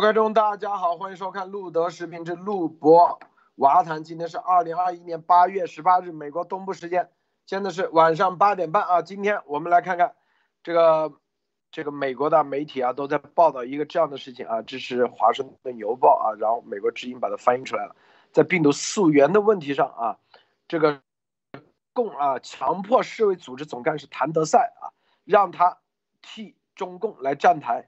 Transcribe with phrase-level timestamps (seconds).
[0.00, 3.20] 观众，大家好，欢迎收看路德视频之录播
[3.56, 4.02] 瓦谈。
[4.02, 7.10] 今天是二零二一年八月十八日，美国东部时间，
[7.44, 9.02] 现在是晚上八点半啊。
[9.02, 10.14] 今天我们来看看
[10.62, 11.12] 这个
[11.70, 17.94] 这个美国的媒体啊，都在报道一个这样的事情啊，这是华盛顿邮报啊，然后美国之音把它翻译出来了，
[18.32, 20.16] 在病毒溯源的问题上啊，
[20.66, 21.02] 这个
[21.92, 25.76] 共啊强迫世卫组织总干事谭德赛啊，让他
[26.22, 27.86] 替中共来站台。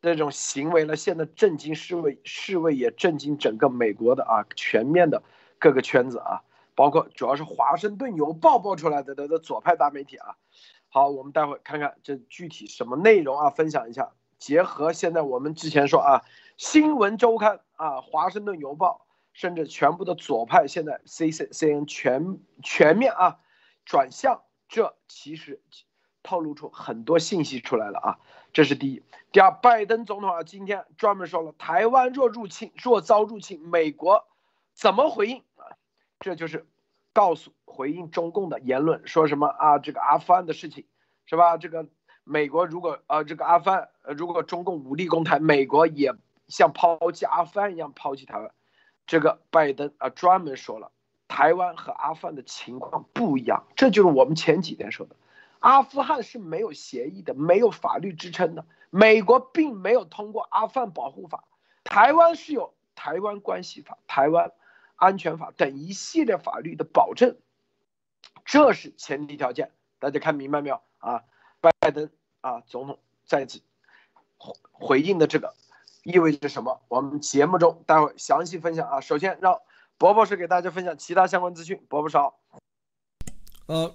[0.00, 5.22] 这种行为呢，现在震惊世卫，世卫也震惊整个美国的啊，全面的
[5.58, 6.42] 各个圈子啊，
[6.76, 10.36] 包括主要是《华盛顿邮报》爆出来的的的左派大媒体啊。
[10.88, 14.12] 好，我们待会看看这具体什么内容啊，分享一下。
[14.38, 16.18] 结合现在我们之前说啊，
[16.56, 23.38] 《新闻周刊》啊，《华盛顿邮报》，甚至全部的左派现在 C C C N 全全面啊
[23.84, 25.60] 转向，这其实。
[26.24, 28.18] 透露出很多信息出来了啊，
[28.52, 29.02] 这是第一。
[29.30, 34.26] 第二，拜登总统啊，今天专门说了，台湾若入侵，若遭入侵，美国
[34.74, 35.76] 怎么回应啊？
[36.18, 36.66] 这就是
[37.12, 39.78] 告诉回应中共的言论，说什么啊？
[39.78, 40.86] 这个阿富汗的事情
[41.26, 41.58] 是吧？
[41.58, 41.86] 这个
[42.24, 46.14] 美国如果呃这个阿富汗呃如果中共武力攻台，美国也
[46.48, 48.50] 像抛弃阿富汗一样抛弃台湾。
[49.06, 50.90] 这个拜登啊专门说了，
[51.28, 55.16] 台湾和阿富汗的情况不一样，这就是我们前几天说的。
[55.60, 58.64] 阿富汗是没有协议的，没有法律支撑的。
[58.90, 61.44] 美国并没有通过阿富汗保护法，
[61.84, 64.52] 台湾是有台湾关系法、台湾
[64.96, 67.36] 安全法等一系列法律的保证，
[68.44, 69.72] 这是前提条件。
[69.98, 71.24] 大家看明白没有啊？
[71.60, 72.08] 拜登
[72.40, 73.60] 啊，总统再次
[74.36, 75.54] 回回应的这个
[76.04, 76.80] 意味着什么？
[76.88, 79.00] 我们节目中待会详细分享啊。
[79.00, 79.60] 首先让
[79.98, 81.84] 伯伯是给大家分享其他相关资讯。
[81.88, 82.38] 伯伯少，
[83.66, 83.94] 呃。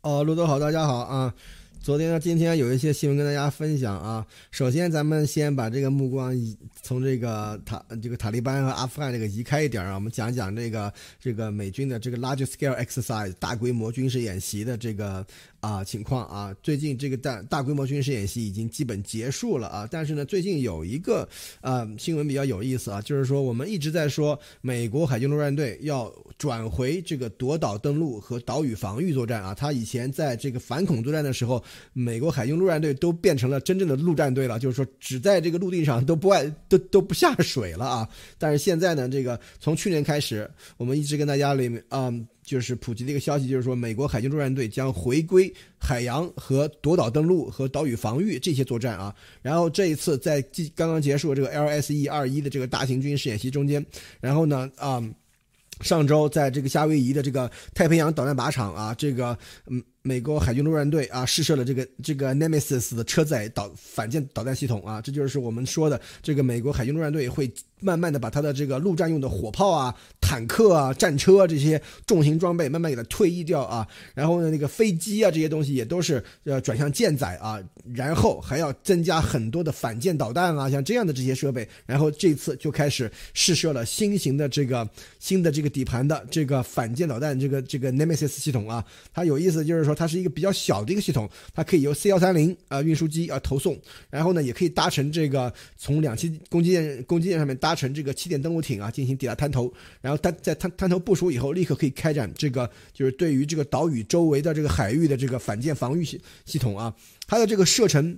[0.00, 1.34] 哦，路德好，大家好啊！
[1.82, 4.24] 昨天，今天有一些新闻跟大家分享啊。
[4.52, 15.26] 首先，咱们先把这个目光移从这个塔这个塔利班和阿富汗这个移开一点啊，我们讲讲这个这个美军的这个 large scale exercise 大规模军事演习的这个。
[15.60, 21.28] 啊，情况啊，最近这个大大规模军事演习已经基本结束了啊，但是呢，最近有一个
[21.60, 38.08] 呃新闻比较有意思啊，就是说我们一直在说美国海军陆战队要转回这个夺岛登陆和岛屿防御作战啊，他以前在这个反恐作战的时候，美国海军陆战队都变成了真正的陆战队了，就是说只在这个陆地上都不外都都不下水了啊，
[38.38, 42.12] 但是现在呢，这个从去年开始，我们一直跟大家里面啊。
[42.48, 49.14] 就是普及的一个消息，就是说美国海军陆战队将回归海洋和夺岛登陆和岛屿防御这些作战啊。
[49.42, 50.40] 然后这一次在
[50.74, 53.84] 刚刚结束这个 LSE 二一的这个大型军事演习中间，
[54.18, 55.02] 然后呢啊，
[55.82, 59.82] 上周在这个夏威夷的这个太平洋导弹靶场啊，这个嗯。
[60.02, 67.50] 美国海军陆战队啊试射了这个这个 Nemesis 的车载导反舰导弹系统啊，这就是我们说的这个美国海军陆战队会
[67.80, 77.60] 慢慢的把它的这个陆战用的火炮啊、坦克啊、战车啊这些重型装备慢慢给它退役掉啊，然后呢那个飞机啊这些东西也都是呃转向舰载啊，
[77.94, 84.88] 然后还要增加很多的反舰导弹啊，像这样的这些设备，然后这次就开始试射了新型的这个
[85.20, 89.98] 新的这个底盘的这个反舰导弹这个这个 Nemesis 系统啊，它有意思就是说。
[89.98, 93.76] 它是一个比较小的一个系统，它可以由 C 幺三零啊运输机啊投送，
[94.10, 106.94] 然后呢也可以搭乘这个从两栖攻击舰攻击舰上面搭乘这个气垫登陆艇啊进行抵达滩头，然后它在滩滩头部署以后，立刻可以开展这个就是对于这个岛屿周围的这个海域的这个反舰防御系系统啊，
[107.26, 108.16] 它的这个射程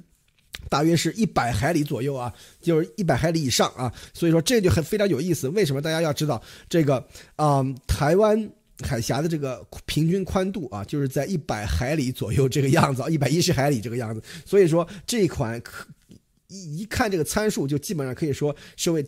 [0.68, 5.48] 大约是一百海里左右啊，就是一百海里以上啊，所以说这就很非常有意思。
[5.48, 7.02] 为什么大家要知道这个
[7.36, 7.64] 啊？
[7.86, 8.50] 台湾。
[8.82, 14.22] 海峡的这个平均宽度啊，就是在一百海里左右这个样子， 一百一十海里这个样子。
[14.44, 15.86] 所以说这一款可
[16.48, 19.04] 一一看这个参数，就基本上可以说是为。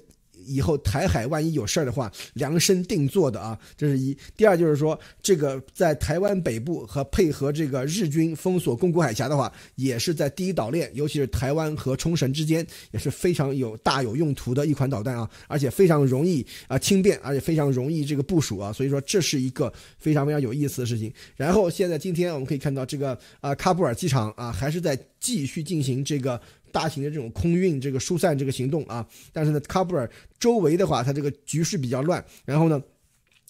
[0.46, 4.16] 以后台海万一有事儿的话，量身定做的啊，这是一。
[4.36, 21.12] 第二就是说，这个在台湾北部和配合这个日军封锁宫古海峡的话，也是在第一岛链，尤其是台湾和冲绳之间，也是非常有大有用途的一款导弹啊，而且非常容易啊轻便，而且非常容易这个部署啊，所以说这是一个非常非常有意思的事情。
[21.36, 26.40] 然后现在今天我们可以看到这个啊喀布尔机场啊还是在继续进行这个。
[26.72, 30.10] 大型的这种空运这个疏散这个行动啊，但是呢，喀布尔
[30.40, 32.24] 周围的话，它这个局势比较乱。
[32.44, 32.82] 然后呢，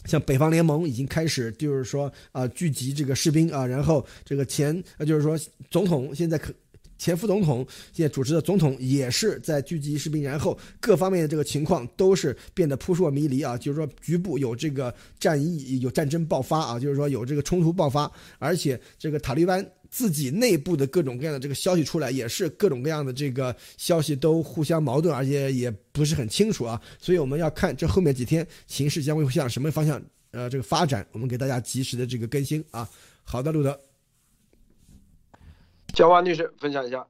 [0.04, 5.38] 像北方联盟已经开始就是说啊聚集这个士兵啊，然后这个前就是说
[5.70, 6.52] 总统现在可
[6.98, 19.64] 前副总统现在主持的总统也是在聚集士兵，然后各方面的这个情况都是变得扑朔迷离啊，就是说局部有这个战役有战争爆发啊，就是说有这个冲突爆发，而且这个塔利班。
[19.92, 26.80] 自己内部的各种各样的这个消息出来，也是各种各样的这个消息都互相矛盾，而且也不是很清楚啊。
[26.98, 32.88] 所以我们要看这后面几天形势将会向什么方向呃这个发展，我们给大家及时的这个更新啊。
[33.22, 33.78] 好的，路德，
[35.92, 37.06] 焦万律师分享一下。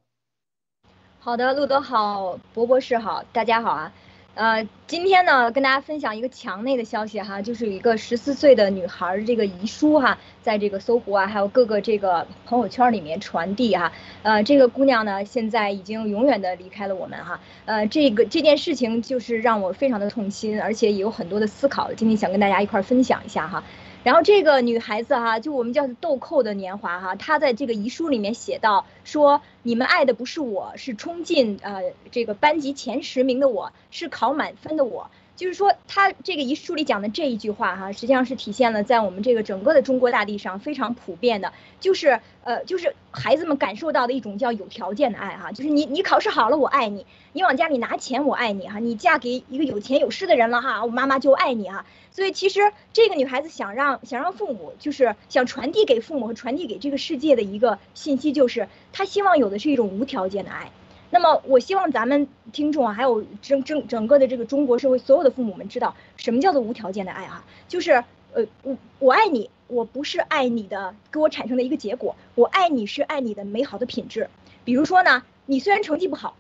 [1.21, 3.93] 好的，路德好，博博士好，大家好啊。
[4.35, 13.93] 呃，今天呢，跟大家分享一个墙内的消息哈，就是有一个十四岁的女孩这个遗书哈，在这个搜狐啊，还有各个这个朋友圈里面传递哈。
[14.23, 17.41] 呃，这个姑娘呢，现在已经永远的离开了我们哈。
[17.67, 23.63] 呃，这个这件事情就是让我非常的痛心，而且也有很多的思考，今天想跟大家一块分享一下哈。
[24.05, 35.11] 然后这个女孩子哈，就我们叫豆蔻的年华哈，她在这个遗书里面写到说，你们爱的不是我，是冲进呃这个班级前十名的我，是考满分的我。
[35.35, 51.87] 就是说，她这个遗书里讲的这一句话哈，实际上是体现了在我们这个整个的中国大地上非常普遍的，就是呃，就是孩子们感受到的一种叫有条件的爱哈，就是你你考试好了我爱你，你往家里拿钱我爱你哈，你嫁给一个有钱有势的人了哈，我妈妈就爱你哈。
[52.13, 52.61] 所以其实
[52.93, 60.71] 这个女孩子想让想让父母，就是想传递给父母和传递给这个世界的一个信息，就是她希望有的是一种无条件的爱。
[61.11, 67.45] 那么我希望咱们听众啊，还有整整整个的这个中国社会所有的父母们知道，什么叫做无条件的爱啊？
[67.69, 74.29] 就是呃我我爱你，我不是爱你的给我产生的一个结果，我爱你是爱你的美好的品质。
[74.65, 76.37] 比如说呢，你虽然成绩不好，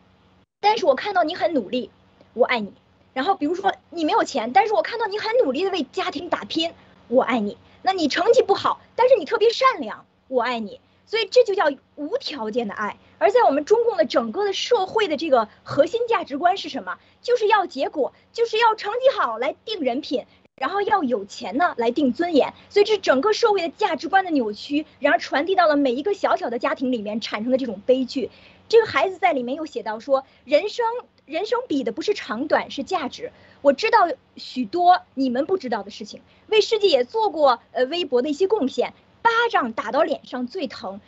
[0.60, 1.90] 但是我看到你很努力，
[2.34, 2.72] 我爱你。
[3.12, 6.72] 然后比如说你没有钱，但是我看到你很努力的为家庭打拼，
[7.08, 7.58] 我爱你。
[7.82, 10.80] 那你成绩不好，但是你特别善良，我爱你。
[11.04, 11.64] 所以这就叫
[11.96, 12.96] 无条件的爱。
[13.18, 16.98] 而在我们中共的整个的社会的这个核心价值观是什么？
[17.20, 20.24] 就是要结果，就是要成绩好来定人品，
[20.56, 22.54] 然后要有钱呢来定尊严。
[22.70, 28.30] 所以这整个社会的价值观的扭曲，然后传递到了每一个小小的家庭里面，产生的这种悲剧。
[28.68, 30.86] 这个孩子在里面又写到说，人生
[31.32, 33.32] 人生比的不是长短，是价值。
[33.62, 34.06] 我知道
[34.36, 38.92] 许多你们不知道的事情，为世界也做过呃微薄的一些贡献。
[39.22, 41.00] 巴掌打到脸上最疼。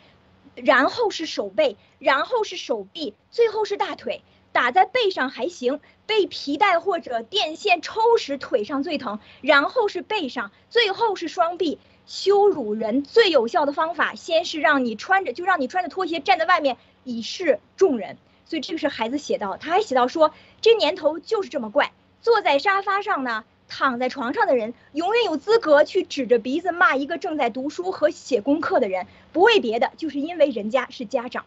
[0.55, 4.23] 然后是手背，然后是手臂，最后是大腿。
[4.51, 9.19] 打在背上还行，被皮带或者电线抽时腿上最疼。
[9.41, 11.77] 然后是背上，最后是双臂。
[12.07, 18.17] 羞辱人最有效的方法，先是让你穿着，就让你穿着拖鞋站在外面以示众人。
[18.45, 20.31] 所以这个是孩子写到，他还写到说，
[20.61, 23.43] 这年头就是这么怪，坐在沙发上呢。
[23.67, 31.45] 躺在床上的人永远有资格去指着鼻子骂一个正在读书和写功课的人，不为别的，就是因为人家是家长。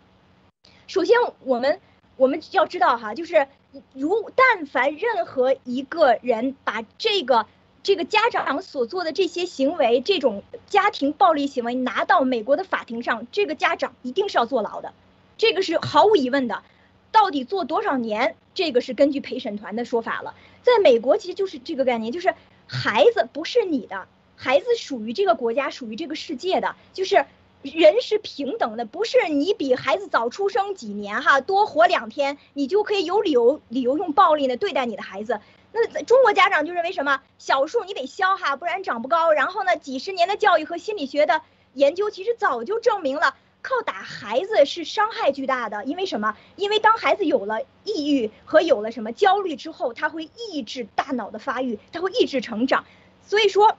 [0.89, 1.81] 首先，我们
[2.17, 3.47] 我们要知道哈，就是
[3.93, 7.47] 如但凡任何一个人把这个
[7.85, 14.93] 这个家长所做的这些行为，这种家庭暴力行为拿到美国的法庭上，这个家长一定是要坐牢的，
[15.37, 16.65] 这个是毫无疑问的。
[17.13, 18.37] 到底做多少年？
[18.55, 20.35] 这个是根据陪审团的说法了。
[20.63, 22.35] 在美国，其实就是这个概念，就是
[22.67, 26.75] 孩子不是你的，孩子属于这个国家，属于这个世界的。
[26.93, 27.25] 就是
[27.63, 35.41] 人是平等的，不是你比孩子早出生几年哈，多活两天，你就可以有理由理由用暴力呢对待你的孩子。
[35.71, 39.33] 那中国家长就认为什么小树你得削哈，不然长不高。
[39.33, 41.43] 然后呢，几十年的教育和心理学的
[41.75, 43.37] 研究，其实早就证明了。
[43.61, 46.37] 靠打孩子是伤害巨大的，因为什么？
[46.57, 52.85] 因为当孩子有了抑郁和有了什么焦虑之后，他会抑制大脑的发育，他会抑制成长。
[53.27, 53.77] 所以说，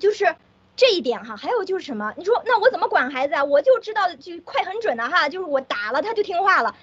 [0.00, 0.36] 就是
[0.76, 1.36] 这一点哈。
[1.36, 2.14] 还有就是什么？
[2.16, 3.44] 你说那我怎么管孩子啊？
[3.44, 6.74] 我就知道就快很准的哈，就是我打了他就听话了。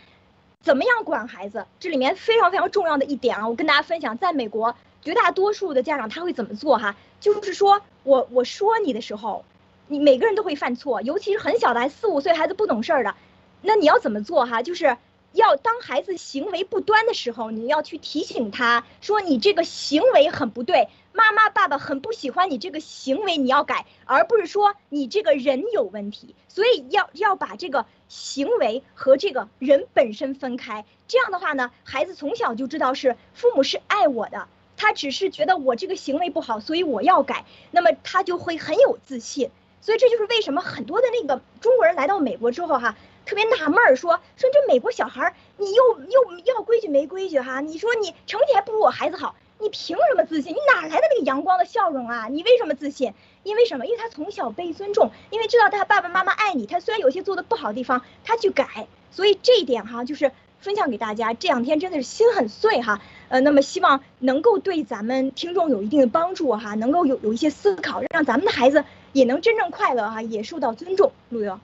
[0.61, 1.65] 怎么样管孩子？
[1.79, 6.95] 这里面非常非常重要的一点啊，我跟大家分享，在美国绝大多数的家长他会怎么做哈？
[7.21, 9.45] 就是说我我说你的时候。
[9.91, 13.15] 你每个人都会犯错，尤其是很小的孩，四五岁孩子不懂事儿的，
[13.63, 14.61] 那你要怎么做哈？
[14.61, 14.97] 就是
[15.33, 26.35] 要当孩子行为不端的时候，你要去提醒他说你这个行为很不对，妈妈爸爸很不喜欢你这个行为，你要改，而不是说你这个人有问题。
[26.47, 30.85] 所以要要把这个行为和这个人本身分开。
[31.07, 39.49] 这样的话呢，孩子从小就知道是父母是爱我的，他只是觉得我这个行为不好，所以我要改，那么他就会很有自信。
[39.81, 42.95] 所以这就是为什么很多的那个中国人来到美国之后哈，
[43.25, 47.61] 特别纳闷儿，说说这美国小孩儿，你又又要规矩没规矩哈？
[47.61, 50.53] 你说你成绩还不如我孩子好，你凭什么自信？
[50.53, 52.27] 你哪来的那个阳光的笑容啊？
[52.29, 53.13] 你为什么自信？
[53.43, 53.85] 因为什么？
[53.85, 58.87] 因为他从小被尊重，因为知道他爸爸妈妈爱你，他虽然有些做的不好的地方，他去改。
[59.11, 61.33] 所以这一点哈，就是分享给大家。
[61.33, 68.83] 这两天真的是心很碎哈，呃，那么希望能够对咱们听众有一定的帮助哈，能够有有一些思考，让咱们的孩子。
[69.13, 71.59] 也能真正快乐哈，也受到尊重，陆游。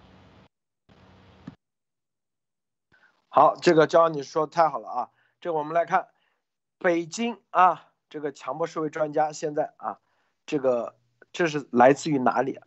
[3.30, 5.10] 好，这个焦你说太好了啊！
[5.42, 6.08] 这我们来看，
[6.80, 10.00] 北京啊，这个强迫社会专家现在啊，
[10.46, 10.96] 这个
[11.34, 12.60] 这是来自于哪里？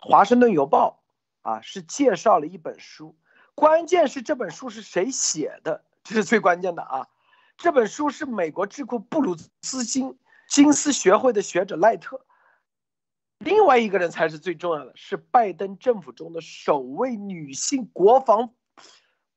[0.00, 1.02] 华盛顿邮报
[1.42, 3.16] 啊，是介绍了一本书，
[3.54, 5.84] 关键是这本书是谁写的？
[6.02, 7.08] 这是最关键的啊！
[7.56, 12.26] 这本书是美国智库布鲁斯金金斯学会的学者赖特，
[13.38, 18.54] 另外一个人才是最重要的，是拜登政府中的首位女性国防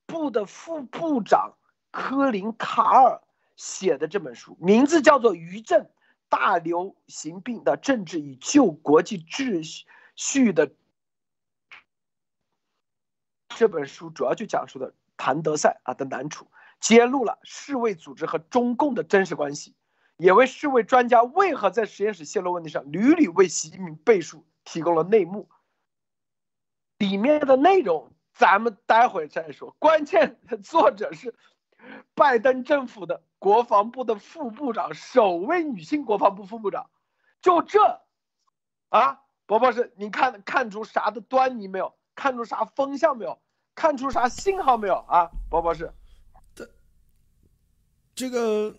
[0.05, 1.57] 部的副部长
[1.91, 3.21] 科林卡尔
[3.55, 5.89] 写的这本书，名字叫做《余震：
[6.29, 9.83] 大流行病的政治与旧国际秩
[10.15, 10.67] 序的》。
[13.49, 16.49] 这本书主要就讲述的谭德赛啊的难处。
[16.79, 19.75] 揭露了世卫组织和中共的真实关系，
[20.19, 25.49] 也为世卫专家为何在实验室泄露问题上屡屡为习近平背书提供了内幕。
[26.97, 31.33] 里面的内容咱们待会再说，关键作者是
[32.15, 36.89] 拜登政府的国防部的副部长，首位女性国防部副部长。
[37.41, 38.01] 就这，
[38.89, 41.95] 啊，博博士，你看看出啥的端倪没有？
[42.13, 43.39] 看出啥风向没有？
[43.73, 44.95] 看出啥信号没有？
[44.95, 45.93] 啊，博博士。
[48.13, 48.75] 这个，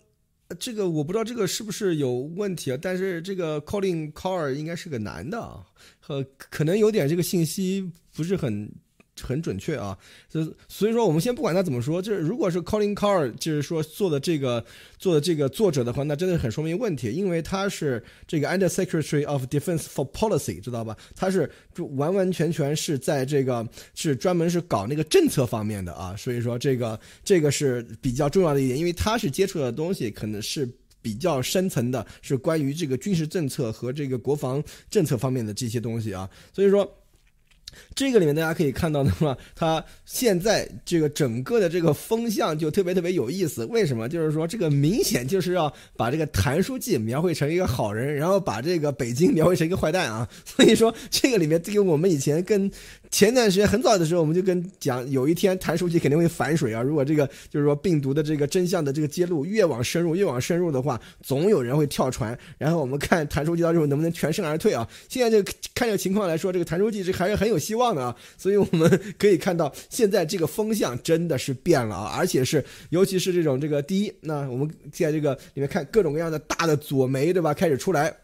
[0.59, 2.77] 这个我不知道这个是不是有问题啊？
[2.81, 5.65] 但是这个 calling call 应该是个男的啊，
[5.99, 8.71] 和可能有点这个信息不是很。
[9.21, 9.97] 很准确啊，
[10.29, 14.63] 所所以说我们先不管他怎么说，就是如果是 Colin Carr 就是说做的这个
[14.97, 20.97] 做的这个作者的话，那真的很说明问题，因为他是这个 Under Secretary of Defense for Policy，知道吧？
[21.15, 30.67] 他是就完完全全是在这个是专门是搞那个政策方面的啊，所以说这个这个是比较重要的一点，因为他是接触的东西可能是
[31.01, 36.89] 比较深层的，是关于这个军事政策和这个国防政策方面的这些东西啊，所以说。
[37.95, 43.65] 这个里面大家可以看到的话，它现在这个整个的这个风向就特别特别有意思。
[43.65, 44.09] 为什么？
[44.09, 50.27] 就是说这个明显就是要把这个谭书记描绘成一个好人，然后把这个北京描绘成一个坏蛋啊。
[50.45, 52.71] 所以说这个里面，这个我们以前跟。
[53.11, 56.81] 前段时间很早的时候，我们就跟讲，有一天谭书记肯定会反水啊。
[56.81, 62.37] 如果这个就是说病毒的这个真相的这个揭露越往深入，越往深入的话，总有人会跳船。
[62.57, 64.87] 然后我们看谭书记到时候能不能全身而退啊？
[65.09, 68.15] 现在这个看这个情况来说，这个谭书记这还是很有希望的啊。
[68.37, 68.89] 所以我们
[69.19, 78.20] 可以看到，现在这个风向真的是变了啊，而且是尤其是这种这个第一，那我们现在这个里面看各种各样的大的左媒对吧，开始出来。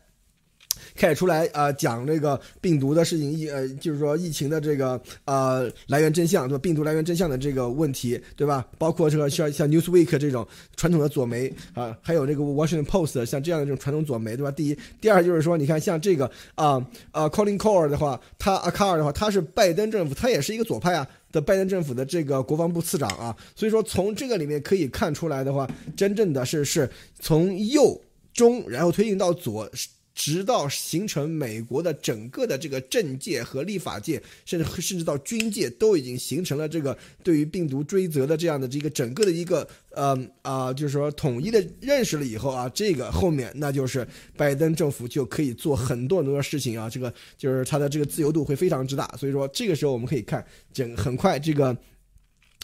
[0.97, 6.61] 开始出来啊，讲这个病毒的事情，疫呃，就是说疫情的这个呃来源真相，对吧？
[6.61, 8.65] 病毒来源真相的这个问题，对吧？
[8.79, 14.51] 包括这个像像 Newsweek 这种传统的左媒啊，还有这个 Washington Post 像这样的这种传统左媒，对吧？
[14.51, 26.89] 第一，第二就是说，你看像这个啊啊 Colin Core 的话，他阿卡尔的话，他是拜登政府，他也是一个左派啊的拜登政府的这个国防部次长啊，所以说从这个里面可以看出来的话，真正的是是
[27.19, 28.01] 从右
[28.33, 29.69] 中然后推进到左。
[30.17, 50.43] 直到形成美国的整个的这个政界和立法界，甚至甚至到军界，都已经形成了这个对于病毒追责的这样的这个整个的一个呃啊，就是说统一的认识了以后啊，这个后面那就是拜登政府就可以做很多很多的事情啊，这个就是他的这个自由度会非常之大，所以说这个时候我们可以看
[50.73, 51.77] 整很快这个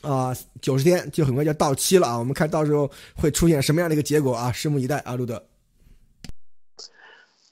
[0.02, 5.40] 啊九十天就很快就到期了啊，我们看到时候会出现什么样的一个结果啊，拭目以待啊，路德。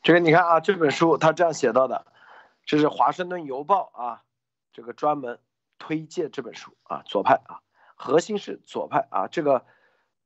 [0.03, 2.05] 这个你看啊，这本书他这样写到的，
[2.65, 4.23] 这是《华盛顿邮报》啊，
[4.73, 5.37] 这个专门
[5.77, 7.61] 推荐这本书啊，左派啊，
[7.95, 9.63] 核心是左派啊，这个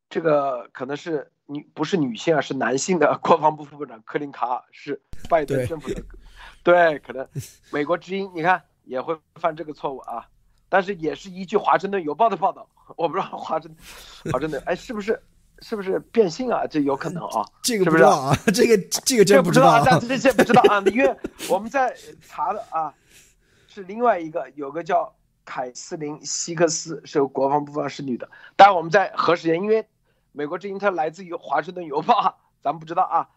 [0.09, 6.01] 这个可能是女不是女性啊，是男性的国防部副部长克林卡尔是拜登政府的，
[6.63, 7.27] 对，可能
[7.71, 10.25] 美国之音你看也会犯这个错误啊，
[10.69, 12.65] 但是也是依据《华盛顿邮报》的报道，
[12.95, 13.75] 我不知道华盛
[14.31, 15.21] 华盛顿哎是不是？
[15.67, 16.67] 是不是变性啊？
[16.67, 21.17] 这有可能啊， 这个不知道啊，这个这个真不知道啊，这这不知道啊，因为
[21.49, 21.91] 我们在
[22.21, 22.93] 查的啊，
[23.67, 28.29] 是另外一个，有个叫凯瑟琳·希克斯，是国防部长，是女的。
[28.55, 29.87] 当然我们在核实验，因为
[30.33, 32.13] 美国之音它来自于《华盛顿邮报》，
[32.61, 33.27] 咱们不知道啊，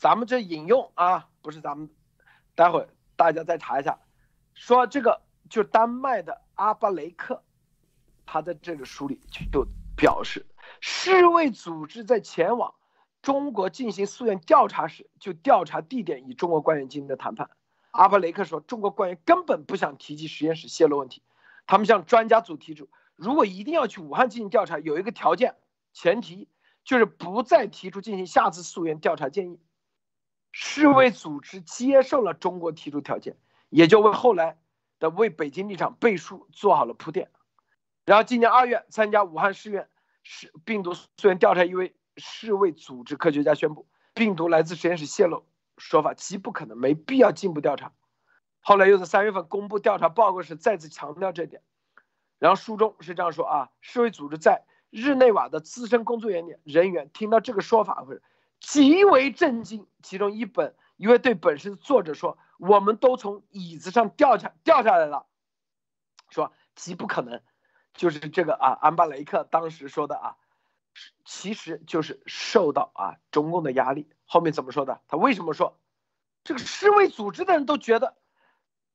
[0.00, 1.88] 咱们这引用啊，不是咱们，
[2.56, 3.96] 待会大家再查一下，
[4.54, 7.40] 说这个就丹麦的阿巴雷克，
[8.26, 9.20] 他在这个书里
[9.52, 9.64] 就
[9.96, 10.44] 表示。
[10.80, 12.74] 世卫组织在前往
[13.22, 17.50] 中国进行溯源调查时，就调查地点与中国官员进行的谈判。
[17.90, 21.22] 阿布雷克说，中国官员根本不想提及实验室泄露问题，
[21.66, 25.56] 他们向专家组提出，如果一定要去武汉进行调查，有一个条件，
[25.92, 26.48] 前提
[26.84, 29.60] 就是不再提出进行下次溯源调查建议。
[30.52, 33.36] 世卫组织接受了中国提出条件，
[33.70, 34.58] 也就为后来
[34.98, 37.30] 的为北京立场背书做好了铺垫。
[38.04, 39.88] 然后今年二月参加武汉市院
[40.28, 45.46] 是病毒溯源调查一位世卫组织科学家宣布，病毒来自实验室泄露
[45.78, 47.92] 说法极不可能，没必要进一步调查。
[48.60, 51.62] 后来又在三月份公布调查报告时再次强调这点。
[52.40, 58.20] 然后书中是这样说啊，世卫组织在日内瓦的资深工作人员人员听到这个说法会
[58.58, 59.86] 极为震惊。
[60.02, 65.26] 其中一本一位对本书的作者说：“我们都从椅子上掉下掉下来了。”
[66.30, 67.40] 说极不可能，
[67.96, 70.36] 就是这个啊，安巴雷克当时说的啊，
[71.24, 74.08] 其实就是受到啊中共的压力。
[74.26, 75.00] 后面怎么说的？
[75.08, 75.78] 他为什么说
[76.44, 78.16] 这个世卫组织的人都觉得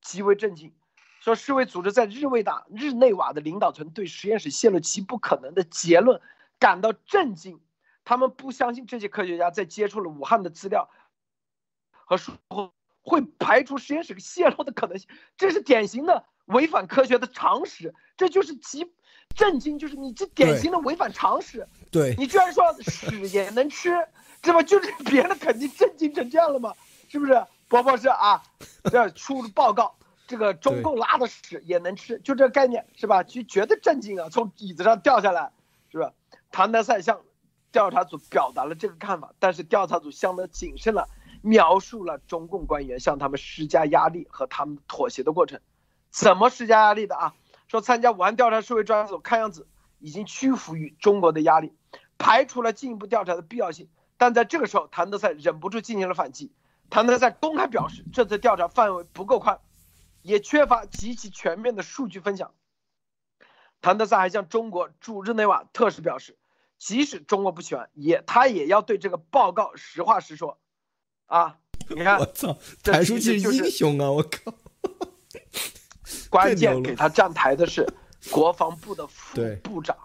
[0.02, 0.74] 极为震惊？
[1.20, 6.20] 说世卫组织在日内瓦日内瓦的领导层对实验室泄露极不可能的结论
[6.58, 7.62] 感到震惊，
[8.04, 10.90] 他们不相信这些科学家在接触了武汉的资料
[11.92, 18.92] 和书后会排除实验室泄露的可能性，这是典型的违反科学的常识，这就是极
[19.36, 23.96] 震惊，就是你这典型的违反常识，对你居然说屎也能吃，
[24.42, 26.74] 这不就是 别人肯定震惊成这样了吗？
[27.08, 27.46] 是不是？
[27.68, 28.44] 伯伯是啊，
[28.92, 29.96] 这出报告。
[30.28, 33.22] 这个中共拉的屎也能吃，就这个概念是吧？
[33.22, 35.52] 就觉得震惊啊，从椅子上掉下来，
[35.92, 36.14] 是吧？
[36.52, 37.20] 谭德赛向
[37.70, 41.10] 调查组表达了这个看法，但是调查组相当谨慎了，
[41.42, 45.60] 描述了中共官员向他们施加压力和他们妥协的过程。
[46.12, 47.34] 怎么施加压力的啊？
[47.68, 49.68] 说参加武汉调查社会专案组看样子
[50.00, 51.74] 已经屈服于中国的压力，
[52.18, 53.90] 排除了进一步调查的必要性。
[54.18, 56.52] 但在这个时候，谭德赛忍不住进行了反击。
[56.90, 59.60] 谭德赛公开表示，这次调查范围不够宽。
[60.22, 62.54] 也缺乏极其全面的数据分享。
[63.82, 66.38] 谭德赛还向中国驻日内瓦特使表示，
[66.78, 70.60] 即使中国不喜欢，也他也要对这个报告实话实说。
[71.26, 71.58] 啊，
[71.90, 74.12] 你看，我操，谭书记是英雄啊！
[74.12, 74.54] 我靠，
[76.30, 77.86] 关键给他站台的是
[78.32, 79.98] 国防部的副部长，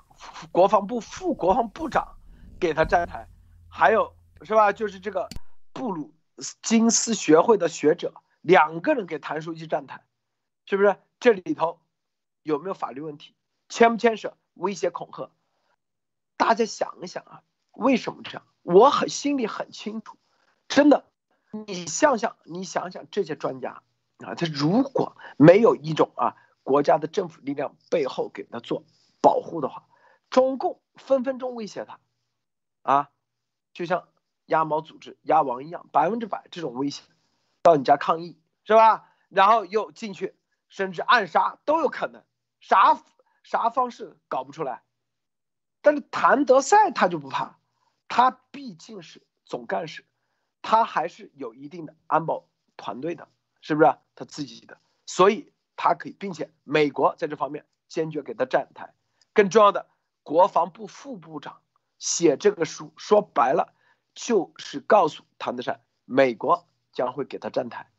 [0.50, 2.16] 国防部副国防部长
[2.58, 3.28] 给他站台，
[3.68, 4.72] 还有是吧？
[4.72, 5.28] 就是这个
[5.72, 6.14] 布鲁
[6.62, 8.14] 金斯学会的学者。
[8.42, 10.04] 两个人给谭书记站台，
[10.66, 10.96] 是不是？
[11.18, 11.80] 这里头
[12.44, 13.34] 有没有法律问题？
[13.68, 15.30] 牵不牵涉威胁恐吓？
[16.36, 17.42] 大家想一想啊，
[17.72, 18.44] 为什么这样？
[18.62, 20.16] 我很心里很清楚，
[20.68, 21.06] 真的。
[21.50, 23.82] 你想想，你想想这些专家
[24.18, 28.84] 啊，他如果没有一种啊国家的政府力量背后给他做
[29.20, 29.86] 保护的话，
[30.30, 32.00] 中共分分钟威胁他，
[32.82, 33.10] 啊，
[33.72, 34.08] 就像
[34.46, 37.02] 鸭毛组织、鸭王一样，百分之百这种威胁。
[37.62, 39.10] 到你家抗议是吧？
[39.28, 40.36] 然后又进去，
[40.68, 42.22] 甚至暗杀都有可能，
[42.60, 43.02] 啥
[43.42, 44.82] 啥方式搞不出来。
[45.82, 47.58] 但是谭德赛他就不怕，
[48.08, 50.04] 他毕竟是总干事，
[50.62, 53.28] 他还是有一定的安保团队的，
[53.66, 53.96] 是不是？
[54.14, 58.94] 他自己的，所以他可以，并且美国在这方面坚决给他站台。
[59.32, 59.88] 更重要的，
[60.22, 61.60] 国防部副部长
[61.98, 63.74] 写这个书，说白了
[64.14, 66.66] 就是告诉谭德善，美国。
[66.92, 67.90] 将会给他站台，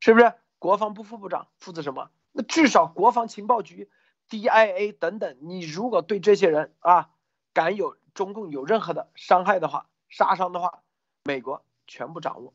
[0.00, 0.34] 是不是？
[0.58, 2.10] 国防部副部长负责什么？
[2.32, 3.90] 那至少国防情报局、
[4.28, 7.08] DIA 等等，你如果对这些人啊，
[7.54, 10.82] 敢有中共有任何的伤害的话、杀伤的话，
[11.24, 12.52] 美国全部掌握，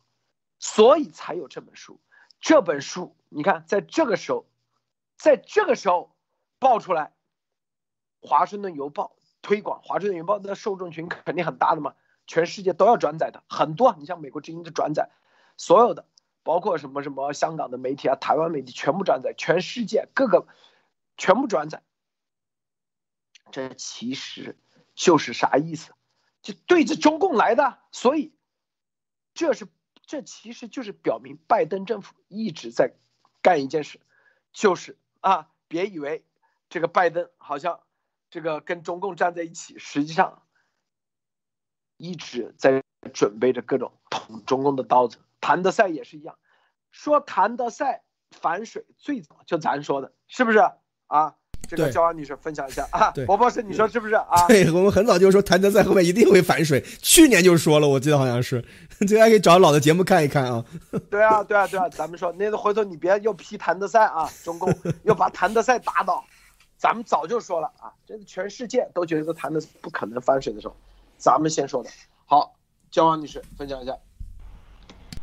[0.61, 1.99] 所以才有这本书。
[2.39, 4.45] 这本书，你看，在这个时候，
[5.17, 6.15] 在这个时候
[6.59, 7.13] 爆出来，
[8.27, 11.95] 《华盛顿邮报》推广，《华盛顿邮报》的受众群肯定很大的嘛，
[12.25, 13.95] 全世界都要转载的，很多。
[13.99, 15.09] 你像美国之音的转载。
[15.57, 16.07] 所有的，
[16.43, 20.47] 包括什么什么香港的媒体啊、台湾媒体，全部转载，全世界各个
[21.17, 21.83] 全部转载。
[23.51, 24.57] 这其实
[24.95, 25.91] 就是啥意思？
[26.41, 27.79] 就对着中共来的。
[27.91, 28.33] 所以，
[29.35, 29.67] 这是
[30.11, 32.93] 这其实就是表明拜登政府一直在
[33.41, 34.01] 干一件事，
[34.51, 36.25] 就是啊，别以为
[36.67, 37.79] 这个拜登好像
[38.29, 40.45] 这个跟中共站在一起，实际上
[41.95, 45.19] 一直在准备着各种捅中共的刀子。
[45.39, 46.37] 谭德赛也是一样，
[46.89, 50.59] 说谭德赛反水最早就咱说的，是不是
[51.07, 51.37] 啊？
[51.75, 53.11] 这个焦安女士分享一下啊。
[53.25, 54.45] 伯伯是你说是不是啊？
[54.49, 58.61] 对我们很早就说谭德赛后面一定会反水，去年就说了，我记得好像是，
[58.99, 60.63] 大家可以找老的节目看一看啊。
[61.09, 66.23] 对啊，对啊，对啊，咱们说，那个回头你别又批谭德赛啊，中共又把谭德赛打倒，
[66.77, 70.75] 咱们早就说了啊，这个全世界都觉得谭德赛不可能反水的时候，
[71.17, 71.89] 咱们先说的。
[72.25, 72.53] 好，
[72.89, 73.95] 焦安女士分享一下。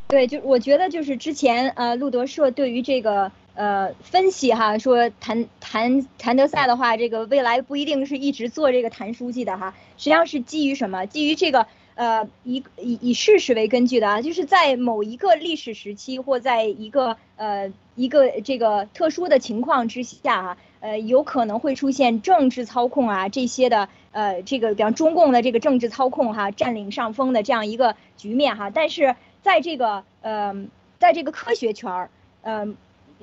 [0.08, 11.06] 对，就我觉得就是之前呃，路德社对于这个呃分析哈，说谭谭谭德赛的话，这个未来不一定是一直做这个谭书记的哈，实际上是基于什么？
[11.06, 11.66] 基于这个
[11.96, 28.70] 呃以以以事实为根据的啊，就是在某一个历史时期或在一个呃一个这个特殊的情况之下哈，呃，有可能会出现政治操控啊这些的，呃，这个比方中共的这个政治操控哈，占领上风的这样一个局面哈。
[28.70, 30.54] 但是在这个呃，
[31.00, 32.10] 在这个科学圈儿，
[32.42, 32.76] 嗯，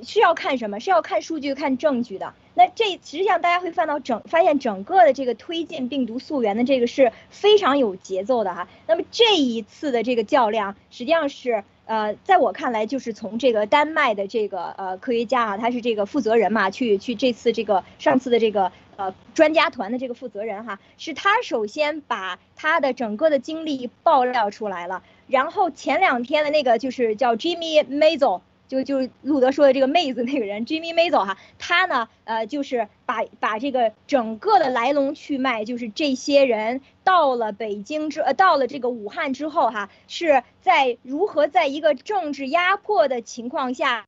[0.04, 0.80] 是要看什么？
[0.80, 2.34] 是要看数据、看证据的。
[2.54, 8.68] 那这实际上大家会翻到整，发现整个的这个推进病毒溯源的这个是非常有节奏的哈。
[8.88, 11.64] 那么这一次的这个较量，实际上是。
[11.88, 28.42] 呃，在我看来，就是从这个丹麦的这个呃科学家啊，他是这个负责人嘛，去去这次这个上次的这个呃专家团的这个负责人哈，是他首先把他的整个的经历爆料出来了，然后前两天的那个就是叫 Jimmy Mazel。
[28.68, 44.06] 就就路德说的这个妹子那个人，Jimmy Mazel 哈，他呢，呃，就是把把这个整个的来龙去脉，就是这些人到了北京之，呃，到了这个武汉之后哈，是在如何在一个政治压迫的情况下，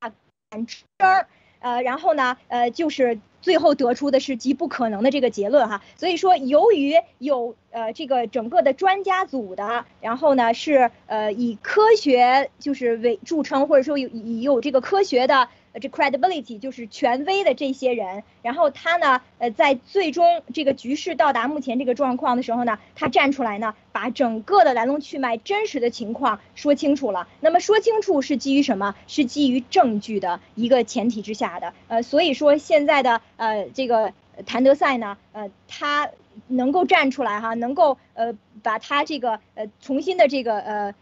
[0.00, 0.12] 啊，
[0.50, 1.28] 声儿，
[1.64, 3.18] 呃，然后呢，呃，就是。
[3.44, 15.50] 最后得出的是极不可能的这个结论哈，所以说由于有呃这个整个的专家组的，然后呢是呃以科学就是为著称，或者说有以有这个科学的。
[15.80, 27.28] 这 credibility 就是权威的这些人，然后他呢，呃，在最终这个局势到达目前这个状况的时候呢，他站出来呢，把整个的来龙去脉、真实的情况说清楚了。
[27.40, 28.94] 那么说清楚是基于什么？
[29.06, 31.72] 是基于证据的一个前提之下的。
[31.88, 34.12] 呃，所以说现在的呃这个
[34.46, 36.10] 谭德赛呢，呃，他。
[36.48, 40.94] 能够站出来哈，能够呃把他这个呃重新的这个呃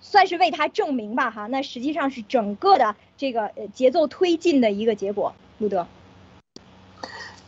[0.00, 5.34] 算是为他证明吧哈，那实际上是整个的这个节奏推进的一个结果。
[5.58, 5.86] 路德，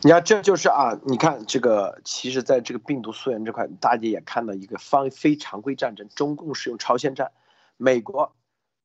[0.03, 7.33] 你看这就是啊，你看这个，其实在这个病毒溯源这块，大家也看到一个方非常规战争，中共是用朝鲜战，
[7.77, 8.33] 美国。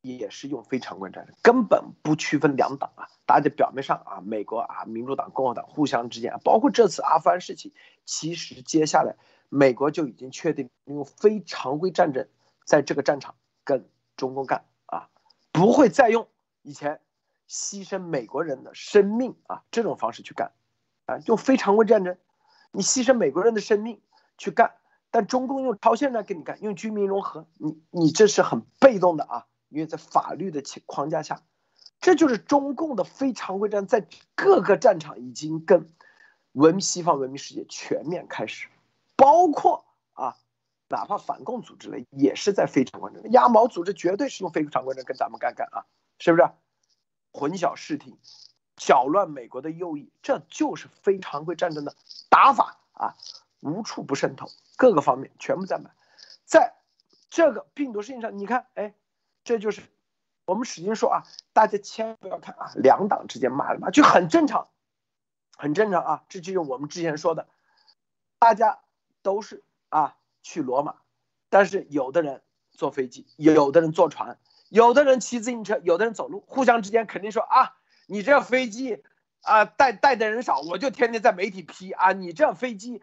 [0.06, 3.08] 也是用非常规战争，根本不区分两党啊！
[3.26, 7.72] 大家表面上啊，美国啊，民主党、共和党互相之间，包括这次阿富汗事情，
[8.04, 9.16] 其实接下来
[9.48, 12.28] 美国就已经确定用非常规战争
[12.66, 15.10] 在这个战场跟中共干啊，
[15.52, 16.28] 不会再用
[16.62, 17.02] 以前
[17.50, 20.52] 牺牲美国人的生命啊这种方式去干
[21.06, 22.18] 啊，用非常规战争，
[22.72, 24.02] 你牺牲美国人的生命
[24.38, 24.76] 去干，
[25.12, 29.48] 但中共用朝鲜战跟你干，用军民融合，你你这是很被动的啊。
[29.70, 31.42] 因为在法律的框框架下，
[32.00, 35.90] 这就是中共的非常规战，在各个战场已经跟
[36.52, 38.68] 文西方文明世界全面开始，
[39.16, 40.38] 包括啊，
[40.94, 45.86] 哪怕反共组织了也是在非常规战，亚毛组织绝对是用非常规战跟咱们干干啊，
[46.20, 46.48] 是不是？
[47.32, 48.18] 混淆视听，
[48.76, 51.96] 搅乱美国的右翼，这就是非常规战争的
[52.30, 53.16] 打法啊，
[53.62, 55.90] 无处不渗透，各个方面全部在买，
[56.46, 56.76] 在
[57.30, 58.94] 这个病毒事情上，你看，哎。
[59.46, 59.82] 这就是
[60.46, 64.70] 我们使劲说啊，大家千万不要看啊，两党之间骂了骂就很正常，
[65.58, 66.24] 很正常啊。
[66.30, 67.50] 这就是我们之前说的，
[68.40, 68.80] 大家
[69.22, 70.98] 都是啊去罗马，
[71.50, 74.38] 但是有的人坐飞机，有的人坐船，
[74.70, 77.74] 有的人骑自行车，有的人走路，互相之间肯定说啊，
[78.06, 79.02] 你这飞机
[79.42, 83.02] 啊带带的人少，我就天天在媒体批啊，你这飞机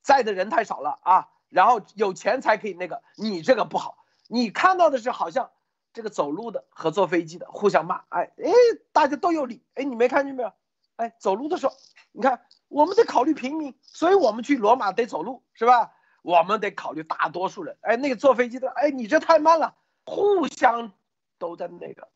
[0.00, 5.50] 载的人太少了啊，然后有钱才可以那个，你这个不好，你看到的是好像。
[5.92, 8.52] 这个走路的和坐飞机的互相骂，哎哎，
[8.92, 10.52] 大家都有理，哎，你没看见没有？
[10.94, 11.74] 哎，走路的时候，
[12.12, 15.90] 你看我们得考虑平民，所以我们去罗马得走路，是吧？
[16.22, 17.76] 我们得考虑大多数人。
[17.82, 20.92] 哎，那个坐飞机的，哎，你这太慢了，互相
[21.38, 22.08] 都在那个，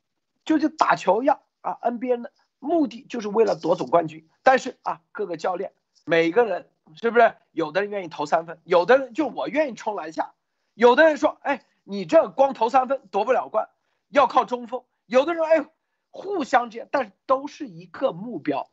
[0.44, 4.28] 就就打球一样啊，NBA 的目的就是为了夺总冠军。
[4.42, 5.72] 但是啊，各个教练
[6.04, 6.68] 每个人
[7.00, 7.34] 是不是？
[7.52, 10.32] 有的人愿意投三分，有的人就我愿意冲篮下，
[10.74, 11.64] 有的人说，哎。
[11.86, 13.68] 你这光投三分夺不了冠，
[14.08, 14.82] 要靠中锋。
[15.04, 15.66] 有的人哎，
[16.10, 18.70] 互相之间，但是都是一个目标，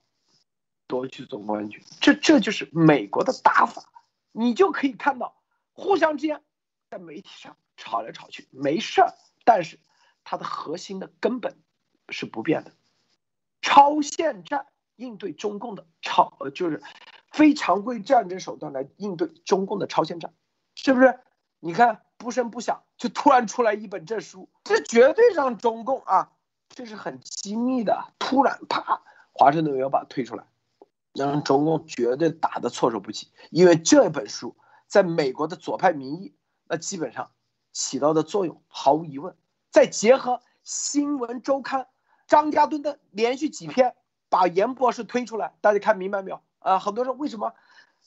[0.87, 1.83] 夺取总冠军。
[1.99, 3.83] 这这就是美国的打法，
[4.31, 5.35] 你就可以看到，
[5.73, 6.41] 互相之间
[6.89, 9.13] 在媒体上吵来吵去没事儿，
[9.45, 9.79] 但是
[10.23, 11.57] 它的核心的根本
[12.09, 12.71] 是不变的。
[13.61, 16.81] 超限战应对中共的超呃，就是
[17.31, 20.33] 非常规战争手段来应对中共的超限战，
[20.75, 21.19] 是不是？
[21.59, 22.03] 你看。
[22.21, 26.31] 不声不响就突然出来一本这书，这绝对让中共啊，
[26.69, 28.13] 这是很机密的。
[28.19, 30.45] 突然啪，华盛顿邮报推出来，
[31.13, 33.29] 让中共绝对打得措手不及。
[33.49, 34.55] 因为这本书
[34.87, 37.31] 在美国的左派民意，那基本上
[37.71, 39.35] 起到的作用毫无疑问。
[39.69, 41.87] 再结合新闻周刊
[42.27, 43.95] 张家墩的连续几篇，
[44.29, 46.41] 把严博士推出来，大家看明白没有？
[46.59, 47.53] 啊，很多人为什么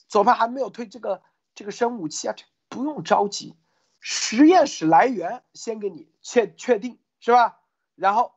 [0.07, 1.21] 左派还没有推这个
[1.53, 2.33] 这个生武器啊？
[2.37, 3.55] 这不用着急。
[3.99, 7.59] 实验室来源先给你确确定是吧？
[7.95, 8.33] 然后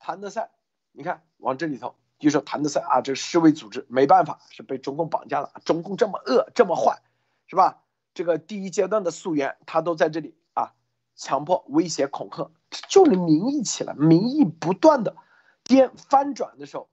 [0.00, 0.50] 谭德赛，
[0.90, 5.52] 你看往这里头就说谭德赛啊，这世卫组织没办法，是被中共绑架了。
[5.64, 7.02] 中共这么恶，这么坏，
[7.48, 7.82] 是吧？
[8.14, 10.72] 这个第一阶段的溯源，他都在这里啊，
[11.16, 12.52] 强迫、威胁、恐吓，
[12.88, 15.16] 就你民意起来，民意不断的
[15.64, 16.88] 颠翻转的时候，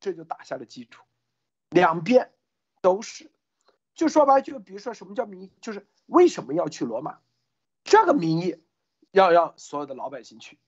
[0.00, 1.04] 这就打下了基础。
[1.70, 2.32] 两边
[2.80, 3.30] 都是，
[3.94, 7.18] 就说白了，就比如说什么叫民意，就是为什么要去罗马？
[7.84, 8.60] 这个民意
[9.12, 10.58] 要让所有的老百姓去，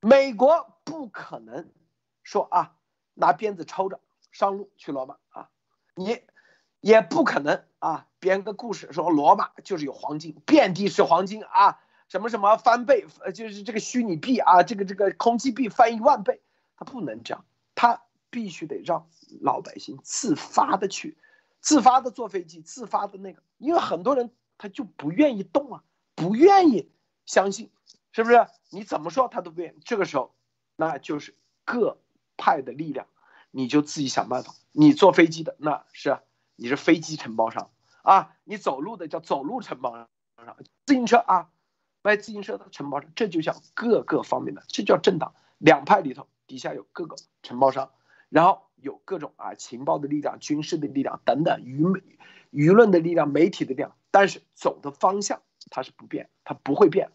[0.00, 1.68] 美国不可能
[2.22, 2.76] 说啊。
[3.14, 5.50] 拿鞭子抽着上路去罗马啊，
[5.94, 6.20] 你
[6.80, 16.40] 也不可能啊编个故事说罗马就是有黄金，遍地是黄金啊，什么什么翻倍，呃就是这个虚拟币啊，这个这个空气币翻一万倍，
[16.76, 17.44] 他不能这样，
[17.74, 19.06] 他必须得让
[19.40, 21.18] 老百姓自发的去，
[21.60, 26.90] 自发的坐飞机，自发的那个，因为很多人他就不愿意动啊，不愿意
[27.26, 27.70] 相信，
[28.12, 28.46] 是不是？
[28.70, 30.34] 你怎么说他都不愿意，这个时候
[30.76, 31.98] 那就是各。
[32.42, 33.06] 派的力量，
[33.52, 34.52] 你就自己想办法。
[34.72, 36.18] 你坐飞机的那是
[36.56, 37.70] 你是飞机承包商
[38.02, 40.08] 啊，你走路的叫走路承包商，
[40.86, 41.50] 自行车啊
[42.02, 47.92] 卖自行车的承包商，这就叫各个方面的，这叫政党两派里头底下有各个承包商，
[48.28, 52.02] 然后有各种啊情报的力量、军事的力量等等舆
[52.50, 57.12] 舆论的力量、媒体的力量，但是走的方向它是不变，它不会变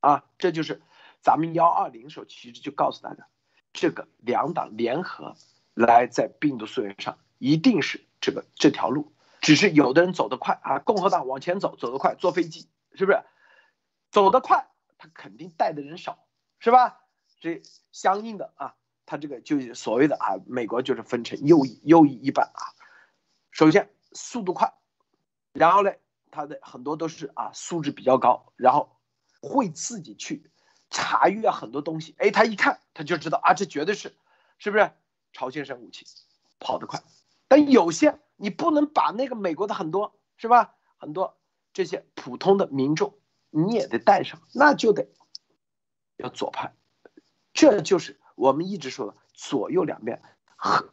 [0.00, 0.24] 啊。
[0.38, 0.82] 这就是
[1.22, 3.26] 咱们幺二零时候其实就告诉大家。
[3.76, 5.36] 这个两党联合
[5.74, 9.12] 来在病毒溯源上一定是这个这条路，
[9.42, 13.22] 只是有的人走得快啊，共和党往前走走得快，坐飞机是不是？
[14.10, 16.26] 走得快，他肯定带的人少，
[16.58, 17.02] 是吧？
[17.38, 17.60] 这
[17.92, 22.72] 相应的啊，他这个就所谓的啊，美国就是分成右翼右翼一半啊。
[23.50, 24.72] 首先速度快，
[25.52, 25.92] 然后呢，
[26.30, 28.96] 他的很多都是啊素质比较高，然后
[29.42, 30.50] 会自己去。
[30.90, 34.14] 查阅很多东西，哎，他一看他就知道啊，这绝对是，
[34.58, 34.90] 是不是
[35.32, 36.06] 朝鲜生武器，
[36.58, 37.02] 跑得快。
[37.48, 41.36] 但有些你不能把那个美国的很多是吧，很多
[41.72, 43.14] 这些普通的民众
[43.50, 45.08] 你也得带上，那就得
[46.16, 46.72] 要左派。
[47.52, 50.22] 这就是我们一直说的左右两边，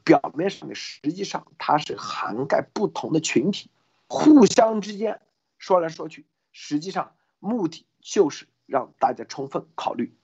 [0.04, 3.70] 表面上面实际上它是涵盖不同的群体，
[4.08, 5.22] 互相之间
[5.58, 8.48] 说来说去，实际上目的就是。
[8.66, 10.16] 让大家充分考虑，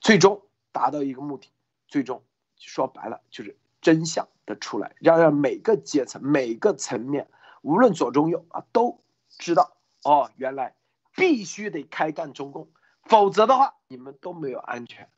[0.00, 1.48] 最终达到一个目的，
[1.88, 2.22] 最终
[2.58, 7.28] 说白了就是真相的出来，要让每个阶层、每个层面，
[7.62, 10.74] 无论左中右啊，都知道哦，原来
[11.14, 12.68] 必须得开干中共，
[13.04, 15.08] 否则的话你们都没有安全。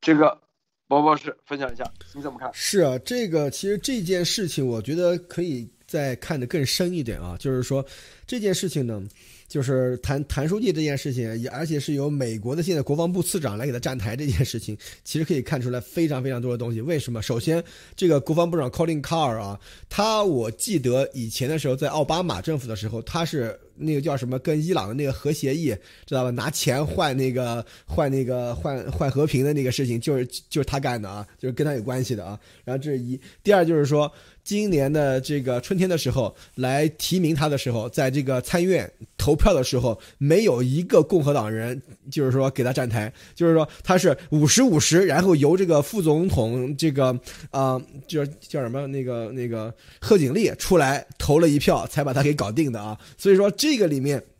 [0.00, 0.40] 这个
[0.88, 2.50] 博博士分享一下，你怎么看？
[2.54, 7.84] 是啊，这个其实这件事情，我觉得可以再看得更深一点啊，就是说
[8.26, 9.02] 这件事情呢。
[9.48, 16.80] 就是谭谭书记这件事情，也而且是由美国的现在国防部次长来给他站台这件事情，其实可以看出来非常非常多的东西。
[16.80, 17.22] 为什么？
[17.22, 17.62] 首先，
[17.94, 23.58] 这个国防部长 Colin Carr 啊，他我记得以前的时候在奥巴马政府的时候，他是。
[23.76, 24.36] 那个叫什么？
[24.46, 26.30] 跟伊朗的那个核协议，知道吧？
[26.30, 32.38] 拿钱换那个换那个换换和平的那个事情，就是就是他干的啊，就是跟他有关系的啊。
[32.64, 34.12] 然后这是一，第二就是说，
[34.44, 47.18] 今年的这个春天的时候来提名他的时候，在这个参议院投票的时候，没有一个共和党人就是说给他站台，就是说他是五十五十，然后由这个副总统这个
[47.50, 52.96] 啊，就是叫什么那个那个贺锦丽出来投了一票，才把他给搞定的啊。
[53.16, 53.50] 所以说。
[53.68, 54.35] 这个里面。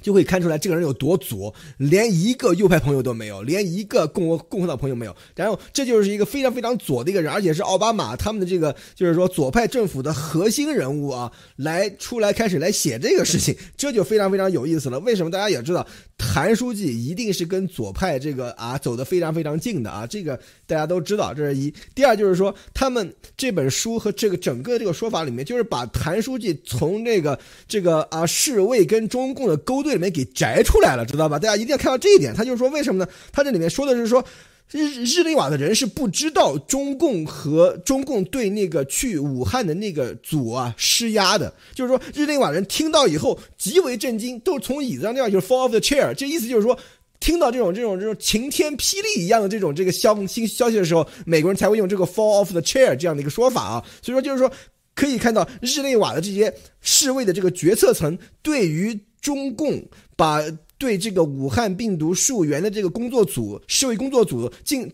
[0.00, 5.14] 就会看出来这个人有多左，连一个右派朋友都没有，连一个共和共和党朋友没有。
[5.34, 14.98] 然后这就是一个非常非常左的一个人，而且是奥巴马他们的这个就是说左派政府的核心人物啊，来出来开始来写这个事情， 这就非常非常有意思了。
[15.00, 21.72] 为什么大家也知道，谭书记一定是跟左派这个啊走的非常非常近的啊，这个大家都知道，这是一。
[21.94, 29.92] 第二就是说，他们这本书和这个整个这个说法里面，就是把谭书记从这个这个啊侍卫跟中共的勾沟。
[29.92, 31.38] 队里面给摘出来了，知道吧？
[31.38, 32.32] 大家一定要看到这一点。
[32.32, 33.10] 他就是说，为什么呢？
[33.32, 34.24] 他这里面说的是说，
[34.70, 41.52] 日日内瓦的人是不知道中共和中共对那个去武汉的那个组啊施压的。
[41.74, 46.14] 就是说，日内瓦人听到以后极为震惊，都从椅子上那样就是 fall off the chair。
[46.14, 46.78] 这意思就是说，
[47.18, 53.84] 听到这种这种这种晴天霹雳一样的这种这个消新消息的时候，美国人才会用这个 fall off the chair 这样的一个说法啊。
[54.00, 54.50] 所以说，就是说
[54.94, 58.98] 可以看到日内瓦的这些侍卫的这个决策层对于。
[59.22, 59.80] 中共
[60.16, 60.42] 把
[60.76, 64.92] 对这个武汉病毒溯源的这个工作组、世卫工作组进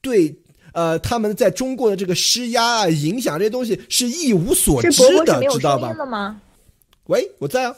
[0.00, 0.40] 对
[0.72, 4.90] 呃他们在中国的这个施压啊、影响这些东西是一无所知
[5.24, 6.40] 的，知道吧？
[7.06, 7.74] 喂，我在啊，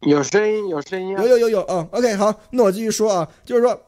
[0.00, 1.86] 有声音，有声音，有有有有啊。
[1.92, 3.80] OK，好，那我继续说啊，就是说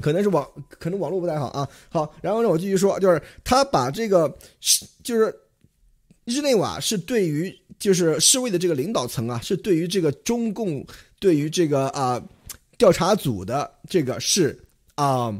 [0.00, 1.68] 可能是网，可能网络不太好啊。
[1.88, 5.34] 好，然后呢，我继续说，就是他把这个是，就是
[6.24, 10.84] 日内瓦是对于就是世卫的这个领导层啊，是对于这个中共
[11.18, 12.22] 对于这个啊
[12.76, 14.58] 调查组的这个是
[14.94, 15.34] 啊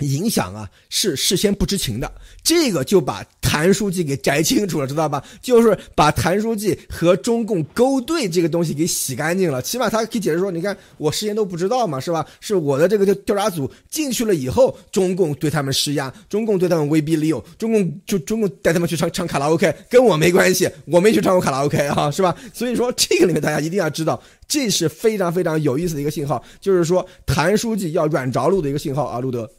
[0.00, 2.10] 影响啊是事先不知情的。
[2.42, 5.22] 这个就把谭书记给摘清楚了，知道吧？
[5.42, 9.60] 就是把谭书记和中共勾兑这个东西给洗干净了。
[9.60, 12.26] 起码他可以解释说，你看我事先都不知道嘛，是吧？
[12.40, 22.34] 是我的这个调查组进去了以后，中共对他们施压，中共对他们威逼利诱，中共就中共带他们去唱唱卡拉 OK，跟我没关系，我没去唱过卡拉 OK 啊，是吧？
[22.54, 29.50] 所以说这个里面大家一定要知道，这是非常非常有意思的一个信号，就是说谭书记要软着陆的一个信号啊，路德。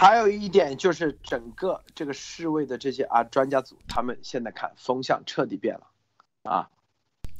[0.00, 5.88] 还有一点就是整个这个世卫的这些啊专家组，他们现在看风向彻底变了，
[6.44, 6.70] 啊，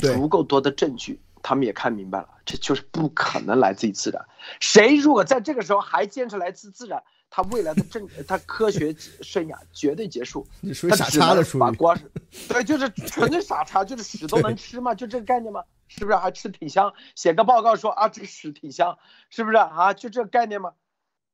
[0.00, 4.26] 足够多的证据，他们也看明白了，这就是不可能来自于自然。
[4.58, 8.92] 谁如果在这个时候还坚持来自自然，他未来的政 他科学
[9.22, 10.44] 生涯绝对结束。
[10.60, 12.10] 你说傻叉的把光是，
[12.48, 15.62] 对，就是纯粹傻叉，就是屎都能吃嘛，就这个概念吗？
[15.86, 16.92] 是不是还吃挺香？
[17.14, 18.98] 写个报告说啊这个屎挺香，
[19.30, 19.94] 是不是啊？
[19.94, 20.72] 就这个概念吗？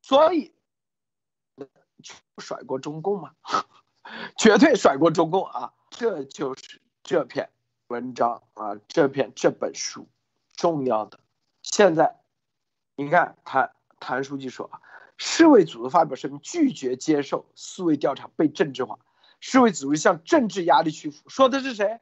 [0.02, 0.52] 所以。
[2.38, 3.32] 甩过中共吗？
[4.36, 5.72] 绝对甩过中共啊！
[5.90, 7.50] 这就是这篇
[7.86, 10.08] 文章啊，这篇这本书
[10.54, 11.20] 重要的。
[11.62, 12.20] 现在
[12.96, 14.80] 你看，谭谭书记说啊，
[15.16, 18.98] 世卫组织发表声明，拒绝接受世卫调查被政治化，
[19.40, 21.28] 世卫组织向政治压力屈服。
[21.28, 22.00] 说的是谁？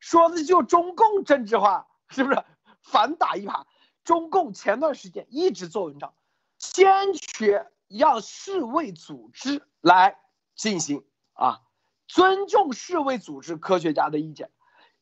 [0.00, 2.42] 说的就中共政治化，是不是？
[2.82, 3.64] 反打一耙。
[4.04, 6.14] 中共前段时间一直做文章，
[6.58, 7.66] 坚决。
[7.88, 10.18] 让世卫组织来
[10.54, 11.60] 进行啊，
[12.08, 14.50] 尊重世卫组织科学家的意见，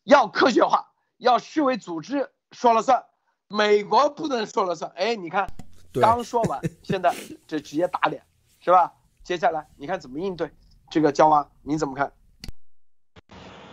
[0.03, 3.05] 要科学化，要世卫组织说了算，
[3.49, 4.91] 美国不能说了算。
[4.97, 5.49] 哎，你看，
[5.93, 7.15] 刚说完，现在
[7.47, 8.27] 这直接打脸，
[8.61, 8.93] 是吧？
[9.23, 10.51] 接下来你看怎么应对
[10.91, 11.51] 这个焦蛙？
[11.63, 12.13] 你怎么看？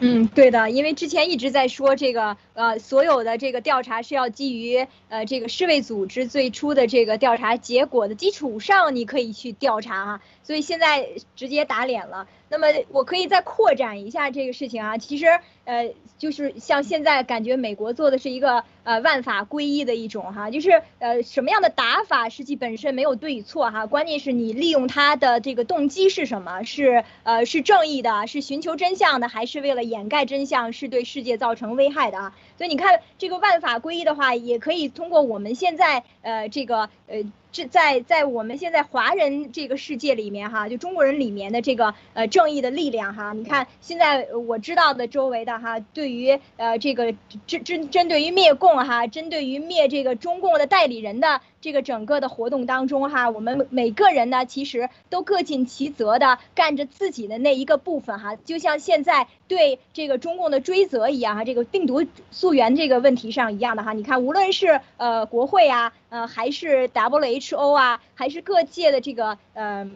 [0.03, 12.27] 嗯，对的，因为之前一直在说这个，呃，所有的这个调查是要基于呃这个世卫组织最初的这个调查结果的基础上，你可以去调查哈，所以现在直接打脸了。
[12.49, 15.25] 那么我可以再扩展一下这个事情啊，其实
[15.63, 29.81] 呃就是像现在感觉美国做的是一个呃万法归一的一种哈，就是呃什么样的打法实际本身没有对与错哈，关键是你利用它的这个动机是什么，是呃是正义的，是寻求真相的，还是为了。
[29.91, 37.23] 掩盖真相是对世界造成危害的啊，所以你看这个万法归一的话，也可以通过我们现在呃这个呃。
[37.53, 47.13] 这在在我们现在华人这个世界里面哈，就中国人里面的这个呃正义的力量哈，你看现在我知道的周围的哈，对于呃这个
[47.47, 65.93] 针针针对于灭共哈，针对于灭这个中共的代理人的这个整个的活动当中哈，我们每个人呢其实都各尽其责的干着自己的那一个部分哈，就像现在对这个中共的追责一样哈，这个病毒溯源这个问题上一样的哈，你看无论是呃国会啊。
[66.11, 69.89] 呃，还是 WHO 啊，还是各界的这个呃，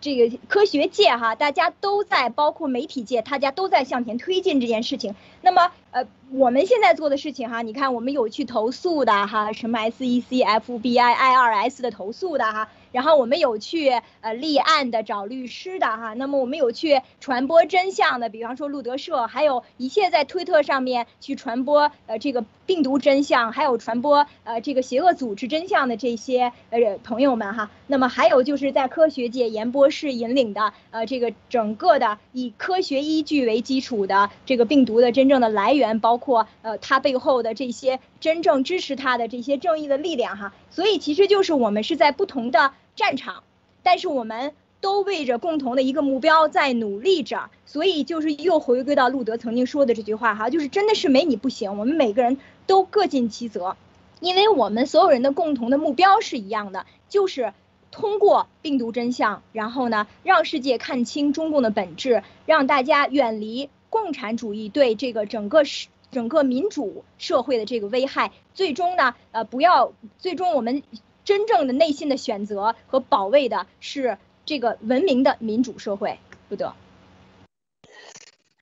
[0.00, 5.14] 这个科学界哈，大家都在，包括媒体界，大家都在向前推进这件事情。
[5.42, 12.68] 那么，呃，我们现在做的事情哈，你看，我们有去投诉的哈，什么 SEC、FBI、IRS 的投诉的哈。
[12.96, 13.90] 然后我们有去
[14.22, 27.70] 呃立案的找律师的哈，那么我们有去传播真相的，比方说路德社，还有一切在推特上面去传播呃这个病毒真相，还有传播呃这个邪恶组织真相的这些呃朋友们哈。
[27.86, 40.54] 那么还有就是在科学界严博士引领的呃这个整个的以科学依据为基础的这个病毒的真正的来源，包括呃它背后的这些真正支持他的这些正义的力量哈。
[40.70, 42.72] 所以其实就是我们是在不同的。
[42.98, 43.42] 战场，
[43.82, 53.76] 但是我们都为着共同的一个目标在努力着，所以就是又回归到路德曾经说的这句话哈，就是真的是没你不行，我们每个人都各尽其责，
[54.20, 57.52] 因为我们所有人的共同的目标是一样的，就是
[57.90, 70.82] 通过病毒真相，然后呢，让世界看清中共的本质，让大家远离共产主义对这个整个世整个民主社会的这个危害，最终呢，呃，不要最终我们。
[71.26, 76.72] 真正的内心的选择和保卫的是这个文明的民主社会，不得。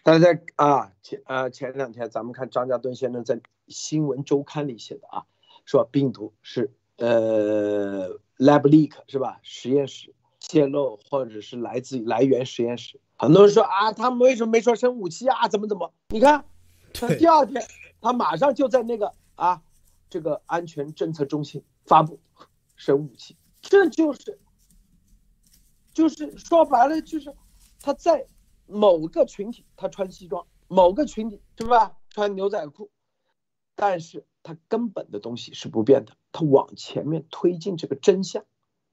[0.03, 3.38] 但是啊，前呃前两天咱们看张家墩先生在
[3.68, 5.24] 新闻周刊里写的啊，
[5.66, 9.40] 说病毒是呃 lab leak 是吧？
[9.42, 12.99] 实验室泄露或者是来自来源实验室。
[13.16, 15.49] 很多人说啊，他们为什么没说生武器啊？
[15.49, 15.92] 怎么怎么？
[16.09, 16.47] 你看，
[16.95, 17.62] 他第二天
[18.01, 19.62] 他马上就在那个啊
[20.09, 21.62] 这个安全政策中心。
[21.86, 22.18] 发布
[22.76, 24.40] 生武器，这就是
[25.92, 27.36] 就是说白了就是
[27.78, 28.26] 他在
[28.64, 32.90] 某个群体他穿西装，某个群体是吧穿牛仔裤，
[33.74, 38.47] 但是他根本的东西是不变的，他往前面推进这个真相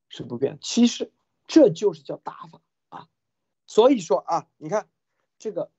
[0.10, 0.58] 是不变。
[0.62, 1.14] 其实
[1.48, 3.08] 这就是叫打法啊，
[3.66, 4.90] 所以说啊，你看
[5.40, 5.72] 这个。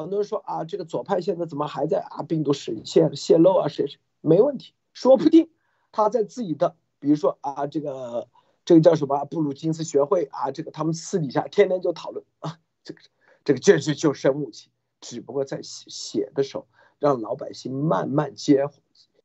[0.00, 2.22] 很多人说啊，这个左派现在怎么还在啊？
[2.22, 3.68] 病毒实现泄露啊？
[3.68, 4.74] 谁谁没问题？
[4.92, 5.50] 说不定
[5.92, 8.28] 他在自己的，比如说啊，这个
[8.64, 13.00] 这个叫什么布鲁金斯学会啊，这个他们私底下天天就讨论啊，这个
[13.44, 14.70] 这个就是就生武器，
[15.00, 16.66] 只不过在写写的时候
[16.98, 18.68] 让老百姓慢慢接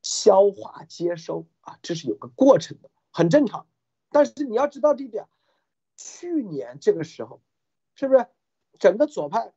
[0.02, 3.66] 消化接收啊，这是有个过程的，很正常。
[4.12, 5.26] 但是你要知道这一点，
[5.98, 7.42] 去年这个时候，
[7.96, 8.28] 是不是
[8.80, 9.52] 整个左派？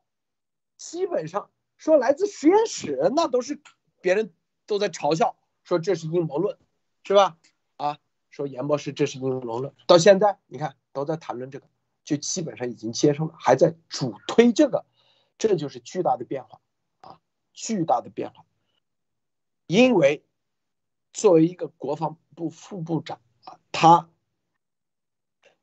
[0.79, 3.61] 基本上说来自实验室，那都是
[4.01, 4.33] 别人
[4.64, 6.57] 都在嘲笑，说这是阴谋论，
[7.03, 7.37] 是吧？
[7.76, 7.99] 啊，
[8.31, 11.68] 说严博士这是阴谋论，到现在你看都在谈论这个，
[12.05, 14.87] 就基本上已经接受了，还在主推这个，
[15.37, 16.61] 这就是巨大的变化
[17.01, 17.20] 啊，
[17.53, 18.47] 巨大的变化。
[19.66, 20.24] 因为
[21.12, 24.09] 作为一个国防部副部长啊，他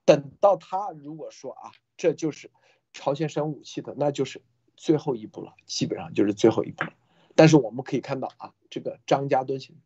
[0.04, 2.52] 等到他如果说啊，这就是
[2.92, 4.44] 朝鲜生武器的，那就是。
[4.78, 6.94] 最后一步了，基本上就是最后一步了。
[7.36, 9.82] 但是我们可以看到啊，这个张家墩先生，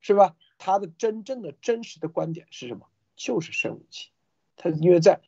[0.00, 0.36] 是吧？
[0.58, 2.88] 他的真正的真实的观点是什么？
[3.16, 4.10] 就是生物器。
[4.56, 5.20] 他因为在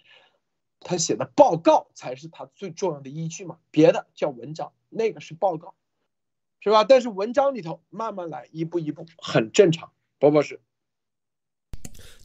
[0.80, 5.74] 他写的报告才是他最重要的依据嘛，别的叫文章，那个是报告，
[6.60, 6.84] 是吧？
[6.84, 9.92] 但是文章里头慢慢来，一步一步，很正常。
[10.18, 10.60] 波波是。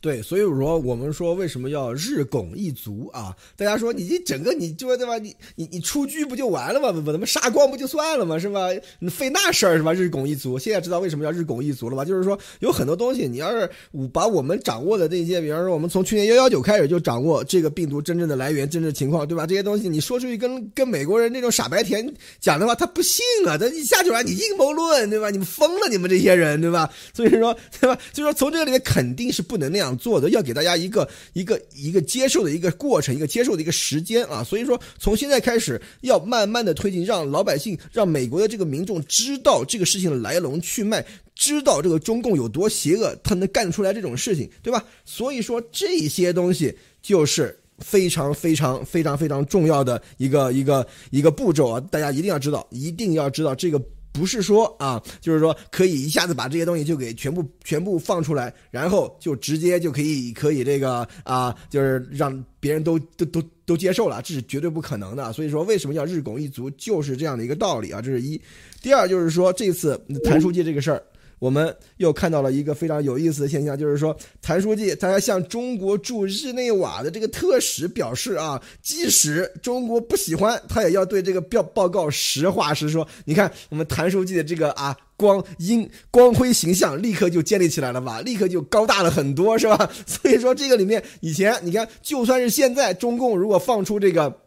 [0.01, 3.35] 对，所以说我们说为什么要日拱一卒啊？
[3.57, 5.17] 大家说你这整个你就对吧？
[5.17, 6.91] 你你你出局不就完了吗？
[7.05, 8.39] 把他们杀光不就算了吗？
[8.39, 8.69] 是吧？
[8.99, 9.93] 你费那事儿是吧？
[9.93, 12.05] 日拱一卒，现在知道为什么要日拱一卒了吧？
[12.05, 13.69] 就是说有很多东西，你要是
[14.13, 19.45] 把我们掌握的这些，比方说我们从去年幺幺九开始就掌握这个病毒真正的来源、真正情况，对吧？
[19.45, 23.57] 这些东西你说出去跟跟美国人那种傻白甜讲的话，他不信啊！
[23.57, 25.29] 他一下就让你阴谋论，对吧？
[25.29, 26.89] 你们疯了，你们这些人，对吧？
[27.13, 27.99] 所以说，对吧？
[28.13, 29.88] 就说从这里面肯定是不能那样。
[29.97, 44.83] 做的要给大家一个一个一个接受的一个过程，一个接受的一个时间啊，所以说从现在开始要慢慢的推进，让老百姓，让美国的这个民众知道这个事情的来龙去脉，知道这个中共有多邪恶，他能干出来这种事情，对吧？
[45.05, 53.81] 所以说这些东西就是非常非常非常非常重要的一个一个一个步骤啊，大家一定要知道，一定要知道这个。
[54.11, 65.31] 不是说啊，就是说可以一下子把这些东西就给全部全部放出来，然后就直接就可以可以这个啊，就是让别人都都都都接受了，这是绝对不可能的。
[65.33, 68.01] 所以说，为什么叫日拱一卒，就是这样的一个道理啊。
[68.01, 68.39] 这是一，
[68.81, 71.03] 第二就是说这次谭书记这个事儿。
[71.39, 83.07] 我们又看到了一个非常有意思的现象，就是说，谭书记他还向中国驻日内瓦的这个特使表示啊，即使中国不喜欢，他也要对这个报报告实话实说。
[83.25, 89.89] 你看，我们谭书记的这个啊光阴 光辉形象立刻就建立起来了吧，立刻就高大了很多，是吧？
[90.05, 94.41] 所以说，这个里面以前你看，就算是现在中共如果放出这个。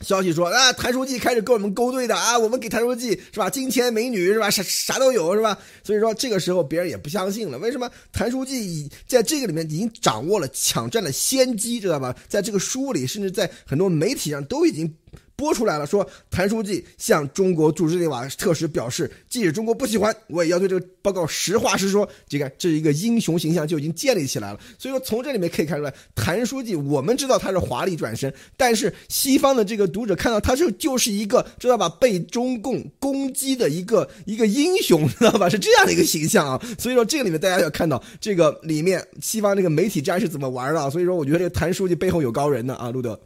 [0.00, 5.58] 消息说啊，谭书记开始跟我们勾兑的啊，我们给谭书记是吧，金钱美女是吧，啥啥都有是吧？
[5.82, 7.58] 所以说这个时候别人也不相信了。
[7.58, 7.90] 为什么？
[8.12, 12.14] 谭书记已在这个里面已经掌握了抢占了先机，知道吧？
[12.28, 14.94] 在这个书里，甚至在很多媒体上都已经。
[15.38, 22.06] 播出来了，说谭书记向中国驻日内瓦特使表示，即使中国不喜欢，我也要对这个报告实话实说。
[22.28, 24.58] 这个这是一个英雄形象就已经建立起来了。
[24.76, 35.48] 所以说，从这里面可以看出来，谭书记我们知道他是华丽转身，但是西方的这个读者看到他是就是一个知道吧，被中共攻击的一个一个英雄，知道吧？
[35.48, 36.60] 是这样的一个形象啊。
[36.80, 40.90] 所以说，这个里面大家要看到这个里面西方这个媒体战是怎么玩的。
[40.90, 43.20] 所以说，我觉得这个谭书记背后有高人的啊，路德。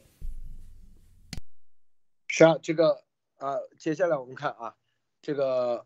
[2.35, 3.05] 是啊，这个
[3.37, 4.74] 啊，接下来我们看啊，
[5.20, 5.85] 这个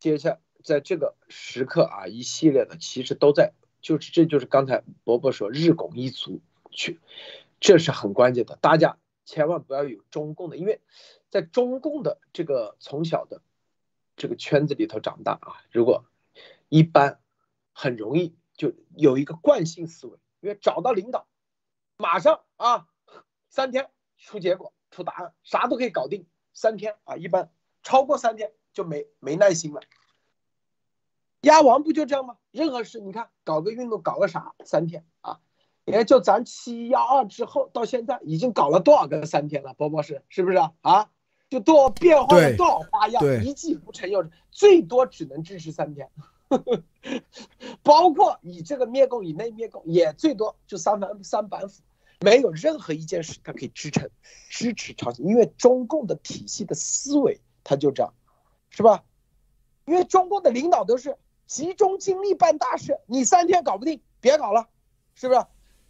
[0.00, 6.40] 接下在这个时刻啊，一系列的其实都在，就是这就是刚才伯伯说日拱一卒
[6.72, 6.98] 去，
[7.60, 10.80] 这是很关键的，大家千万不要有中共的，因为
[11.30, 13.40] 在中共的这个从小的
[14.16, 16.06] 这个圈子里头长大啊，如果
[16.68, 17.20] 一般
[17.72, 21.28] 很容易就有一个惯性思维，因为找到领导，
[21.98, 22.88] 马上啊
[23.48, 24.72] 三天出结果。
[24.90, 27.50] 出答案，啥都可以搞定，三天啊，一般
[27.82, 29.80] 超过三天就没没耐心了。
[31.42, 32.36] 鸭王不就这样吗？
[32.50, 35.38] 任何事，你看搞个运动，搞个啥，三天啊，
[35.84, 39.72] 也就咱七幺二之后到现在已经搞了多少个三天了？
[39.74, 40.72] 波波是是不是啊？
[40.80, 41.10] 啊，
[41.48, 46.10] 就多变化了多少花样，一计不成又最多只能支持三天，
[47.84, 51.82] 包括你这个灭共以内灭共，也最多就三反三板斧，
[52.20, 54.08] 没有任何一件事它可以支撑
[54.48, 58.12] 支持朝鲜，因为中共的体系的思维它就这样，
[58.70, 59.04] 是吧？
[59.84, 61.16] 因为中共的领导都是
[61.46, 64.68] 集中精力办大事，你三天搞不定，别搞了，
[65.14, 65.44] 是不是？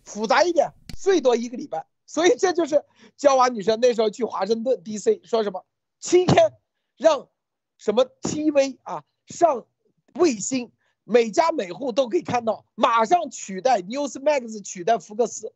[0.05, 1.87] 复杂一点，最多一个礼拜。
[2.07, 2.85] 所以这就是
[3.16, 5.20] 娇娃女生那时候去华盛顿 D.C.
[5.24, 5.66] 说什么
[6.01, 6.53] 七天，
[6.97, 7.29] 让
[7.76, 8.79] 什么 T.V.
[8.83, 9.66] 啊上
[10.14, 10.72] 卫星，
[11.05, 15.53] 每家每户都可以看到，马上取代 Newsmax 取代福克斯，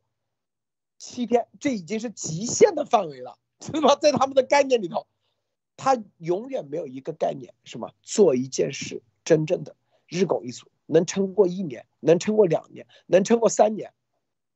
[1.05, 3.95] 七天，这已经是极限的范围了，是吧？
[3.95, 5.05] 在他们的概念里头，
[5.75, 9.75] 他永远没有一个概念，什么做一件事真正的
[10.07, 13.93] 日拱一卒，能撑过一年，能撑过两年，能撑过三年，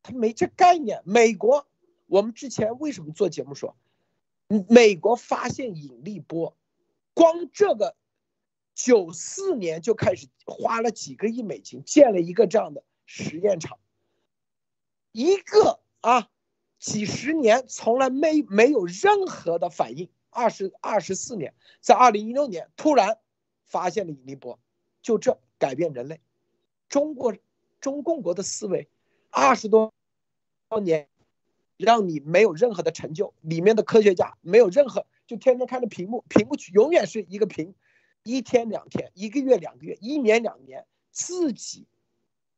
[0.04, 1.02] 他没这概念。
[1.06, 1.68] 美国。
[2.10, 3.76] 我们之前为什么做节目说，
[4.70, 6.56] 美国发现引力波，
[7.14, 7.98] 光这个
[8.74, 13.78] 九四年就开始花了几个亿美金建了一个这样的实验场，
[15.12, 16.30] 一个啊
[16.80, 23.20] 几十年从来没没有任何的反应，二十二十四年，在二零一六年突然
[23.66, 24.60] 发现了引力波，
[25.02, 26.22] 就这改变人类，
[26.90, 27.36] 中国
[27.80, 28.88] 中共国的思维，
[29.30, 29.94] 二十多
[30.70, 31.08] 多年。
[31.80, 37.76] 让你没有任何的成就，里面的科学家没有任何，就天天看着屏幕，屏幕永远是一个屏，
[38.24, 41.86] 一天两天，一个月两个月，一年两年，自己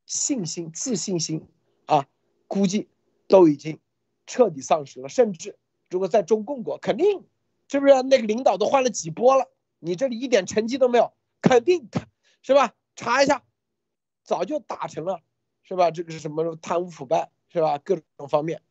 [0.05, 1.45] 信心自信心
[1.85, 2.07] 啊，
[2.47, 2.87] 估计
[3.27, 3.77] 都已经
[4.29, 5.09] 彻底丧失了。
[5.09, 5.57] 甚至
[5.89, 7.25] 如果在中共国，肯定
[7.67, 9.51] 是不是那个领导都换了几波了？
[9.79, 11.11] 你这里一点成绩都没有，
[11.41, 11.89] 肯定
[12.43, 12.75] 是吧？
[12.95, 13.43] 查一下，
[14.23, 15.21] 早就打成了，
[15.63, 15.89] 是吧？
[15.89, 17.79] 这个是什么贪污腐败，是吧？
[17.79, 18.61] 各种方面。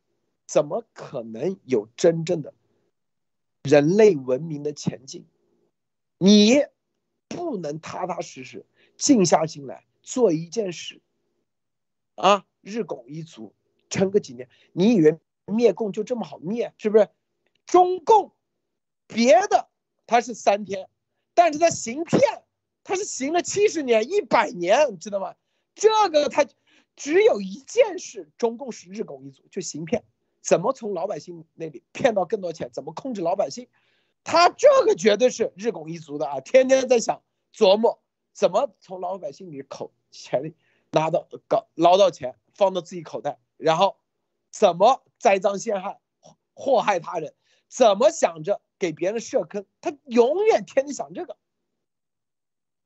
[0.46, 2.54] 怎么可能有真正的
[3.64, 5.26] 人类文明的前进？
[6.16, 6.64] 你
[7.28, 8.64] 不能踏踏实实
[8.96, 11.02] 静下心来做一件事
[12.14, 13.54] 啊，日拱一卒，
[13.90, 14.48] 撑个几年？
[14.72, 15.18] 你以为
[15.49, 16.72] 灭共就这么好灭？
[16.78, 17.09] 是不是？
[17.66, 18.32] 中共
[19.07, 19.68] 别的
[20.07, 20.88] 他是三天，
[21.34, 22.20] 但是他行骗，
[22.84, 25.34] 他是行了七十年、一百年，你知道吗？
[25.74, 26.46] 这个他
[26.96, 30.05] 只有一件事，中共是日拱一卒，就行骗。
[30.40, 32.70] 怎么从老百姓那里骗到更多钱？
[32.72, 33.68] 怎么控制老百姓？
[34.24, 36.40] 他这个绝对是日拱一卒的啊！
[36.40, 37.22] 天天在想
[37.55, 38.01] 琢磨
[38.32, 40.55] 怎么从老百姓里口钱里
[40.90, 43.96] 拿到搞捞到钱，放到自己口袋，然后
[44.51, 46.00] 怎么栽赃陷害、
[46.54, 47.34] 祸害他人？
[47.68, 49.66] 怎么想着给别人设坑？
[49.80, 51.36] 他永远天天想这个。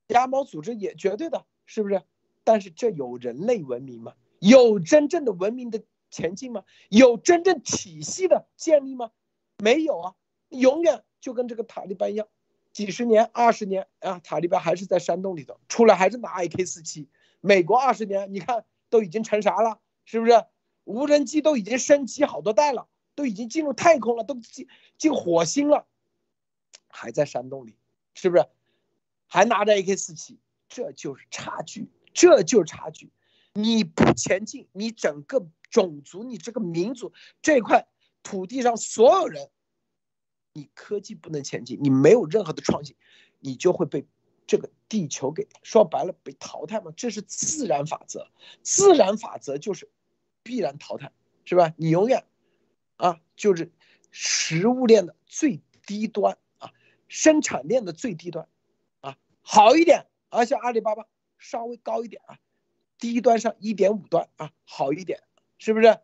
[0.08, 2.02] 鸭毛组织也绝对的，是不是？
[2.44, 4.14] 但是这有人类文明吗？
[4.40, 5.84] 有真正的文明的？
[6.10, 6.64] 前进吗？
[6.90, 9.12] 有真正体系的建立吗？
[9.56, 10.14] 没有啊，
[10.50, 12.28] 永远就跟这个塔利班一样，
[12.70, 17.08] 几十年、二十年啊，塔利班还是在山洞里头，出来还是拿 AK 四七。
[17.40, 19.80] 美国二十年，你看都已经成啥了？
[20.04, 20.44] 是不是？
[20.84, 24.68] 无人机都已经升级好多代了，都已经进入太空了，都进
[24.98, 25.86] 进火星了，
[26.88, 27.76] 还在山洞里，
[28.14, 28.46] 是不是？
[29.26, 33.10] 还拿着 AK 四七，这就是差距，这就是差距。
[33.52, 35.46] 你不前进，你整个。
[35.72, 37.88] 种族，你这个民族这块
[38.22, 39.48] 土地上所有人，
[40.52, 42.94] 你科技不能前进，你没有任何的创新，
[43.38, 44.06] 你就会被
[44.46, 46.92] 这个地球给说白了被淘汰嘛？
[46.94, 48.28] 这是自然法则，
[48.62, 49.88] 自然法则就是
[50.42, 51.12] 必然淘汰，
[51.44, 51.74] 是吧？
[51.76, 52.24] 你永远
[52.96, 53.70] 啊，就是
[54.10, 56.72] 食物链的最低端啊，
[57.08, 58.48] 生产链的最低端
[59.00, 61.06] 啊，好一点，而且阿里巴巴
[61.38, 62.38] 稍微高一点啊，
[62.98, 65.22] 低端上一点五端啊，好一点。
[65.64, 66.00] 是不是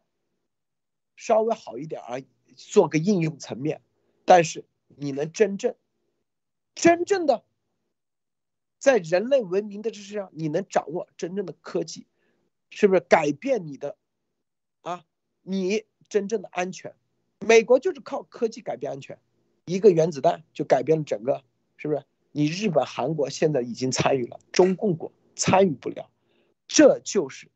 [1.17, 2.23] 稍微好一点而，
[2.55, 3.83] 做个应用层面，
[4.25, 5.75] 但是你能真正、
[6.77, 7.45] 真正的
[8.79, 12.07] 在人类文明的知识上，你能掌握真正的科技，
[12.71, 13.99] 是不是改变你的
[14.83, 15.05] 啊？
[15.43, 16.95] 你真正的安全，
[17.41, 19.19] 美国就是靠科技改变安全，
[19.67, 21.43] 一个原子弹就改变了整个，
[21.77, 22.05] 是不是？
[22.33, 26.11] 你日本、韩国现在已经参与了，中共国参与不了，
[26.67, 27.51] 这就是。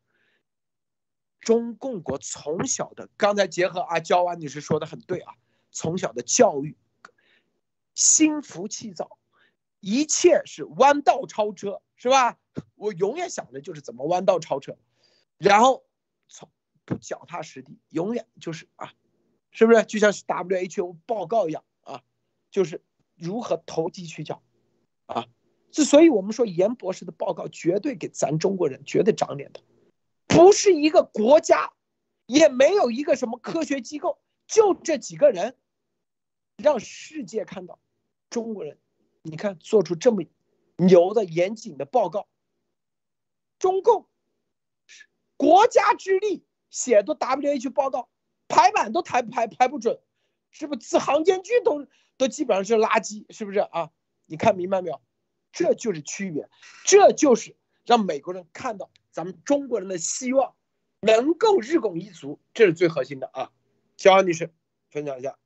[1.39, 5.33] 中共国从小的，刚才结合啊，焦安女士说的很对啊，
[5.71, 6.77] 从小的教育，
[7.93, 9.17] 心浮气躁，
[9.81, 12.39] 一切是弯道超车，是吧？
[12.75, 14.77] 我永远想的就是怎么弯道超车，
[15.37, 15.83] 然后
[16.85, 18.93] 不脚踏实地，永远就是啊，
[19.51, 19.83] 是不是？
[19.85, 22.03] 就像是 WHO 报告一样啊，
[22.51, 22.83] 就是
[23.15, 24.41] 如何投机取巧，
[25.05, 25.27] 啊，
[25.71, 29.61] 之所以我们说严博士的报告绝对给咱中国人绝对长脸的。
[30.27, 31.73] 不是一个国家，
[32.25, 35.55] 也没有一个什么科学机构，就这几个人，
[36.57, 37.79] 让世界看到
[38.29, 38.79] 中国人，
[39.21, 40.23] 你看做出这么
[40.77, 42.27] 牛的严谨的报告，
[43.59, 44.07] 中共
[45.37, 48.09] 国家之力写都 WH 报道
[48.47, 49.99] 排版都排排排不准，
[50.49, 51.85] 是不是字行间距都
[52.17, 53.91] 都基本上是垃圾，是不是啊？
[54.25, 54.99] 你看明白没有？
[55.51, 56.49] 这就是区别，
[56.83, 57.55] 这就是
[57.85, 60.55] 让美国人看到咱们中国人的希望
[60.99, 63.51] 能够日拱一卒，这是最核心的啊。
[63.97, 64.51] 小安女士，
[64.89, 65.37] 分享一下。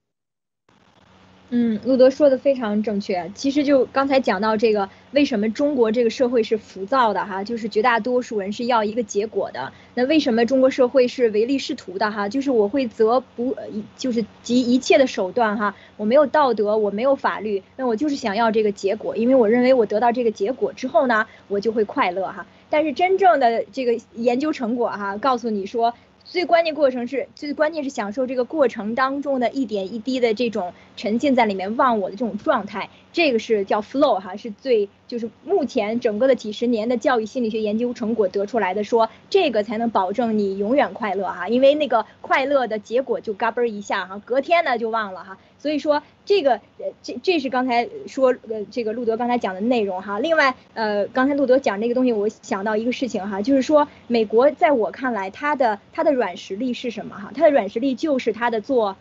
[1.50, 3.32] 嗯，路德说的非常正确。
[3.34, 7.42] 其实就刚才讲到这个，为什么中国这个社会是浮躁的哈？
[7.42, 9.72] 就是绝大多数人是要一个结果的。
[9.94, 12.28] 那为什么中国社会是唯利是图的哈？
[12.28, 13.56] 就是我会择不，
[13.96, 15.74] 就是集一切的手段哈。
[15.96, 22.46] 我没有道德，我没有法律，那我就是想要这个结果，因为我认为我得到这个结果之后呢，我就会快乐哈。
[22.70, 25.94] 但是真正的这个研究成果哈，告诉你说。
[26.30, 45.38] 最关键过程是，最关键是享受这个过程当中的一点一滴的这种沉浸在里面忘我的这种状态，这个是叫 flow 哈，是最就是目前整个的几十年的教育心理学研究成果得出来的，说这个才能保证你永远快乐哈，因为那个快乐的结果就嘎嘣一下哈，隔天呢就忘了哈。
[45.60, 50.20] 所以说这个呃这这是刚才说呃这个路德刚才讲的内容哈。
[50.20, 57.32] 另外呃刚才路德讲这个东西，我想到一个事情哈，就是说美国在我看来，它的它的软实力是什么哈？
[57.34, 58.96] 它的软实力就是它的做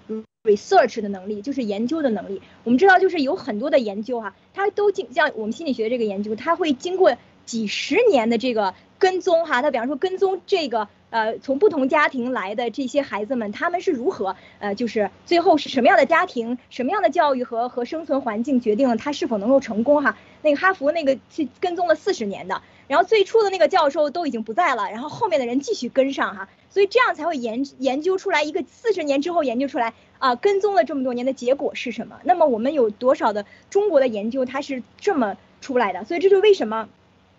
[0.45, 2.41] research 的能力，就是研究的能力。
[2.65, 9.63] 我们知道就是有很多的研究哈，它都经像我们心理学这个研究，它会经过几十年的这个跟踪哈。
[9.63, 10.89] 它比方说跟踪这个。
[11.17, 20.19] 呃，从不同家庭来的这些孩子们，他们是如何呃，就是最后是什么样的家庭，什么样的教育和和生存环境决定了他是否能够成功哈？
[20.43, 32.21] 那个哈佛那个去跟踪了四十年的，然后最初的那个教授都已经不在了，然后后面的人继续跟上哈，所以这样才会研研究出来一个四十年之后研究出来啊，跟踪了这么多年的结果是什么？
[32.25, 36.05] 那么我们有多少的中国的研究它是这么出来的？
[36.05, 36.91] 所以这就为什么。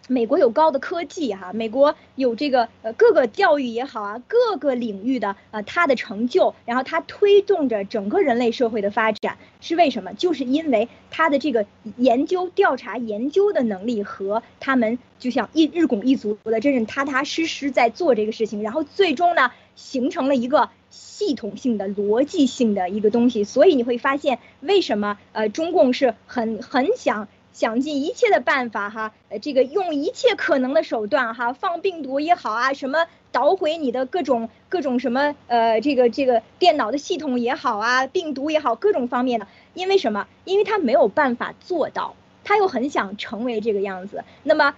[0.07, 10.13] 美国有高的科技哈，美国有这个呃各个教育也好啊，各个领域的呃它的成就，然后它推动着整个人类社会的发展，是为什么？
[10.13, 11.65] 就是因为它的这个
[11.97, 23.43] 研究、调查、研究的能力和他们就像一日拱一卒的，真正踏踏实实在做这个事情，然后最终呢形成了一个系统性的、逻辑性的一个东西。
[23.43, 27.27] 所以你会发现，为什么呃中共是很很想。
[27.57, 40.27] 想尽一切的办法哈，呃，这个用一切可能的手段哈，放病毒也好啊，什么捣毁你的各种各种什么呃，这个这个电脑的系统也好啊，病毒也好，各种方面的，因为什么？
[40.45, 44.75] 因为他没有办法做到，他又很想成为这个样子，那么。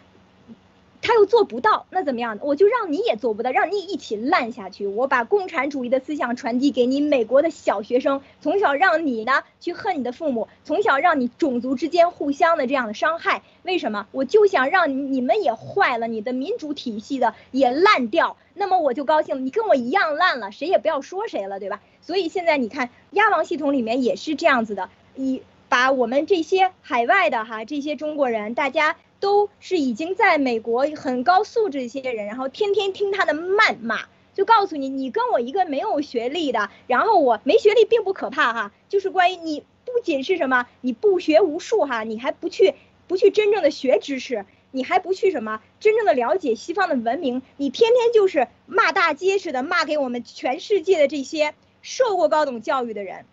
[1.02, 2.42] 他又做不到，那怎么样呢？
[2.44, 4.86] 我就让你也做不到，让你一起烂下去。
[4.86, 13.44] 我把共产主义的思想传递给你美国的小学生，从小让你呢去恨你的父母，从小让你种族之间互相的这样的伤害。
[13.64, 14.08] 为什么？
[14.12, 18.36] 我就想让你们也坏了，你的民主体系的也烂掉。
[18.54, 21.82] 那么我就高兴，你跟我一样烂了，谁也不要说谁了，对吧？
[22.02, 28.98] 所以现在你看，鸭王系统里面也是这样子的，以把我们这些海外的哈这些中国人，大家。
[29.20, 34.02] 都是已经在美国很高素质一些人，然后天天听他的谩骂，
[34.34, 42.76] 就告诉你，你跟我一个没有学历的，然后我没学历并不可怕哈，就是关于你不仅是什么，你不学无术哈，你还不去
[43.08, 53.26] 不去真正的学知识，你还不去什么真正的了解西方的文明，你天天就是骂大街似的骂给我们全世界的这些受过高等教育的人，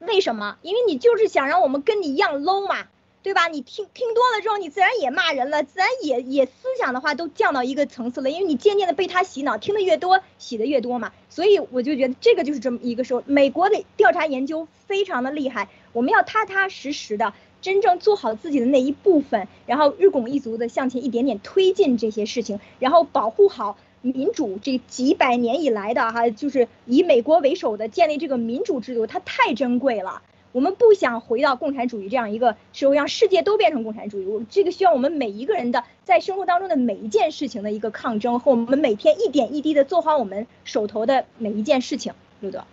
[0.00, 0.56] 为什么？
[0.62, 2.86] 因为你就是想让我们跟你一样 low 嘛。
[3.24, 3.48] 对吧？
[3.48, 11.10] 你听听多了之后，你自然也骂人了，自然也也思想的话都降到一个层次了，因为你渐渐的被他洗脑，听得越多，洗的越多嘛。
[11.30, 30.20] 所以我就觉得这个就是这么一个时候，美国的调查研究非常的厉害，我们要踏踏实实的，真正做好自己的那一部分，然后日拱一卒的向前一点点推进这些事情，然后保护好民主这几百年以来的哈，就是以美国为首的建立这个民主制度，它太珍贵了。
[30.54, 34.24] 我们不想回到共产主义这样一个社会，让世界都变成共产主义。
[34.24, 42.14] 我这个需要我们每一个人的在生活当中的每一件事情的一个抗争，和我们每天一点一滴的做好我们手头的每一件事情。
[42.38, 42.64] 路德，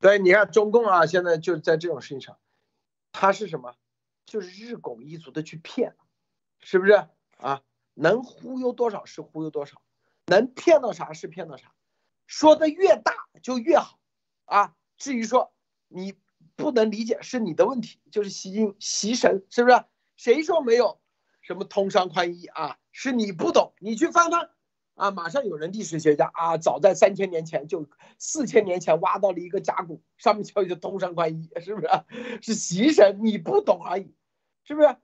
[0.00, 2.38] 对，你看中共啊，现在就在这种事情上，
[3.12, 3.74] 他是什么？
[4.24, 5.94] 就是日拱一卒的去骗，
[6.60, 7.60] 是不是啊？
[7.92, 9.82] 能忽悠多少是忽悠多少，
[10.24, 11.74] 能骗到啥是骗到啥，
[12.26, 13.12] 说的越大
[13.42, 13.98] 就越好
[14.46, 14.74] 啊。
[14.96, 15.52] 至于说
[15.88, 16.14] 你。
[16.62, 19.84] 不能理解是你的问题，就是习金习神是不是？
[20.16, 21.00] 谁说没有
[21.40, 22.78] 什么通商宽衣啊？
[22.92, 24.50] 是你不懂，你去翻翻
[24.94, 25.10] 啊！
[25.10, 31.88] 马上有人历史学家啊，早在三千年前就四千年前挖到了一个甲骨，上面叫一个通商宽衣，是不是？
[32.40, 34.14] 是习神，你不懂而已，
[34.62, 34.96] 是不是？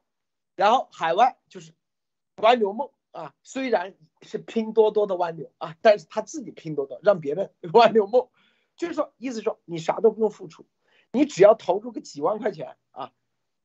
[0.54, 1.72] 然后海外就是
[2.36, 8.28] 关刘梦啊，虽然是拼多多的湾流啊，但是他自己拼多多，让别人 湾流梦，
[8.76, 10.64] 就是说，意思说你啥都不用付出，
[11.12, 13.12] 你只要投入个几万块钱啊，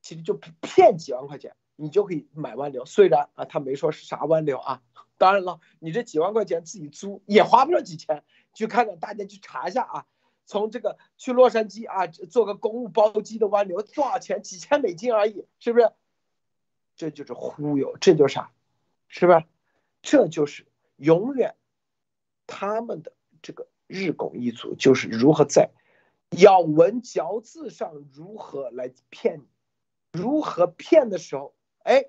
[0.00, 2.84] 其实就骗几万块钱，你就可以买湾流。
[2.84, 4.82] 虽然啊，他没说是啥湾流啊，
[5.18, 8.24] 当然了，你这几万块钱自己租也花不了几千，
[8.54, 10.06] 去看看，大家去查一下啊。
[10.46, 14.42] 从这个去洛杉矶啊，做个公务包机的湾流多少钱？
[14.42, 15.90] 几千美金而已，是不是？
[16.96, 18.52] 这就是忽悠，这就是啥？
[19.08, 19.44] 是不是？
[20.02, 20.66] 这就是
[20.96, 21.56] 永远
[22.46, 25.70] 他们的这个日拱一卒，就是如何在
[26.38, 29.48] 咬文嚼字上如何来骗你，
[30.12, 32.06] 如何骗的时候，哎，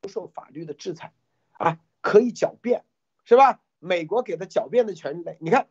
[0.00, 1.12] 不受法律的制裁
[1.52, 2.84] 啊，可以狡辩，
[3.24, 3.60] 是吧？
[3.78, 5.68] 美国给他狡辩的权利，你看。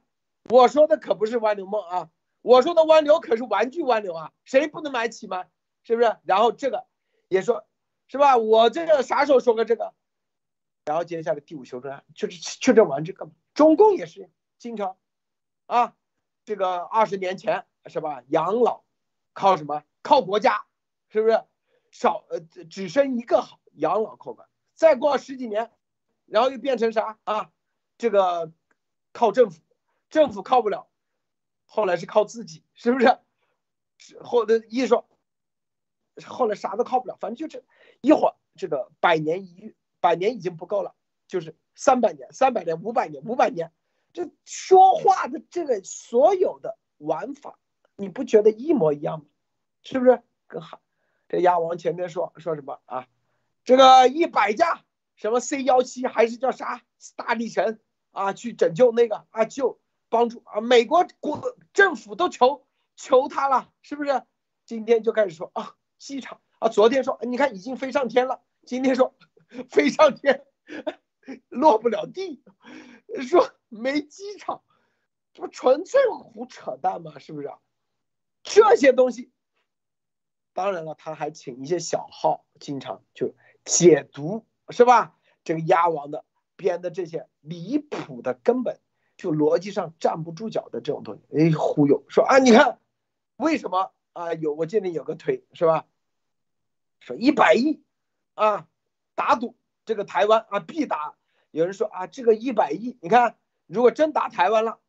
[0.50, 2.10] 我说的可不是湾流梦啊，
[2.42, 5.46] 我说的湾流可是玩具湾流啊，谁不能买起吗？
[5.84, 6.16] 是不是？
[6.24, 6.86] 然后这个
[7.28, 7.68] 也说，
[8.08, 8.38] 是吧？
[8.38, 9.94] 我这个啥时候说过这个？
[10.86, 14.96] 然后接下来第五修正案就是就这玩这个嘛，中共也是经常
[15.66, 15.98] 啊，
[16.48, 18.24] 这个二十年前是吧？
[18.30, 18.86] 养老
[19.34, 19.84] 靠什么？
[20.02, 20.66] 靠国家，
[21.10, 21.44] 是不是？
[21.92, 25.74] 少呃只生一个好养老靠管，再过十几年，
[26.26, 27.52] 然后又变成啥啊？
[27.98, 28.54] 这个
[29.12, 29.62] 靠政府。
[30.10, 30.88] 政府靠不了，
[31.66, 33.20] 后来是靠自己，是不是？
[34.22, 35.06] 后的一说，
[36.26, 37.66] 后来啥都靠不了，反正就这
[38.00, 40.96] 一会儿，这个百年一遇，百年已经不够了，
[41.28, 43.74] 就是三百年、三百年、五百年、五百年，
[44.18, 47.60] 这说话的这个所有的玩法，
[47.96, 49.26] 你不觉得一模一样吗？
[49.84, 50.24] 是不是？
[50.48, 50.82] 更好，
[51.30, 53.08] 这鸭王前面说说什么啊？
[53.64, 54.84] 这个一百架
[55.16, 56.82] 什么 C 幺七还是叫啥
[57.16, 58.34] 大力神啊？
[58.34, 59.80] 去拯救那个啊救。
[60.10, 60.62] 帮助啊！
[60.62, 62.66] 美国国政府都求
[62.96, 64.24] 求他了，是不是？
[64.66, 69.14] 今天就开始说啊，机场啊，昨天说你看已经飞上天了，今天说
[69.70, 70.46] 飞上天
[71.50, 72.42] 落不了地，
[73.28, 74.64] 说没机场，
[75.34, 77.20] 这不纯粹胡扯淡吗？
[77.20, 77.60] 是不是啊？
[78.44, 79.32] 这些东西，
[80.54, 83.34] 当然了，他还请一些小号经常就
[83.66, 85.16] 解读，是吧？
[85.44, 88.80] 这个鸭王的编的这些离谱的根本。
[89.18, 92.80] 就逻辑上站不住脚的这种东西，哎，忽悠说啊，你看
[93.36, 94.36] 为什么啊？
[94.36, 95.88] 有我这里有个推是吧？
[97.00, 97.82] 说一百亿
[98.36, 98.68] 啊，
[99.16, 101.17] 打赌这个台湾啊必打。
[101.58, 103.36] 有人说啊，这个一百亿，你看
[103.66, 104.80] 如果真打台湾了，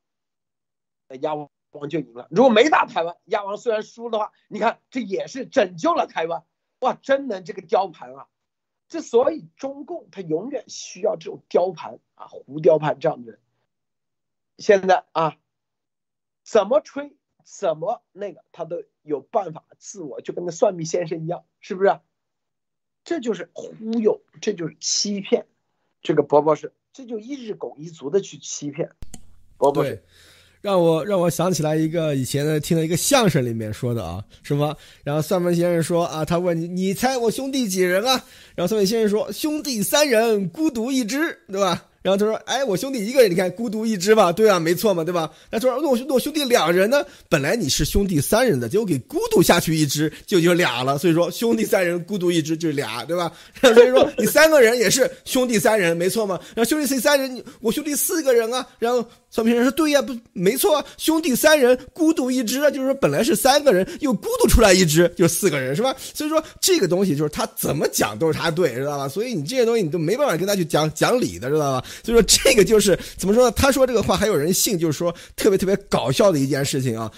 [1.09, 1.49] 那亚王
[1.89, 6.45] 就赢了；如果没打台湾，鸭王虽然输的话，你看这也是拯救了台湾。
[6.81, 8.29] 哇，真能这个雕盘啊！
[8.87, 13.41] 之所以中共他永远需要这种雕盘啊，胡雕盘这样的人。
[14.59, 15.39] 现在啊，
[16.45, 21.99] 怎么吹，怎么那个，他都有办法自我，就跟那算命先生一样，是不是？
[23.05, 25.47] 这就是忽悠，这就是欺骗。
[26.03, 28.89] 这个伯伯是，这就一日拱一卒的去欺骗。
[29.57, 30.03] 伯伯是，
[30.61, 34.77] 让我让我想起来一个以前的听的一个相声里面说的啊，什么？
[35.05, 38.25] 然后算命先生说啊，他问你，你猜我兄弟几人啊？
[38.55, 41.88] 然后算命先生说，兄弟三人，孤独一只，对吧？
[42.01, 44.33] 然后他说：“哎，我兄弟一个人，你看孤独一只吧？
[44.33, 45.31] 对啊，没错嘛，对吧？
[45.51, 47.05] 他说：那我那我兄弟两人呢？
[47.29, 50.97] 本来你是兄弟三人的，结果给孤独下去一只，就就俩了。
[50.97, 53.33] 所以说兄弟三人，孤独一只就是俩，对吧？
[53.61, 56.39] 所以说你三个人也是兄弟三人，没错嘛。
[56.55, 58.67] 然后兄弟三三人，我兄弟四个人啊。
[58.79, 65.95] 然后算命人说：对呀，不没错啊，兄弟三人，孤独一只啊，就是说本来是三个人，又孤独出来一只，就四个人，是吧？
[66.15, 69.09] 所以说这个东西就是他怎么讲都是他对，知道吧？
[69.09, 73.53] 所以你这些东西你都没办法跟他去讲讲理的，知道吧？”所以说这个就是怎么说呢？
[73.53, 77.11] 他说这个话还有人信，就是说特别特别搞笑的一件事情啊。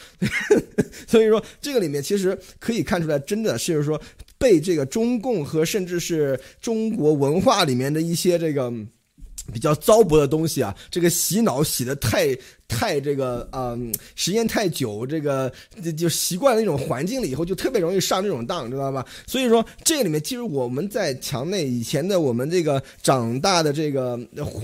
[1.06, 4.00] 所以说这个里面其实可以看出来，真的是说
[4.38, 8.72] 被这个中共和甚至是中国文化里面的一些这个。
[9.52, 12.36] 比较糟粕的东西啊，这个洗脑洗的太
[12.68, 15.52] 太这个嗯，时间太久，这个
[15.96, 19.04] 就习惯了那种环境了以后，就特别容易上这种当，知道吧？
[19.26, 24.18] 所以说这里面，其实我们在墙内以前的我们这个长大的这个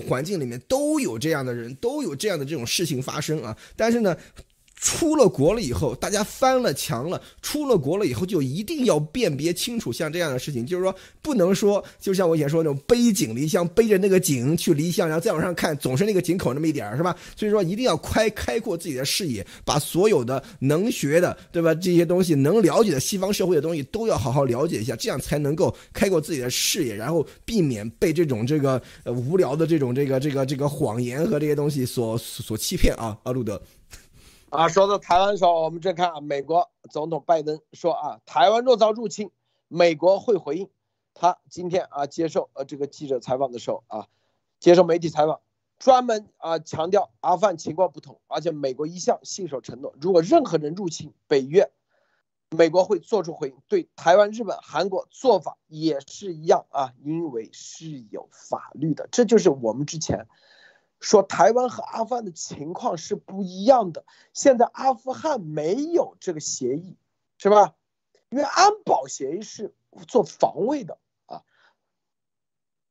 [0.09, 3.57] 环境里面，都有这样的人，都有这样的这种事情发生啊。
[3.77, 4.17] 但是呢。
[4.77, 7.21] 出了国了以后，大家翻了墙了。
[7.41, 17.17] 出了国了以后，就一定要辨别清楚像这样的事情，就是说不能说，就像我以前说那种背井离乡，背着那个井去离乡，然后再往上看，总是那个井口那么一点，是吧？
[17.35, 21.75] 所以说一定要开开阔自己的视野，把所有的能学的，对吧？
[21.75, 33.61] 这些东西能了解的西方社会的东西都要好好了解一下，这样才能够开阔自己的视野，然后避免被这种这个呃无聊的这种这个这个这个谎言和这些东西所所欺骗啊，阿路德。
[34.51, 39.31] 啊，说到台湾的时候，我们再看啊，美国总统拜登说啊，台湾若遭入侵，
[39.69, 40.71] 美国会回应。
[41.15, 44.07] 他今天啊接受呃这个记者采访的时候啊，
[44.61, 45.41] 接受媒体采访，
[45.79, 51.71] 专门啊强调阿富汗情况不同，而且美国一向信守承诺，如果任何人入侵北约，
[52.51, 53.57] 美国会做出回应。
[53.67, 59.09] 对台湾、日本、韩国做法也是一样啊，因为是有法律的。
[59.11, 60.27] 这就是我们之前
[61.01, 64.05] 说台湾和阿富汗的情况是不一样的。
[64.33, 66.97] 现在阿富汗没有这个协议，
[67.39, 67.75] 是吧？
[68.29, 69.75] 因为安保协议是
[70.09, 71.45] 做防卫的啊，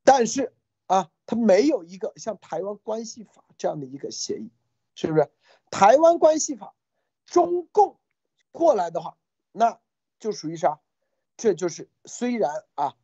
[0.03, 0.53] 但是
[0.87, 4.49] 啊，它没有一个像台湾关系法这样的一个协议，
[4.95, 5.29] 是不是？
[5.69, 6.73] 台湾关系法，
[7.25, 7.99] 中共
[8.51, 9.17] 过来的话，
[9.51, 9.79] 那
[10.19, 10.79] 就属于啥？
[11.35, 12.95] 这就是虽然啊，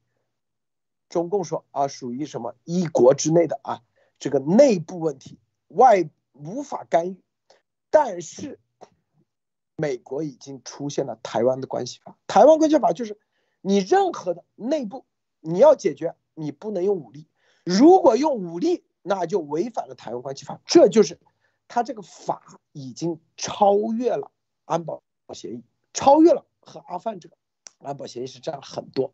[1.09, 3.83] 中共说啊，属于什么一国之内的啊，
[4.21, 7.21] 这个内部问题，外无法干预，
[7.89, 8.57] 但是。
[9.77, 13.17] 美国已经出现了台湾的关系法，台湾关系法就是
[13.61, 15.07] 你任何的内部
[15.39, 17.27] 你要解决，你不能用武力，
[17.65, 20.61] 如果用武力，那就违反了台湾关系法。
[20.67, 21.19] 这就是
[21.67, 24.31] 他这个法已经超越了
[24.65, 25.01] 安保
[25.33, 25.63] 协议，
[25.93, 27.35] 超越了和阿富汗这个
[27.79, 29.11] 安保协议是占了很多。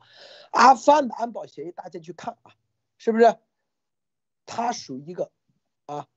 [0.52, 2.52] 阿富汗的安保协议大家去看啊，
[2.98, 3.38] 是不是？
[4.48, 5.30] 它属于一个
[5.86, 6.08] 啊，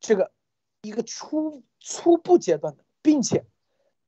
[0.00, 0.32] 这个
[0.80, 3.44] 一个初初步阶段的，并且。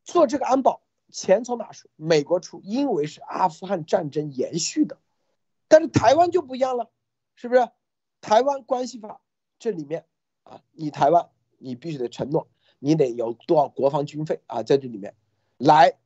[0.07, 1.89] 做这个安保钱从哪出？
[1.97, 4.99] 美国出，因为是阿富汗战争延续的。
[5.67, 6.91] 但是台湾就不一样了，
[7.35, 7.71] 是不是？
[8.21, 9.23] 台湾关系法
[9.59, 10.05] 这里面
[10.43, 12.49] 啊，你台湾你必须得承诺，
[12.79, 15.17] 你得有多少国防军费啊，在这里面
[15.57, 15.99] 来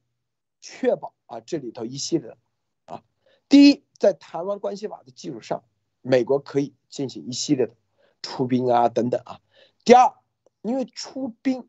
[0.61, 2.39] 确保啊这里头一系列的
[2.85, 3.03] 啊。
[3.49, 5.65] 第一，在台湾关系法的基础上，
[6.09, 7.75] 美国可以进行一系列的
[8.23, 9.41] 出兵啊等等啊。
[9.85, 10.15] 第二，
[10.63, 11.69] 因为出兵，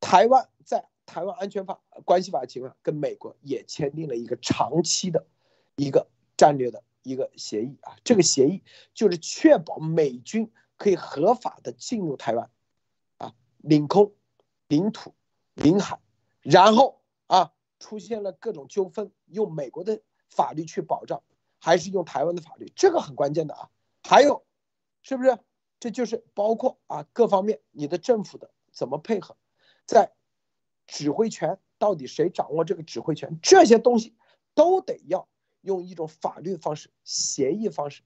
[0.00, 5.26] 台湾在台湾安全法关系法的情况下，跟美国也签订了一个长期的
[5.76, 8.64] 一个战略的一个协议啊，这个协议
[8.94, 12.50] 就是确保美军可以合法的进入台湾，
[13.18, 14.12] 啊，领空、
[14.66, 15.14] 领土、
[15.54, 16.00] 领海，
[16.42, 21.22] 然后啊出现了各种纠纷，用美国的法律去保障，
[21.58, 23.70] 还是用台湾的法律，这个很关键的啊。
[24.02, 24.44] 还有，
[25.02, 25.38] 是不是？
[25.80, 29.36] 这就是包括啊各方面你的政府的怎么配合，
[29.86, 30.12] 在。
[30.90, 33.38] 指挥权到底谁掌握这个指挥权？
[33.42, 34.16] 这些东西
[34.54, 35.28] 都得要
[35.60, 38.02] 用一种法律方式、协议方式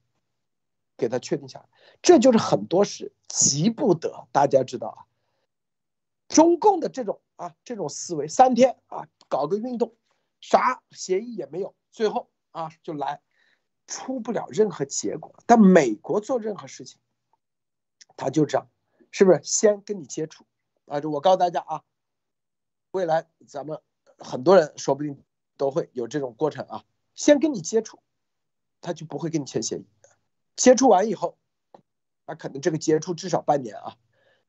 [0.96, 1.68] 给它确定下来。
[2.02, 4.26] 这就是很多事急不得。
[4.32, 5.06] 大家知道啊，
[6.26, 9.94] 中共的这种啊这种思维，三天啊搞个运动，
[10.40, 13.22] 啥协议也没有，最后啊就来
[13.92, 15.34] 出不了任何结果。
[15.44, 16.98] 但美国做任何事情，
[18.16, 18.66] 他就这样，
[19.10, 20.46] 是不是先跟你接触
[20.86, 20.98] 啊？
[20.98, 21.84] 就我告诉大家啊。
[22.92, 23.80] 未来咱们
[24.18, 25.22] 很多人说不定
[25.58, 26.84] 都会有这种过程啊，
[27.14, 27.98] 先跟你接触，
[28.80, 29.86] 他就不会跟你签协议。
[30.56, 31.36] 接触完以后，
[32.26, 33.98] 那可能这个接触至少半年啊。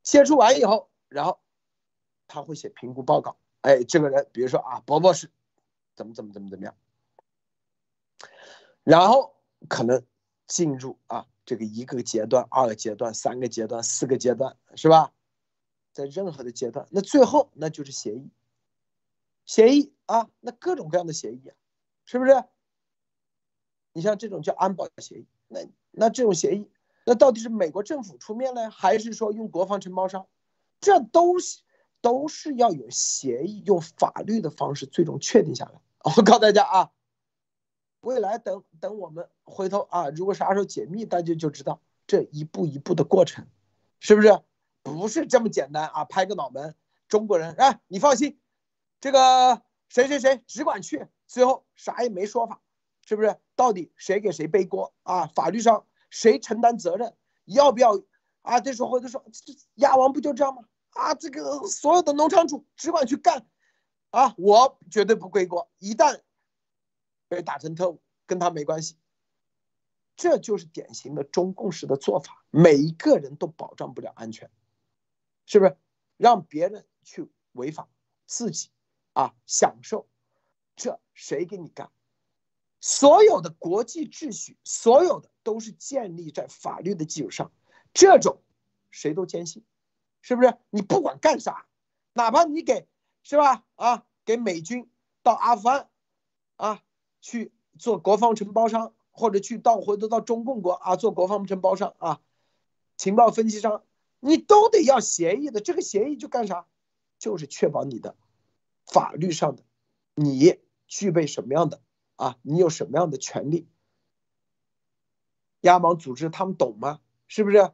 [0.01, 1.41] 接触完以后，然后
[2.27, 3.35] 他会写评估报告。
[3.59, 5.29] 哎，这个人，比如说啊，伯伯是
[5.95, 6.75] 怎么怎么怎么怎么样，
[8.83, 9.32] 然后
[9.67, 10.03] 可能
[10.47, 15.11] 进入啊这个一个阶段、二个阶段、三个阶段、四个阶段，是吧？
[15.93, 18.31] 在任何的阶段，那最后那就是协议，
[19.45, 21.55] 协议啊，那各种各样的协议啊，
[22.05, 22.43] 是不是？
[23.93, 25.59] 你像这种叫安保协议，那
[25.91, 26.67] 那这种协议，
[27.05, 30.25] 那到底是美国政府出面呢，还是说用国防承包商？
[30.81, 31.59] 这都是
[32.01, 35.79] 都是要有协议，用法律的方式最终确定下来。
[36.03, 36.91] 我告诉大家啊，
[38.03, 43.47] 未来等等我们回头啊，如果啥时候解密，大家就知道这一步一步的过程，
[43.99, 44.39] 是不是？
[44.83, 46.03] 不是这么简单啊！
[46.03, 46.75] 拍个脑门，
[47.07, 48.37] 中国人哎，你放心，
[48.99, 52.61] 这个谁谁谁只管去，最后啥也没说法，
[53.05, 53.37] 是不是？
[53.55, 55.27] 到底谁给谁背锅啊？
[55.27, 57.15] 法律上谁承担责任？
[57.45, 57.97] 要不要
[58.41, 58.59] 啊？
[58.59, 59.23] 这时候就说，
[59.75, 60.63] 亚王不就这样吗？
[60.89, 63.47] 啊，这个所有的农场主只管去干，
[64.09, 65.71] 啊，我绝对不背锅。
[65.79, 66.19] 一旦
[67.35, 68.97] 被打成特务，跟他没关系。
[70.15, 74.51] 这就是典型的中共式的做法，每一个人都保障不了安全。
[75.45, 75.77] 是不是
[76.17, 77.89] 让别人去违法，
[78.25, 78.69] 自己
[79.13, 80.07] 啊享受？
[80.75, 81.91] 这谁给你干？
[82.79, 87.51] 所有的国际秩序，所有的都是建立在法律的基础上，
[87.93, 88.41] 这种
[88.91, 89.65] 谁都坚信，
[90.21, 90.57] 是不是？
[90.69, 91.65] 你不管干啥，
[92.13, 92.87] 哪怕你给
[93.23, 93.65] 是吧？
[93.75, 94.89] 啊，给美军
[95.21, 95.89] 到阿富汗
[96.57, 96.83] 啊
[97.23, 102.19] 去做国防承包商，或者去到回头到中共国啊做国防承包商啊，
[102.97, 103.83] 情报分析商。
[104.19, 106.67] 你都得要协议的，这个协议就干啥？
[107.17, 108.15] 就是确保你的
[108.85, 109.63] 法律上的，
[110.15, 111.81] 你具备什么样的
[112.17, 112.37] 啊？
[112.41, 113.67] 你有什么样的权利？
[115.61, 116.99] 亚盟组织他们懂吗？
[117.27, 117.71] 是不是？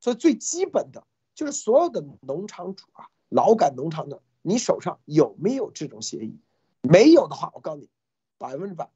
[0.00, 6.38] 所以最基本的就是所有的农场主啊，劳改农场的，你手上有没有这种协议？
[6.80, 7.90] 没有的话，我告诉你，
[8.38, 8.88] 百分之百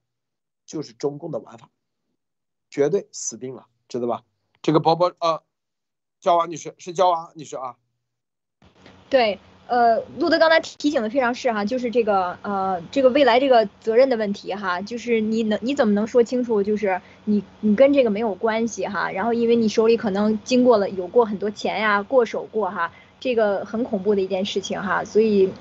[0.65, 1.69] 就是中共的玩法，
[2.71, 4.23] 绝对死定了，知道吧？
[4.63, 5.43] 这个宝宝呃，
[6.21, 7.77] 焦娃女士是焦娃女士啊。
[9.11, 25.53] 对，呃，路德刚才提醒的非常是哈，就是这个呃，这个未来这个责任的问题哈，就是你能你怎么能说清楚，就是你你跟这个没有关系哈，然后因为你手里可能经过了有过很多钱呀，过手过哈，这个很恐怖的一件事情哈，所以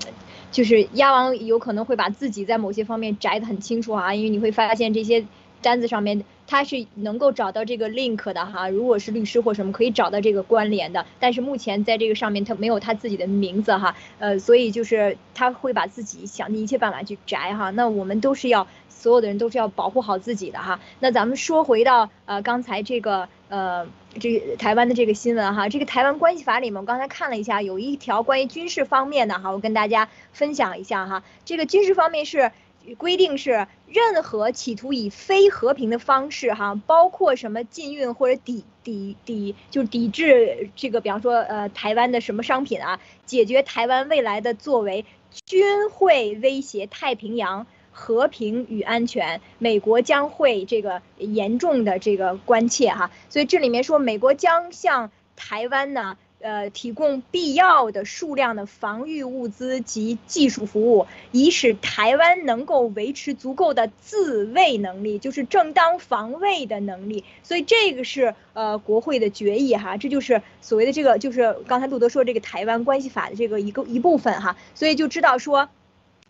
[0.52, 5.26] 就是鸭王有可能会把自己在某些方面摘得很清楚啊，因为你会发现这些
[5.60, 6.24] 单子上面。
[6.44, 17.70] 他是能够找到这个 link 的哈，如果是律师或什么可以找到这个关联的，但是目前在这个上面他没有他自己的名字哈，呃，所以就是他会把自己想尽一切办法去摘哈。
[17.70, 20.78] 那我们都是要所有的人都是要保护好自己的哈。
[21.00, 23.86] 那咱们说回到呃刚才这个呃
[24.20, 32.52] 这个台湾的这个新闻哈，这个台湾关系法里面我刚才看了一下，有一条关于军事方面的哈，我跟大家分享一下哈，这个军事方面是。
[32.98, 45.04] 规定是任何企图以非和平的方式，哈，包括什么禁运或者抵抵抵，就抵制这个，比方说呃台湾的什么商品啊，解决台湾未来的作为，
[45.46, 56.16] 均会威胁太平洋和平与安全，美国将会这个严重的这个关切哈，所以这里面说美国将向台湾呢。
[56.44, 67.22] 呃，提供必要的数量的防御物资及技术服务，以使台湾能够维持足够的自卫能力，就是正当防卫的能力。
[67.44, 75.68] 所以这个是呃国会的决议哈，这就是所谓的这个，就是刚才路德说这个台湾关系法的这个一个一部分哈，所以就知道说。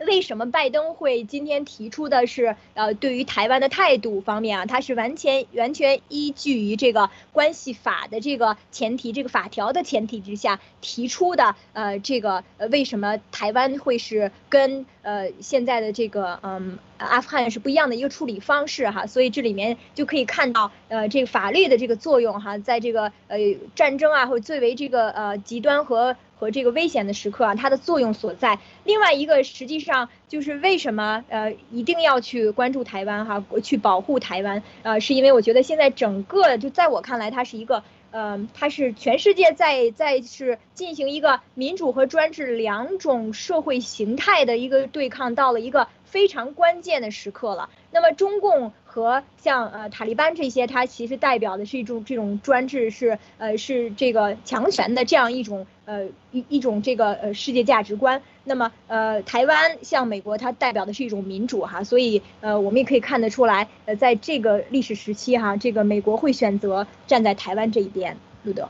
[0.07, 23.39] 为什么拜登会今天提出的是呃对于台湾的态度方面啊，他是完全完全依据于这个关系法的这个前提，这个法条的前提之下提出的呃这个呃为什么台湾会是跟呃现在的这个嗯阿富汗是不一样的一个处理方式哈，所以这里面就可以看到呃这个法律的这个作用哈，在这个呃
[23.75, 26.17] 战争啊或最为这个呃极端和。
[26.43, 28.59] 和这个危险的时刻啊，它的作用所在。
[28.83, 47.71] 另外一个，实际上就是为什么呃一定要去关注台湾哈，去保护台湾呃，是因为我觉得现在整个就在我看来，它是一个呃，它是全世界在在是进行一个民主和专制两种社会形态的一个对抗，到了一个非常关键的时刻了。
[47.91, 48.73] 那么中共。
[48.93, 58.21] 和像呃塔利班这些，它其实代表的是一种这种专制，是呃是这个强权的这样一种呃一一种这个呃世界价值观。
[58.45, 68.19] 那么呃台湾像美国，它代表的是一种民主哈，所以呃我们也可以看得出来，呃在这个历史时期哈，这个美国会选择站在台湾这一边。
[68.43, 68.69] 路德，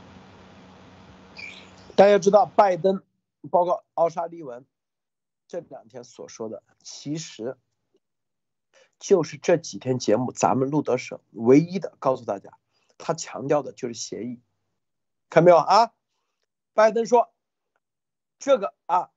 [1.97, 3.03] 大家知道拜登，
[3.51, 4.65] 包括奥沙利文
[5.53, 7.59] 这两天所说的，其实。
[8.99, 12.57] 就是这几天节目，咱们路德社唯一的告诉大家，
[12.99, 14.41] 他强调的就是协议，
[15.29, 15.93] 看没有啊？
[16.73, 17.35] 拜登说，
[18.39, 19.11] 这个啊，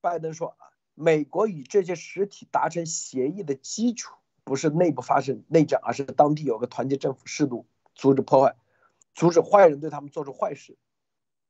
[0.00, 8.56] 拜登说啊，美国与这些实体达成协议的基础不是内部发生内战，而是当地有个团结政府，试图阻止破坏，
[9.14, 10.78] 阻止坏人对他们做出坏事。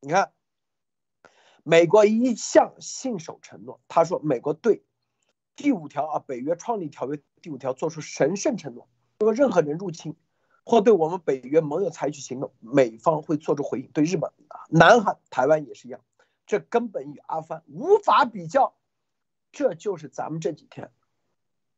[0.01, 0.33] 你看，
[1.67, 4.85] 美国一向信守承诺，他说美国对。
[5.57, 8.87] 第五条啊，北约创立条约第五条做出神圣承诺：，
[9.19, 10.15] 如果任何人入侵
[10.63, 13.87] 或对我们北约盟友采取行动，美方会做出回应。
[13.91, 14.31] 对日本、
[14.69, 15.99] 南韩、台湾也是一样，
[16.45, 18.73] 这根本与阿富汗无法比较。
[19.51, 20.89] 这就是咱们这几天，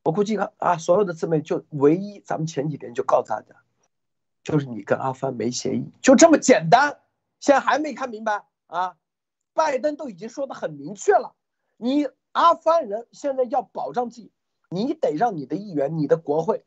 [0.03, 3.55] 我估计看啊，所有的自媒就唯一，咱们前几天就告诉大家，
[4.43, 6.99] 就是你跟阿富汗没协议，就这么简单。
[7.39, 8.97] 现在还没看明白啊？
[9.59, 11.35] 拜登都已经说的很明确了，
[11.75, 12.07] 你。
[12.31, 14.31] 阿富汗人现在要保障自己，
[14.69, 16.63] 你得让你的议员、你的国会，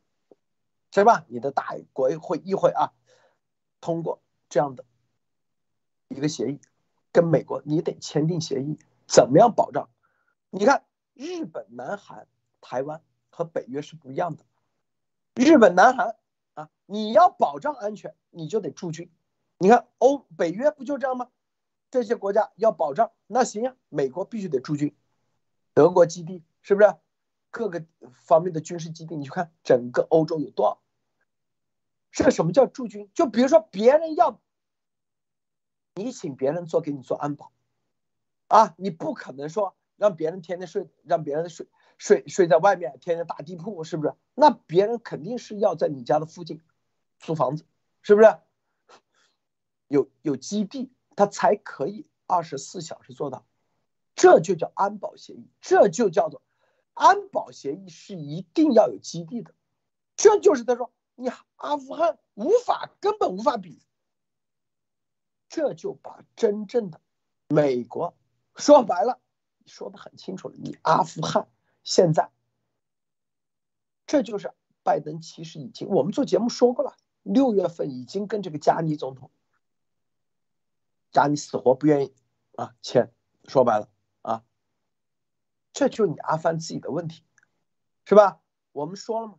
[0.90, 1.24] 是吧？
[1.28, 2.92] 你的大国会议会啊，
[3.80, 4.84] 通过这样的
[6.08, 6.60] 一个协议，
[7.12, 8.76] 跟美国你得签订协议，
[9.06, 9.88] 怎么样保障？
[10.50, 10.84] 你看，
[11.14, 12.26] 日本、南韩、
[12.60, 14.44] 台湾和北约是不一样的。
[15.36, 16.16] 日本、南韩
[16.54, 19.08] 啊，你要保障安全，你就得驻军。
[19.58, 21.28] 你看欧北约不就这样吗？
[21.92, 24.96] 这些国家要保障，那行呀，美国必须得驻军。
[25.74, 26.96] 德国基地是不是
[27.50, 27.84] 各个
[28.14, 29.14] 方面的军事基地？
[29.14, 30.80] 你去看整个欧洲有多少？
[32.10, 33.10] 这什么叫驻军？
[33.12, 34.40] 就比如说别人要
[35.94, 37.52] 你请别人做给你做安保
[38.48, 41.68] 啊，你不可能说让别人天天睡，让别人睡
[41.98, 44.14] 睡睡在外面，天天打地铺，是不是？
[44.34, 46.62] 那别人肯定是要在你家的附近
[47.18, 47.66] 租房子，
[48.00, 48.34] 是不是？
[49.88, 53.44] 有有基地，他才可以二十四小时做到。
[54.14, 56.42] 这就叫安保协议，这就叫做
[56.94, 59.54] 安保协议是一定要有基地的。
[60.16, 63.80] 这就是他说你阿富汗无法根本无法比。
[65.48, 66.98] 这就把真正的
[67.48, 68.14] 美国
[68.56, 69.20] 说白了，
[69.66, 70.54] 说的很清楚了。
[70.56, 71.46] 你阿富汗
[71.84, 72.30] 现在，
[74.06, 74.50] 这就是
[74.82, 79.30] 拜登其实已经我们做节目说过了，六月份已经跟这个加尼总统，
[81.12, 82.14] 加你死活不愿意
[82.56, 83.10] 啊签，
[83.46, 83.88] 说白了
[84.22, 84.44] 啊，
[85.72, 87.24] 这就你阿凡自己的问题，
[88.04, 88.40] 是吧？
[88.72, 89.38] 我们说了嘛，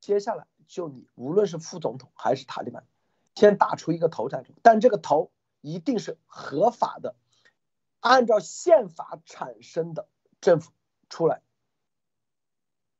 [0.00, 2.86] 接下来就你无论是副总统还是塔利班，
[3.34, 5.30] 先打出一个头战，但这个头。
[5.60, 7.16] 一定是合法的，
[7.98, 10.08] 按照宪法产生的
[10.40, 10.70] 政府
[11.10, 11.42] 出来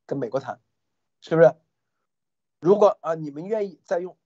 [0.07, 0.61] 跟美国谈，
[1.21, 1.55] 是不是？
[2.59, 4.19] 如果啊你们愿意再用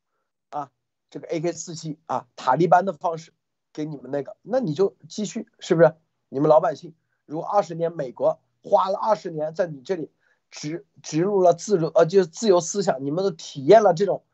[0.48, 0.72] 啊
[1.10, 3.34] 这个 AK 四七啊塔利班的方式
[3.72, 5.94] 给你们那个，那你就继续，是不是？
[6.28, 6.94] 你们老百姓
[7.26, 10.10] 如果二十年美国花了二十年在你这里
[10.50, 14.24] 植植入了自由呃就是自由思想，你们都体验了这种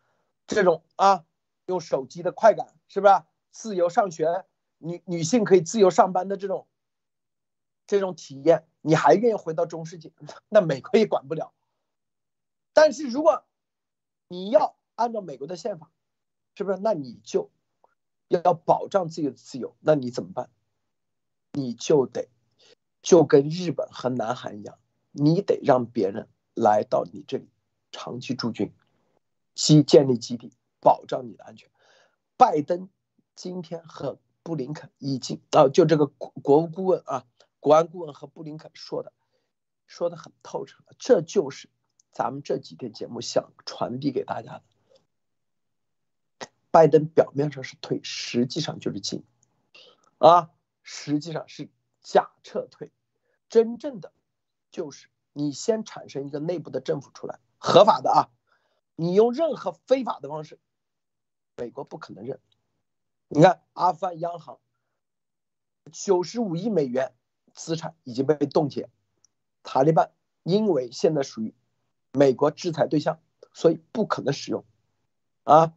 [0.46, 1.24] 这种啊
[1.66, 3.14] 用手机的快感，是不是？
[3.50, 4.44] 自由上学，
[4.78, 6.66] 女女性可以自由上班的这种，
[7.86, 10.12] 这种体验，你还愿意回到中世纪？
[10.48, 11.52] 那美国也管不了。
[12.72, 13.44] 但是如果
[14.28, 15.90] 你要按照美国的宪法，
[16.54, 16.78] 是不是？
[16.78, 17.50] 那你就
[18.28, 20.50] 要保障自己的自由，那你怎么办？
[21.52, 22.28] 你就得
[23.02, 24.78] 就跟日本和南韩一样，
[25.10, 27.48] 你得让别人来到你这里
[27.90, 28.72] 长期驻军，
[29.54, 31.70] 基建立基地，保障你的安全。
[32.36, 32.88] 拜登。
[33.34, 37.24] 今天和布林肯已经啊，就这个国务顾问啊，
[37.60, 39.12] 国安顾问和布林肯说的，
[39.86, 40.96] 说的很透彻了。
[40.98, 41.70] 这就是
[42.10, 44.62] 咱们这几天节目想传递给大家的。
[46.70, 49.24] 拜登表面上是退，实际上就是进，
[50.18, 50.50] 啊，
[50.82, 51.70] 实际上是
[52.02, 52.92] 假撤退。
[53.48, 54.12] 真正的
[54.70, 58.28] 就是你先产生一个内部的政府出来，合法的啊，
[58.94, 60.60] 你用任何非法的方式，
[61.56, 62.38] 美国不可能认。
[63.28, 64.58] 你看，阿富汗央行
[65.90, 67.14] 九十五亿美元
[67.54, 68.90] 资产已经被冻结，
[69.62, 70.12] 塔利班
[70.42, 71.54] 因为现在属于
[72.12, 73.20] 美国制裁对象，
[73.54, 74.66] 所以不可能使用
[75.44, 75.74] 啊。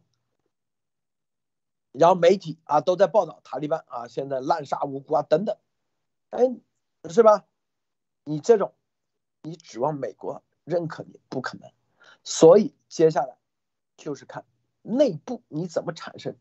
[1.92, 5.56] 然后媒体啊都在报道塔利班啊现在滥杀无辜啊等等，
[6.30, 6.40] 哎，
[7.08, 7.44] 是吧？
[8.24, 8.74] 你这种，
[9.42, 11.70] 你指望美国认可你不可能，
[12.24, 13.36] 所以接下来
[13.96, 14.44] 就是看
[14.82, 16.36] 内部你怎么产生。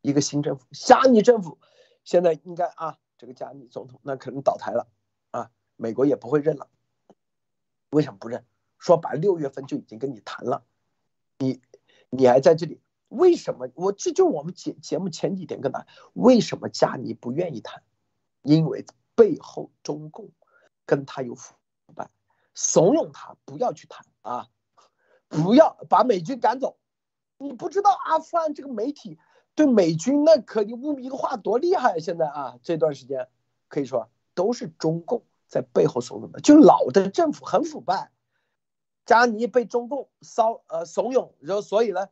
[0.00, 1.58] 一个新政府，加尼政府，
[2.02, 4.88] 现在应该啊，这个加尼总统那可能倒台了
[5.30, 6.68] 啊，美国也不会认了。
[7.90, 8.44] 为什么不认？
[8.78, 10.64] 说白，六月份就已经跟你谈了，
[11.38, 11.62] 你
[12.10, 12.80] 你还在这里，
[13.12, 13.68] 为什么？
[13.74, 17.82] 我这就我们节节目前几天跟他，为什么加尼不愿意谈？
[18.42, 18.84] 因为
[19.14, 20.30] 背后中共
[20.86, 21.54] 跟他有腐
[21.94, 22.10] 败，
[22.54, 24.48] 怂恿他不要去谈啊，
[25.28, 26.76] 不要把美军赶走。
[27.38, 29.18] 你不知道阿富汗这个媒体。
[29.54, 31.98] 对美军那可你污名化多厉害啊！
[31.98, 33.28] 现在啊，这段时间
[33.68, 38.10] 可以说都是中共在背后怂恿的，就老的政府很腐败，
[39.04, 42.08] 加尼被中共骚呃怂恿，然后所以呢，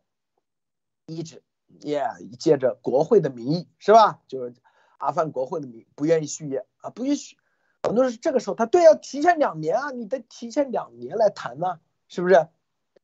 [1.16, 1.42] 一直
[1.80, 2.04] 也
[2.38, 4.20] 借着国会的名义是吧？
[4.28, 4.54] 就是
[4.98, 7.36] 阿富汗国会的名义不愿意续约啊，不允许。
[7.82, 12.48] 很多人是这个时候他对要提前两年啊，你得提前两年来谈呢，是不是？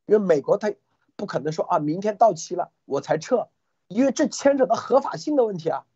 [0.06, 0.72] 因为美国他
[1.16, 3.48] 不可能说啊，明天到期了我才撤。
[3.88, 5.86] 因为这牵扯到合法性的问题啊，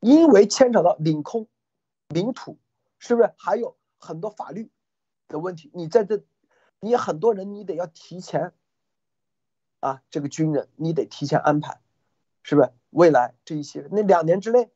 [0.00, 1.46] 因为牵扯到领空、
[2.08, 2.56] 领土，
[2.98, 4.70] 是不是还有很多法律
[5.28, 5.70] 的问题？
[5.74, 6.24] 你在这，
[6.80, 8.54] 你很多人你得要提前
[9.82, 11.80] 啊，这个军人你得提前安排，
[12.44, 12.72] 是不是？
[12.90, 14.70] 未来这一些那两年之内，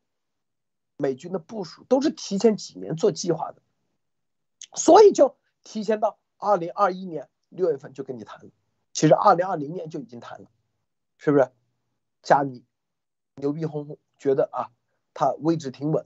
[0.97, 3.61] 美军的部署都是提前几年做计划的，
[4.75, 8.51] 所以就提前到二零二一年六月份就跟你谈了，
[8.91, 10.49] 其实二零二零年就已经谈了，
[11.17, 11.49] 是不是？
[12.21, 12.65] 加尼
[13.35, 14.71] 牛逼哄哄，觉得啊，
[15.13, 16.05] 他位置挺稳，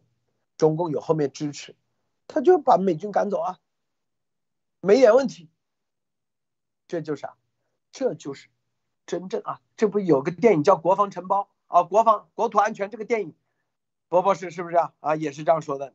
[0.57, 1.75] 中共有后面支持，
[2.27, 3.59] 他就把美军赶走啊，
[4.79, 5.49] 没点问题。
[6.87, 7.37] 这就是啊，
[7.91, 8.49] 这就是
[9.11, 13.33] 真正啊，这不有个电影叫《国防承包》啊，国防国土安全这个电影，
[14.07, 14.93] 博博士是不是啊？
[15.01, 15.93] 啊，也是这样说的。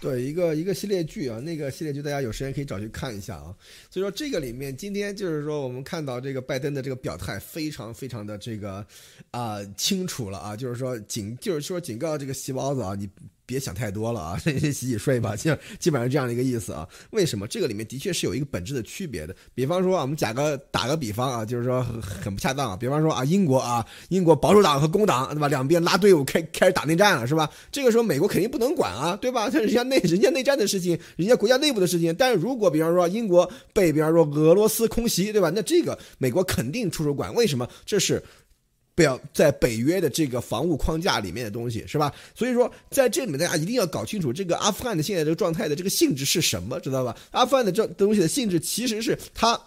[0.00, 3.52] 对一个一个系列剧啊，那个系列剧大家有时间可以找去看一下啊。
[3.90, 8.86] 所以说这个里面，今天就是说我们看到这个拜登的这个表态非常非常的这个
[9.32, 13.10] 啊清楚了啊，就是说警就是说警告这个细胞子啊，你
[13.46, 16.88] 别想太多了啊，洗洗睡吧，基基本上这样的一个意思啊。
[17.10, 19.34] 为什么这个里面的确是有一个本质的区别的？
[19.54, 22.76] 比方说啊，我们假个打个比方啊，就是说很很不恰当啊。
[22.76, 27.50] 比方说啊，英国啊，英国保守党和工党对吧，两边拉队伍开开始打内战了是吧？
[27.70, 29.50] 这个时候美国肯定不能管啊，对吧？
[29.50, 32.14] 这人家内人家内战的事情，人家国家内部的事情。
[32.18, 35.50] 但是如果比方说英国被比方说俄罗斯空袭对吧？
[35.54, 37.34] 那这个美国肯定出手管。
[37.34, 37.68] 为什么？
[37.84, 38.22] 这是。
[38.94, 42.12] 表在北约的这个防务框架里面的东西是吧？
[42.34, 47.16] 所以说在这里面大家一定要搞清楚这个阿富汗的现在这个状态的这个性质是什么，知道吧？
[47.32, 49.60] 阿富汗的这东西的性质其实是它。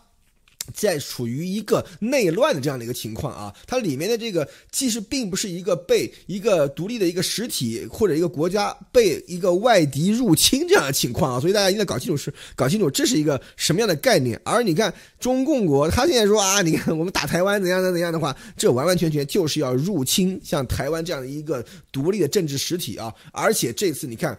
[0.74, 14.40] 在处于一个内乱的这样的一个情况啊，它里面的这个其实并不是一个被一个独立的一个实体或者一个国家被一个外敌入侵这样的情况啊，所以大家一定要搞清楚是搞清楚这是一个什么样的概念。
[14.44, 24.38] 而你看中共国，他现在说啊，你看我们打台湾怎样怎样的话，这完完全全就是要入侵像台湾这样的一个独立的政治实体啊，而且这次你看。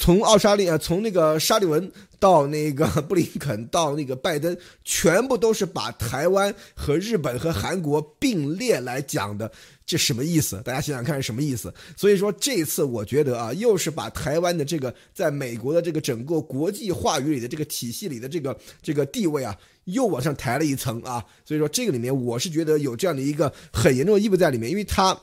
[0.00, 9.52] 从奥沙利啊，从那个沙利文到那个 布林肯到那个拜登，全部都是把台湾和日本和韩国并列来讲的，
[9.84, 10.58] 这什么意思？
[10.64, 11.72] 大家想想看是什么意思？
[11.98, 19.54] 所以说这次我觉得啊，又是把台湾的这个在美国的这个整个国际话语里的这个体系里的这个这个地位啊，
[19.84, 21.22] 又往上抬了一层啊。
[21.44, 25.14] 所以说这个里面我是觉得有这样的一个很严重的意味在里面，因为它。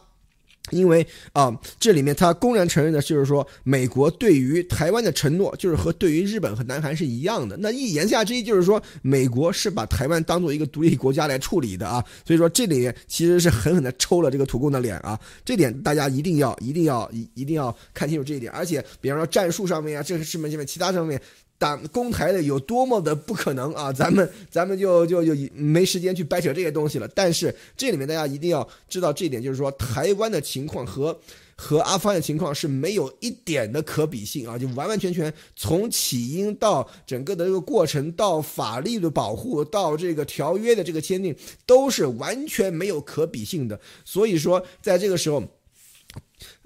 [0.72, 7.56] 因为啊，这里面他公然承认的就是说，美国对于台湾的承诺就是和对于日本和南韩是一样的。
[7.58, 12.04] 那一言下之意就是说，美国是把台湾当做一个独立国家来处理的啊。
[12.26, 15.20] 所以说，这里其实是狠狠的抽了这个土共的脸啊。
[15.46, 18.52] 这点大家一定要、一定要、一一定要看清楚这一点。
[18.52, 21.22] 而且，比方说战术上面啊，这个是面这边其他上面。
[21.60, 23.92] 打攻台的有多么的不可能啊！
[23.92, 27.08] 咱们咱们就就就没时间去掰扯这些东西了。
[27.16, 31.20] 但是这里面大家一定要知道这一点，就是说台湾的情况和
[31.56, 34.56] 和阿富汗的情况是没有一点的可比性啊！
[34.58, 41.36] 就完完全全从起因到整个的这个过程，到法律的保护，到这个条约的这个签订，
[41.66, 43.80] 都是完全没有可比性的。
[44.06, 45.44] 所以说，在这个时候。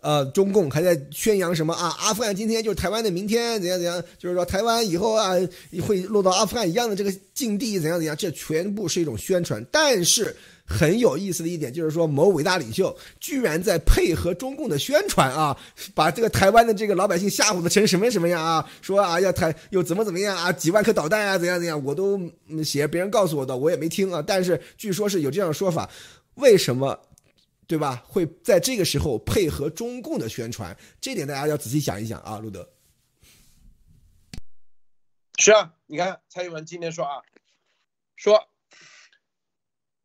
[0.01, 1.95] 呃，中共还在宣扬什么啊？
[1.99, 4.03] 阿富汗今天就是台湾的明天，怎样怎样？
[4.17, 5.33] 就是说台湾以后啊
[5.87, 8.17] 会落到阿富汗一样的这个境地，怎样怎样？
[8.17, 9.63] 这全部是一种宣传。
[9.71, 15.55] 但是很有意思的一点就是说，某伟大领袖居然在配合中共的宣传啊，
[15.93, 18.67] 把这个台湾的这个老百姓吓唬的成什么什么样啊？
[18.81, 20.51] 说啊要台又怎么怎么样啊？
[20.51, 21.37] 几万颗导弹啊？
[21.37, 21.81] 怎样怎样？
[21.85, 22.19] 我都
[22.63, 24.21] 写别人告诉我的，我也没听啊。
[24.25, 25.87] 但是据说是有这样的说法，
[26.35, 26.99] 为什么？
[27.71, 28.03] 对吧？
[28.05, 32.69] 会在这个时候配合中共的宣传，这点大家要仔细想一想啊，路德。
[35.39, 37.21] 是啊，你看蔡英文今天说啊，
[38.17, 38.49] 说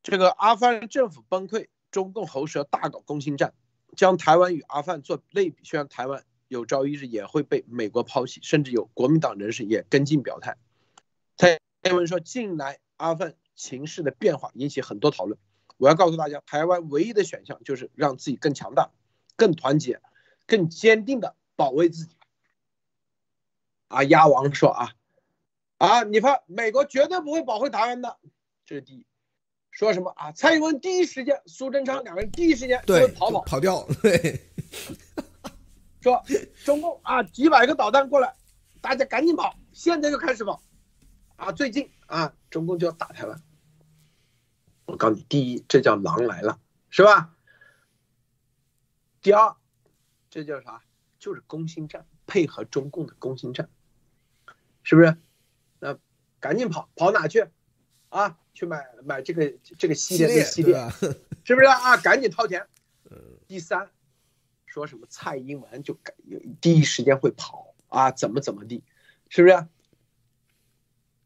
[0.04, 3.52] 这个阿富汗政府崩溃，中共喉舌大搞攻心战，
[3.96, 10.56] 将台湾与阿富汗做类比，宣扬台湾有朝一日也会被美国抛弃，甚至有国民党人士也跟进表态。
[11.36, 15.36] 蔡英文说，近来阿富汗情势的变化引起很多讨论。
[15.76, 18.90] 我要告诉大家，台湾唯一的选项就是让自己更强大、
[19.36, 20.00] 更团结、
[20.46, 22.16] 更坚定的保卫自己。
[23.88, 24.92] 啊，鸭王说啊，
[25.78, 28.18] 啊，你看美国绝对不会保护台湾的，
[28.64, 29.06] 这是第一。
[29.70, 30.32] 说什么啊？
[30.32, 34.40] 蔡英文第一时间，苏贞昌两个人第一时间对跑跑跑掉，对，
[36.00, 36.24] 说
[36.64, 38.34] 中共啊，几百个导弹过来，
[38.80, 40.62] 大家赶紧跑，现在就开始跑。
[41.36, 43.38] 啊，最近啊，中共就要打台湾。
[44.86, 46.60] 我告诉你，第一，这叫狼来了，
[46.90, 47.34] 是吧？
[49.20, 49.56] 第二，
[50.30, 50.82] 这叫啥？
[51.18, 53.68] 就是攻心战，配合中共的攻心战，
[54.84, 55.16] 是不是？
[55.80, 55.98] 那
[56.38, 57.48] 赶紧跑，跑哪去？
[58.10, 60.76] 啊，去买买这个这个系列的系列，
[61.44, 61.96] 是不是啊？
[61.96, 62.66] 赶紧掏钱。
[63.48, 63.90] 第三，
[64.66, 66.14] 说什么蔡英文就赶
[66.60, 68.12] 第一时间会跑啊？
[68.12, 68.84] 怎么怎么地？
[69.28, 69.66] 是不是？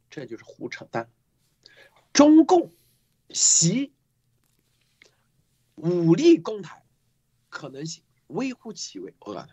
[0.09, 1.11] 这就是胡扯淡。
[2.15, 2.73] 中共。
[3.33, 3.93] 习
[5.77, 6.85] 武力攻台
[7.49, 9.49] 可能性微乎其微，我告诉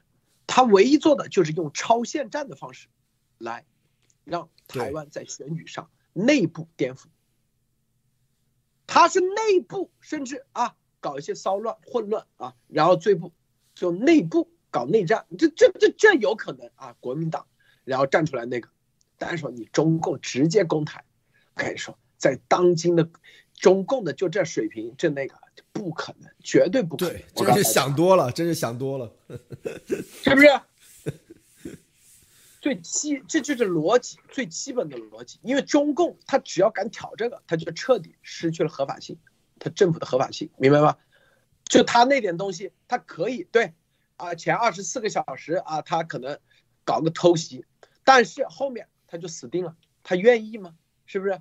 [0.45, 2.87] 他唯一做的就是用超限战的方式
[3.37, 3.65] 来
[4.23, 7.05] 让台湾在选举上内部颠覆。
[8.85, 13.33] 他是内部甚至啊搞一些骚乱混乱啊，然后最不
[13.75, 17.47] 就内部搞内战，这这这这有可能啊，国民党
[17.83, 18.69] 然后站出来那个，
[19.17, 21.05] 但是说你中共直接攻台，
[21.53, 23.09] 我跟你说，在当今的。
[23.57, 25.35] 中共的就这水平，这那个
[25.73, 27.21] 不可能，绝对不可能。
[27.35, 29.11] 真是想多了，真是想多了，
[30.23, 30.47] 是不是？
[32.61, 35.39] 最基，这就是逻辑，最基本的逻辑。
[35.41, 39.17] 因为中共他只要敢挑这个，他就彻底失去了合法性，
[39.59, 40.97] 他政府的合法性，明白吗？
[41.65, 43.73] 就他那点东西，他可以对
[44.17, 46.37] 啊，前二十四个小时啊，他可能
[46.83, 47.65] 搞个偷袭，
[48.03, 49.75] 但是后面他就死定了。
[50.03, 50.75] 他愿意吗？
[51.05, 51.39] 是不是？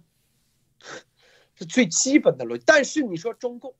[1.56, 2.62] 是最基本的逻辑。
[2.66, 3.74] 但是你说中共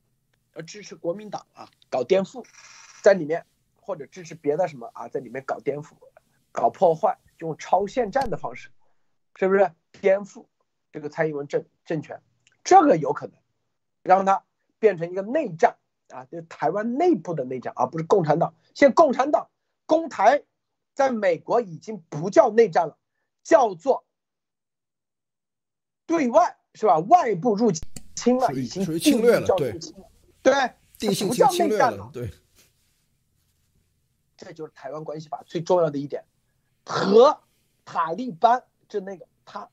[0.55, 2.44] 要支持国民党啊，搞颠覆，
[3.03, 3.47] 在里面
[3.81, 5.93] 或者支持别的什么啊，在里面搞颠覆、
[6.51, 8.70] 搞破坏，用超限战的方式，
[9.36, 9.70] 是不是
[10.01, 10.47] 颠覆
[10.90, 12.20] 这个蔡英文政政权？
[12.65, 13.39] 这个有可能
[14.03, 14.44] 让它
[14.78, 15.77] 变成一个内战
[16.09, 18.55] 啊，就台湾内部的内战，而不是共产党。
[18.74, 19.51] 现在共产党
[19.85, 20.43] 攻台，
[20.94, 22.98] 在美国已经不叫内战了，
[23.44, 24.05] 叫做
[26.07, 26.59] 对外。
[26.77, 26.98] 是吧？
[26.98, 27.73] 外部入
[28.15, 29.78] 侵了，已经属于侵略了，对
[30.43, 30.53] 对，
[30.98, 32.31] 定性叫侵略了，对。
[34.36, 36.23] 这就是台湾关系法最重要的一点，
[36.85, 37.40] 和
[37.86, 39.70] 塔利班就那个他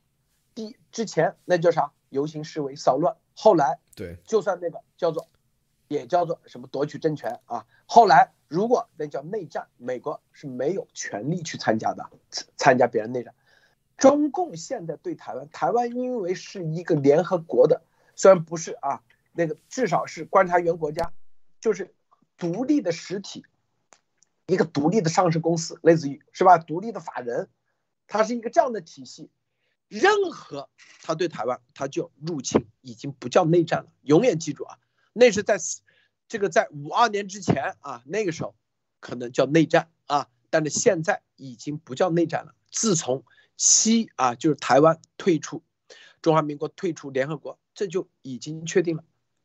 [0.54, 1.92] 第之前那叫啥？
[2.08, 5.28] 游行示威骚乱，后来对，就算那个叫做
[5.88, 7.66] 也叫做什么夺取政权啊？
[7.86, 12.08] 后来如果那叫内战，美国是没有权利去参加的，
[12.56, 13.34] 参加别人内战。
[13.96, 17.82] 中共现在对台湾，台湾因为是一个联合国的，
[18.16, 19.02] 虽然不是啊，
[19.32, 21.12] 那个至少是观察员国家，
[21.60, 21.94] 就是
[22.36, 23.44] 独立的实体，
[24.46, 26.58] 一个独立的上市公司，类似于是吧？
[26.58, 27.48] 独立的法人，
[28.06, 29.30] 它是一个这样的体系。
[29.88, 30.70] 任何
[31.02, 33.92] 他对台湾，他就入侵，已经不叫内战了。
[34.02, 34.78] 永远记住啊，
[35.12, 35.58] 那是在
[36.26, 38.56] 这个在五二年之前啊，那个时候
[38.98, 42.54] 可能叫内战啊，但是现在已经不叫内战了。
[42.70, 43.24] 自从
[43.56, 45.62] 西啊，就是台湾退出
[46.22, 49.04] 中华民国，退出联合国，这就已经确定了，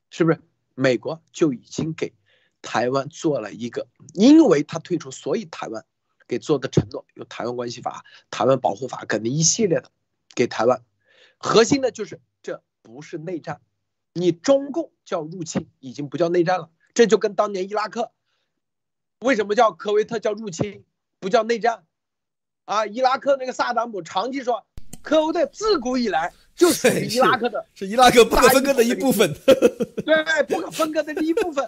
[0.10, 0.40] 是不是？
[0.76, 2.14] 美国就已经给
[2.61, 5.86] 台湾做了一个，因为他退出，所以台湾
[6.26, 9.91] 给做的承诺有《台湾关系法》《台湾保护法》肯定一系列的
[10.34, 10.81] 给台湾，
[11.38, 13.60] 核心的就是这不是内战，
[14.14, 18.14] 你中共叫入侵，已经不叫内战了，这就跟当年伊拉克
[19.19, 20.86] 为什么叫科威特叫入侵，
[21.19, 21.86] 不叫内战。
[22.69, 24.63] 啊，伊拉克那个萨达姆长期说，
[25.01, 29.33] 科威特自古以来就是伊拉克的，是伊拉克不可分割的一部分，
[30.05, 31.65] 对，不可分割的一部分。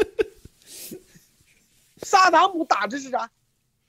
[2.04, 3.32] 萨达姆打的是啥？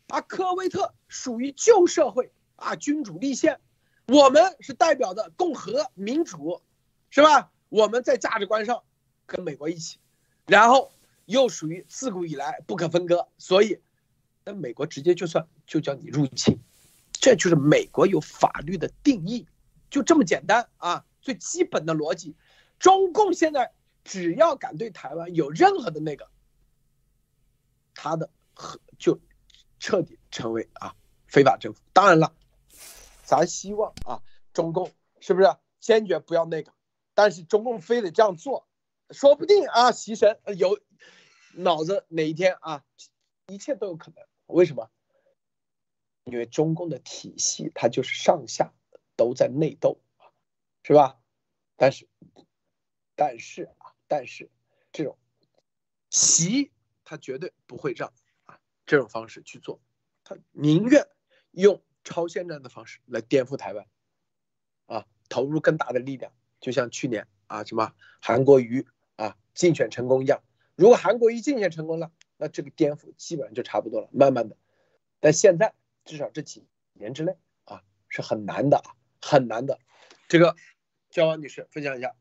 [0.09, 3.61] 啊，科威特属于旧社会啊，君主立宪，
[4.07, 6.63] 我们是代表的共和民主，
[7.11, 7.51] 是吧？
[7.69, 8.83] 我们在价值观上
[9.27, 9.99] 跟美国一起，
[10.47, 10.91] 然后
[11.27, 13.81] 又属于自古以来不可分割，所以
[14.47, 16.59] 那美国直接就算就叫你入侵。
[17.23, 19.47] 这就是美国有法律的定义，
[19.91, 21.07] 就这么简单啊！
[21.21, 22.35] 最基本的逻辑，
[22.81, 23.73] 中共现在
[24.03, 26.29] 只要敢对台湾有任何的那个，
[27.95, 29.21] 他的和就
[29.79, 30.97] 彻底成为啊
[31.29, 31.81] 非法政府。
[31.93, 32.35] 当然了，
[33.23, 34.21] 咱希望啊
[34.53, 34.91] 中共
[35.21, 35.47] 是不是
[35.79, 36.73] 坚决不要那个？
[37.15, 38.67] 但是中共非得这样做，
[39.11, 40.77] 说不定啊习神有
[41.55, 42.83] 脑子哪一天啊，
[43.47, 44.25] 一切都有可能。
[44.47, 44.91] 为什么？
[46.25, 48.73] 因为中共的体系，它就是上下
[49.17, 50.01] 都在内斗，
[50.85, 51.19] 是吧？
[51.77, 52.09] 但是，
[53.17, 54.49] 但是啊，但是
[54.93, 55.19] 这种
[56.11, 56.71] 习
[57.03, 58.13] 他绝对不会让
[58.45, 59.81] 啊这种方式去做，
[60.23, 61.09] 他宁愿
[61.51, 63.87] 用超限战的方式来颠覆台湾，
[64.87, 68.87] 啊，投入更大的力量，就像去年啊什么韩国瑜
[69.17, 70.41] 啊竞选成功一样。
[70.77, 74.57] 如果韩国瑜竞选成功了，那这个颠覆基本上就差不多了，慢慢的。
[75.19, 75.75] 但现在。
[76.05, 78.83] 至少这几年之内啊，是很难的，
[79.21, 79.79] 很难的。
[80.29, 80.57] 这个，
[81.11, 82.13] 焦王女士分享一下。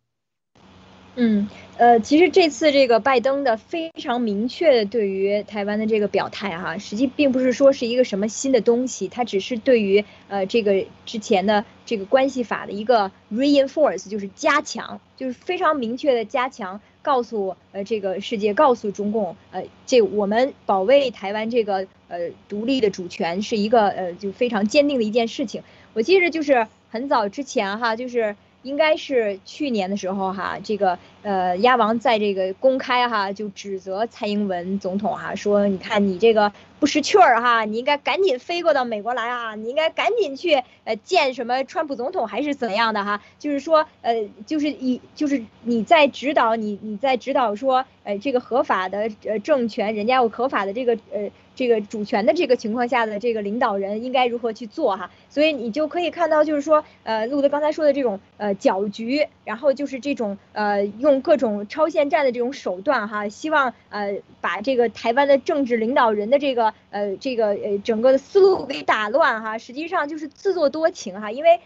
[1.15, 25.63] 嗯，呃，其实这次这个拜登的非常明确的对于台湾的这个表态哈，实际并不是说是一个什么新的东西，它只是对于呃这个之前的这个关系法的一个 reinforce，就是加强，就是非常明确的加强，告诉呃这个世界，告诉中共，呃，这我们保卫台湾这个呃独立的主权是一个呃就非常坚定的一件事情。
[25.93, 28.35] 我记得就是很早之前哈，就是。
[28.63, 44.13] 应该是去年的时候哈，这个呃鸭王在这个公开哈就指责蔡英文总统哈说，你看你这个不识趣儿哈，你应该赶紧飞过到美国来啊，你应该赶紧去呃见什么川普总统还是怎样的哈，就是说呃
[44.45, 51.29] 就是以就是你在指导你你在指导说，呃这个合法的呃政权，人家有合法的这个呃。
[51.61, 55.11] 这个主权的这个情况下的这个领导人应该如何去做哈？
[55.29, 71.59] 所以你就可以看到，就是说，呃，路德刚才说的这种呃搅局，然后就是这种呃用各种超限战的这种手段哈，希望呃把这个台湾的政治领导人的这个呃这个呃整个的思路给打乱哈，实际上就是自作多情哈，因为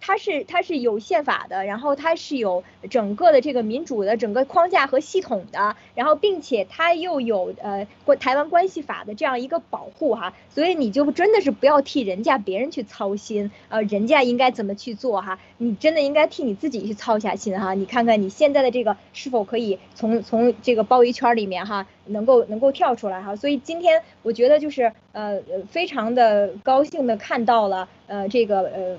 [0.00, 28.98] 它是它是有宪法的，然后它是有整个的这个民主的整个框架和系统的，然后并且它又有呃关台湾关系法的这样一个保护哈，所以你就真的是不要替人家别人去操心，呃，人家应该怎么去做哈，你真的应该替你自己去操下心哈，你看看你现在的这个是否可以从从这个包围圈里面哈，能够能够跳出来哈，所以今天我觉得就是呃非常的高兴的看到了呃这个呃。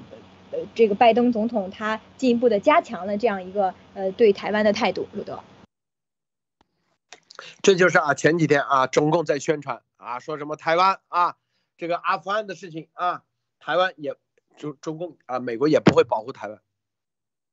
[0.74, 5.44] 这个拜登总统他进一步的加强了这样一个呃对台湾的态度，鲁德。
[7.62, 11.36] 这就是啊，前几天啊，中共在宣传啊，说什么台湾啊，
[11.78, 13.24] 这个阿富汗的事情啊，
[13.60, 14.16] 台湾也
[14.58, 16.62] 中中共啊，美国也不会保护台湾。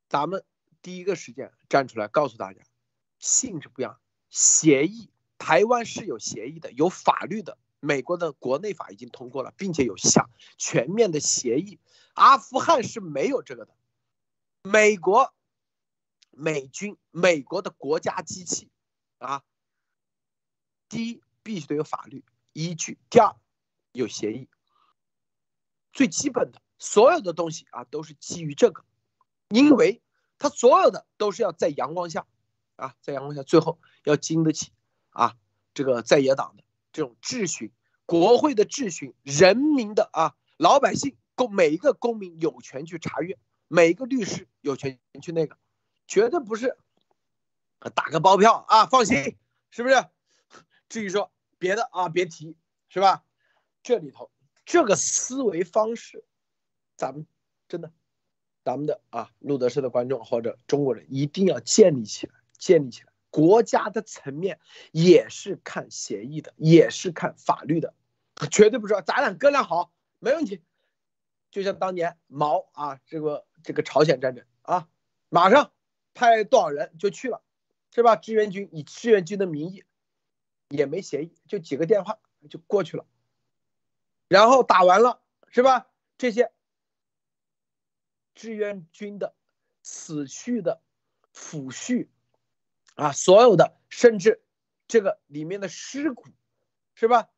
[0.08, 0.44] 咱们
[0.82, 2.60] 第一个时间站出来告诉大家，
[3.18, 3.98] 性质不一样，
[4.28, 11.80] 协议，台湾是有协议的，有法律的，美国的国内法已经通过了，并且有相全面的协议。
[12.14, 13.74] 阿富汗是没有这个的，
[14.62, 15.34] 美国、
[16.30, 18.70] 美军、美国的国家机器
[19.18, 19.42] 啊，
[20.88, 23.34] 第一必须得有法律依据，第二
[23.90, 24.48] 有协议，
[25.92, 28.84] 最基本的所有的东西啊都是基于这个，
[29.48, 30.00] 因为
[30.38, 32.28] 它所有的都是要在阳光下
[32.76, 34.70] 啊，在阳光下，最后要经得起
[35.10, 35.34] 啊
[35.74, 36.61] 这个在野党的
[36.92, 37.72] 这种质询，
[38.06, 41.16] 国会的质询，人民的啊老百姓。
[41.34, 45.56] 公每一个公民有权去查阅，每一个律师有权去那个，
[46.06, 46.76] 绝对不是
[47.94, 49.38] 打个包票啊，放心，
[49.70, 49.94] 是不是？
[50.90, 52.54] 至于说别的啊，别提，
[52.90, 53.24] 是吧？
[53.82, 54.30] 这里头
[54.66, 56.22] 这个思维方式，
[56.96, 57.26] 咱们
[57.66, 57.90] 真的，
[58.62, 63.11] 咱们的啊，路德社的观众或者中国人一定要建立起来，建立起来。
[63.32, 64.60] 国家的层面
[64.92, 67.94] 也是看协议的，也是看法律的，
[68.50, 70.62] 绝对不是说咱俩哥俩好，没问题。
[71.50, 74.86] 就像当年毛啊，这个这个朝鲜战争啊，
[75.30, 75.72] 马上
[76.12, 77.42] 派多少人就去了，
[77.94, 78.16] 是吧？
[78.16, 79.82] 志愿军以志愿军的名义，
[80.68, 82.18] 也没协议，就几个电话
[82.50, 83.06] 就过去了，
[84.28, 85.88] 然后打完了，是吧？
[86.18, 86.52] 这些
[88.34, 89.34] 志愿军的
[89.82, 90.82] 死去的、
[91.34, 92.08] 抚恤
[92.94, 94.42] 啊，所有的，甚至
[94.88, 96.26] 这个里面的尸骨，
[96.94, 97.28] 是吧？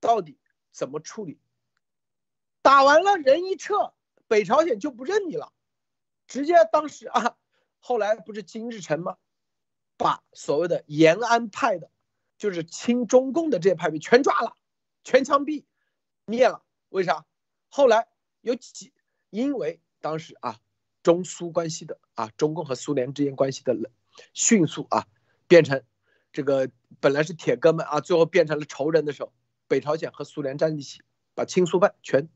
[0.00, 0.38] 到底
[0.70, 1.40] 怎么处理？
[2.62, 3.94] 打完了，人一撤，
[4.26, 5.52] 北朝鲜就不认你了，
[6.26, 7.36] 直接当时啊，
[7.80, 9.16] 后来不是金日成吗？
[9.96, 11.90] 把所谓的延安派的，
[12.36, 14.56] 就是亲中共的这些派别全抓了，
[15.02, 15.64] 全枪毙，
[16.24, 16.62] 灭了。
[16.90, 17.26] 为啥？
[17.68, 18.06] 后来
[18.40, 18.92] 有几，
[19.30, 20.58] 因为当时啊，
[21.02, 23.90] 中苏关系的啊，中共和苏联之间关系的冷，
[24.32, 25.06] 迅速啊，
[25.46, 25.82] 变成
[26.32, 26.70] 这个
[27.00, 29.32] 本来是铁哥们啊，最后变成了仇人的时候，
[29.66, 31.02] 北朝鲜和苏联站一起，
[31.34, 32.28] 把亲苏派全。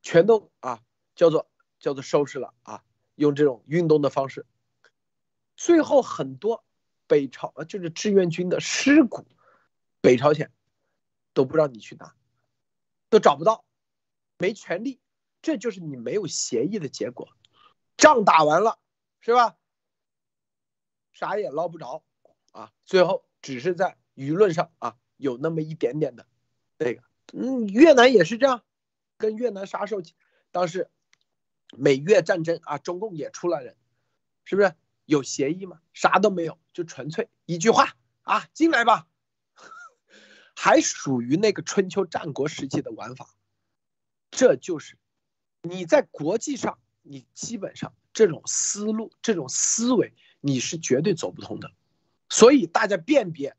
[0.00, 0.80] 全都啊，
[1.16, 1.50] 叫做
[1.80, 2.84] 叫做收拾了啊，
[3.16, 4.46] 用这种运动的方式，
[5.56, 6.64] 最后很多
[7.08, 9.26] 北朝呃就是志愿军的尸骨，
[10.00, 10.52] 北朝鲜
[11.34, 12.14] 都不让你去拿，
[13.10, 13.64] 都找不到，
[14.38, 15.00] 没权利，
[15.42, 17.28] 这就是你没有协议的结果，
[17.96, 18.78] 仗打完了
[19.20, 19.56] 是吧？
[21.18, 22.04] 啥也捞不着
[22.52, 26.24] 啊，最后只是在舆论上啊有那么一点点的
[26.78, 28.62] 那个，嗯，越南也是这样。
[29.16, 30.02] 跟越南啥时候，
[30.52, 30.92] 当时
[31.76, 33.76] 美越战争啊，中共也出了人，
[34.44, 34.76] 是不是
[35.06, 35.80] 有协议吗？
[35.92, 39.08] 啥都没有，就纯粹一句话啊，进来吧，
[40.54, 43.34] 还属于那个春秋战国时期的玩法。
[44.30, 44.96] 这就是
[45.62, 51.72] 你在国际上，你基本上这种思路、这种思维，你是绝对走不通的。
[52.28, 53.56] 所以大家辨别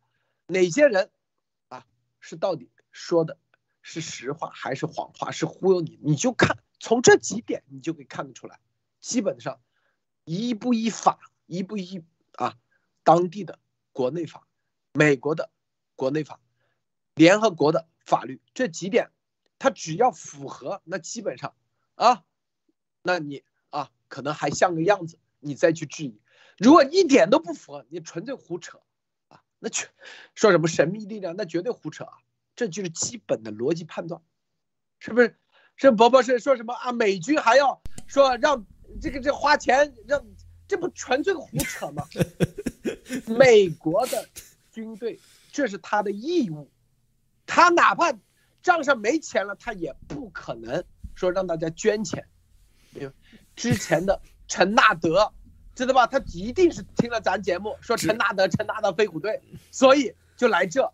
[0.48, 1.10] 哪些人
[1.68, 1.86] 啊，
[2.20, 3.38] 是到底说的。
[3.82, 5.32] 是实话还是谎话？
[5.32, 5.98] 是忽悠你？
[6.04, 8.60] 你就看从这几点，你就可以看得出来。
[9.00, 9.60] 基本上，
[10.26, 12.04] 一不依法，一不依
[12.34, 12.56] 啊，
[13.04, 13.58] 当地的
[13.92, 14.46] 国内法，
[14.94, 15.50] 美国的
[15.96, 16.40] 国内法，
[17.16, 19.10] 联合国的法律，这几点，
[19.58, 21.56] 它只要符合，那基本上
[21.96, 22.24] 啊，
[23.02, 26.20] 那你啊，可能还像个样子，你再去质疑。
[26.60, 28.80] 如果一点都不符合，你纯粹胡扯
[29.30, 29.90] 啊，那全
[30.36, 32.14] 说什么神秘力量，那绝对胡扯啊。
[32.56, 34.22] 这就是基本的逻辑判断，
[35.00, 35.38] 是不是？
[35.78, 36.92] 这伯伯是说什么啊？
[36.92, 38.66] 美军还要说让
[39.02, 40.22] 这个这花钱让，
[40.68, 42.06] 这不纯粹胡扯吗？
[43.26, 44.28] 美国的
[44.72, 45.18] 军队
[45.54, 46.70] 这是他的义务，
[47.46, 48.14] 他哪怕
[48.62, 50.84] 账上没钱了，他也不可能
[51.16, 52.28] 说让大家捐钱。
[53.56, 55.34] 之前的陈纳德
[55.80, 56.06] 知道吧？
[56.06, 59.40] 他一定是听了咱节目说陈纳德陈纳德飞虎队，
[59.72, 60.92] 所以就来这。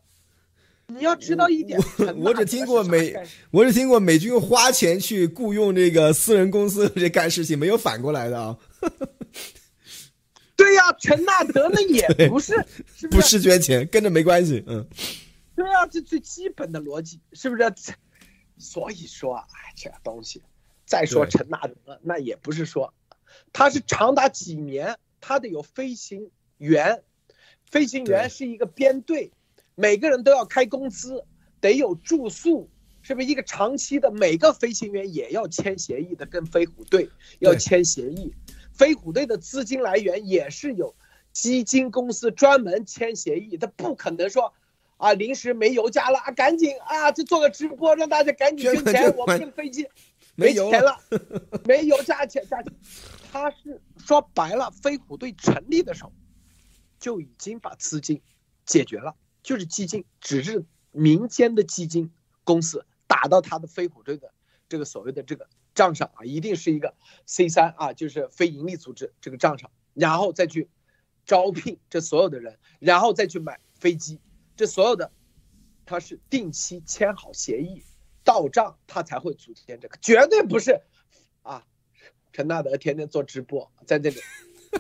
[0.88, 1.80] 你要知道一点，
[2.18, 3.16] 我只听过美，
[3.50, 8.56] 我只听过美军花钱去雇佣这个私人公司这干事情，没有反过来的啊。
[10.56, 12.54] 对呀，陈纳德那也 不是，
[12.96, 14.64] 是不是捐钱，跟着没关系。
[14.68, 14.88] 嗯，
[15.56, 17.64] 对啊，这最基本的逻辑是不是？
[18.60, 20.42] 所以说，哎，这东西，
[20.86, 22.94] 再说陈纳德，那也不是说，
[23.54, 27.04] 他是长达几年，它得有飞行员，
[27.70, 29.32] 飞行员是一个编队，
[29.76, 31.24] 每个人都要开工资，
[31.60, 32.70] 得有住宿，
[33.02, 34.12] 是不是一个长期的？
[34.12, 37.10] 每个飞行员也要签协议的，跟飞虎队
[37.40, 38.34] 要签协议。
[38.74, 40.94] 飞虎队的资金来源也是有
[41.32, 44.54] 基金公司专门签协议，他不可能说
[44.98, 49.88] 啊临时没油加了啊赶紧啊就做个直播让大家赶紧捐钱，我们这个飞机
[50.36, 51.00] 没钱了，
[51.66, 52.74] 没油加钱加钱。
[53.36, 56.14] 他是说白了，飞虎队成立的时候
[57.00, 58.22] 就已经把资金
[58.66, 59.14] 解决了，
[59.44, 60.64] 就是基金，只是
[60.94, 62.14] 民间的基金
[62.46, 64.34] 公司打到他的飞虎队的
[64.70, 65.50] 这个所谓的这个。
[65.74, 66.96] 账上啊，一定是一个
[67.26, 70.70] C 三啊，就是非盈利组织这个账上，然后再去
[71.26, 74.22] 招聘这所有的人，然后再去买飞机，
[74.56, 75.12] 这所有的
[75.86, 77.84] 他是定期签好协议
[78.24, 80.80] 到账，他才会组建这个，绝对不是
[81.42, 81.68] 啊。
[82.36, 84.18] 陈纳德天天做直播在这里，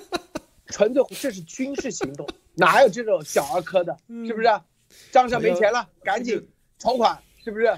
[0.67, 4.49] 纯粹这是军事行动，哪有这种小儿科的，是不是？
[5.09, 7.73] 账上没钱了，赶紧筹款，是不是？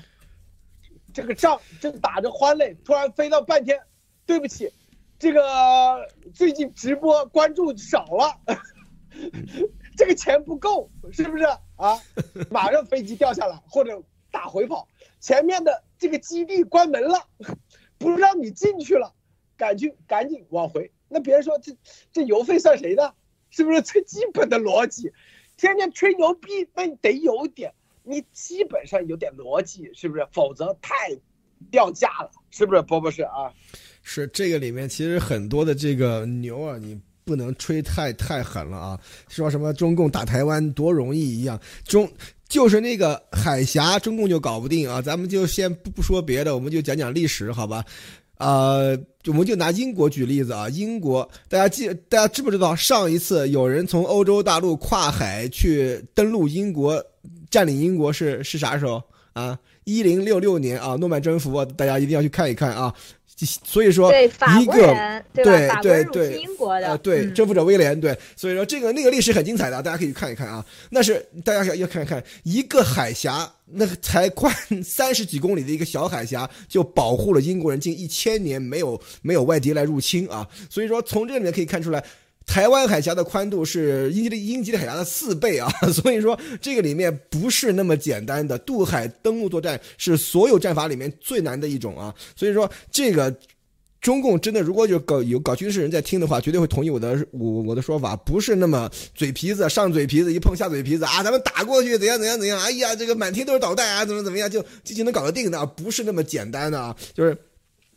[1.13, 3.79] 这个仗正打着欢嘞，突然飞到半天，
[4.25, 4.73] 对不起，
[5.19, 8.35] 这个最近直播关注少了，
[9.95, 11.43] 这个钱不够，是不是
[11.75, 12.01] 啊？
[12.49, 14.01] 马上飞机掉下来或者
[14.31, 14.87] 打回跑，
[15.19, 17.27] 前面的这个基地关门了，
[17.99, 19.13] 不让你进去了，
[19.57, 20.89] 赶紧赶紧往回。
[21.09, 21.75] 那别人说这
[22.13, 23.13] 这油费算谁的？
[23.49, 25.11] 是不是最基本的逻辑？
[25.57, 27.73] 天天吹牛逼，那你得有点。
[28.03, 30.25] 你基本上有点逻辑，是不是？
[30.31, 30.95] 否则太
[31.69, 32.81] 掉价了，是不是？
[32.83, 33.51] 波波是啊，
[34.01, 38.99] 是这个里面其实很多的这个牛啊，你不能吹太太狠了啊！
[39.27, 42.09] 说什么中共打台湾多容易一样，中
[42.47, 45.01] 就是那个海峡，中共就搞不定啊！
[45.01, 47.83] 咱们就先不不说别的，我们就讲讲历史，好吧？
[48.37, 48.97] 呃，
[49.27, 57.03] 我们就拿英国举例子啊，英国大家记大家知不知道上一次有人从欧洲大陆跨海去登陆英国？
[57.49, 59.01] 占领英国是是啥时候
[59.31, 59.57] 啊？
[59.85, 62.93] 一零六六年啊，诺曼征服，大家一定要去看一看啊。
[63.45, 70.65] 所以说，一个对对对，英国的对征服者威廉对，所以说这个那个历史很精彩的，大家可以看一看啊。
[70.89, 74.51] 那是大家要要看一看一个海峡，那个才宽
[74.83, 80.47] 三十几公里的一个小海峡，就保护了英国人近一千年没有没有外敌来入侵啊。
[80.69, 82.03] 所以说从这里面可以看出来。
[82.47, 88.57] 台湾海峡的宽度是英吉利英吉利海峡的四倍啊， 所以说这个里面不是那么简单的。
[88.59, 93.31] 渡海登陆作战是所有战法里面最难的一种啊，所以说这个
[94.01, 107.37] 中共真的如果有搞有搞军事人在听的话，绝对会同意我的我我的说法，不是那么嘴皮子上嘴皮子一碰下嘴皮子啊，咱们打过去怎样怎样怎样，哎呀这个满天都是导弹啊，怎么怎么样就就就能搞得定的，不是那么简单的啊，就是。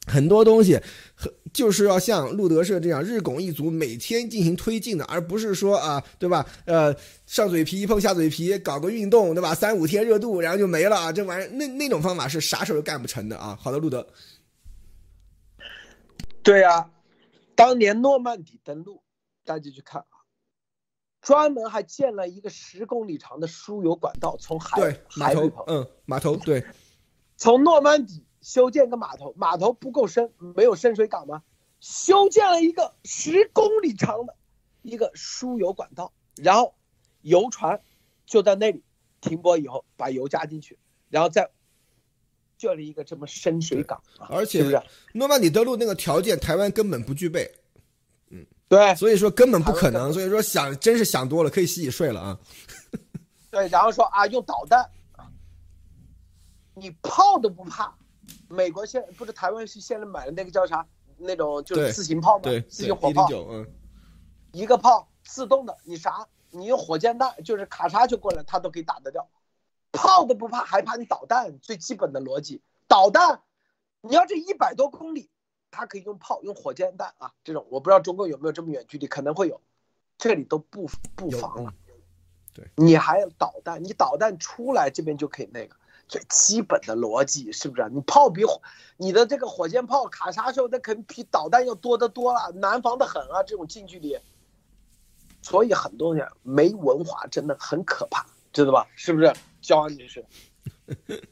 [0.07, 0.81] 很多东西
[1.15, 6.47] 很，就是要像路德社这样日拱一卒，每天进行推进的，而不是说啊，对吧？
[6.65, 6.95] 呃，
[7.27, 9.55] 上嘴皮一碰下嘴皮，搞个运动，对吧？
[9.55, 11.13] 三五天热度，然后就没了啊！
[11.13, 13.59] 这玩意儿，那那种方法是啥事儿都干不成的啊！
[13.61, 14.07] 好的，路德。
[16.43, 16.91] 对呀，
[17.55, 19.03] 当年诺曼底登陆，
[19.45, 20.23] 大家去看啊，
[21.21, 26.65] 专门还建了一个十公里长的输油管道，从海对码头，嗯，码头对，
[27.37, 28.25] 从诺曼底。
[28.41, 31.43] 修建个码头，码头不够深，没有深水港吗？
[31.81, 34.37] 修建了一个十公里长的
[34.83, 36.75] 一个输油管道，然后
[37.23, 37.81] 油船
[38.27, 38.83] 就在那里
[39.21, 41.51] 停泊以后，把油加进去，然后再
[42.59, 44.83] 建立一个这么深水港，而且是
[45.15, 47.51] 诺曼底登陆那个条件，台湾根本不具备。
[48.29, 52.39] 嗯，对，所以说根本不可能，所以说想真是想多了，可以洗洗睡了啊。
[53.51, 54.91] 对，然后说啊，用导弹，
[56.75, 57.97] 你炮都不怕。
[58.49, 60.87] 美国现不是台湾是现在买的那个叫啥？
[61.23, 63.29] 那种就是自行炮嘛，自行火炮。
[63.51, 63.67] 嗯，
[64.53, 66.27] 一个炮自动的，你啥？
[66.51, 69.29] 你用火箭弹，就是咔嚓就过来，它都可以打得掉。
[69.93, 71.59] 炮都不怕，还怕你导弹？
[71.59, 73.43] 最基本的逻辑，导弹，
[74.01, 75.29] 你要这一百多公里，
[75.71, 79.61] 它可以用炮，用火箭弹啊，这种我不知道中国有没有这么远距离，可能会有，
[80.17, 81.75] 这里都不不防了。
[82.55, 85.77] 对，你还有导弹，你导弹出来这边就可以那个。
[86.11, 87.89] 最基本的逻辑是不是？
[87.93, 88.61] 你炮比火，
[88.97, 93.45] 你的这个火箭炮卡啥时候，那肯定比导弹要多得多了，难防的很啊！
[93.47, 94.19] 这种近距离，
[95.41, 98.89] 所以很多人没文化真的很可怕，知道吧？
[98.97, 99.33] 是不是？
[99.63, 100.25] 焦安女士。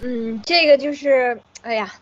[0.00, 1.92] 嗯，这个就是，哎呀，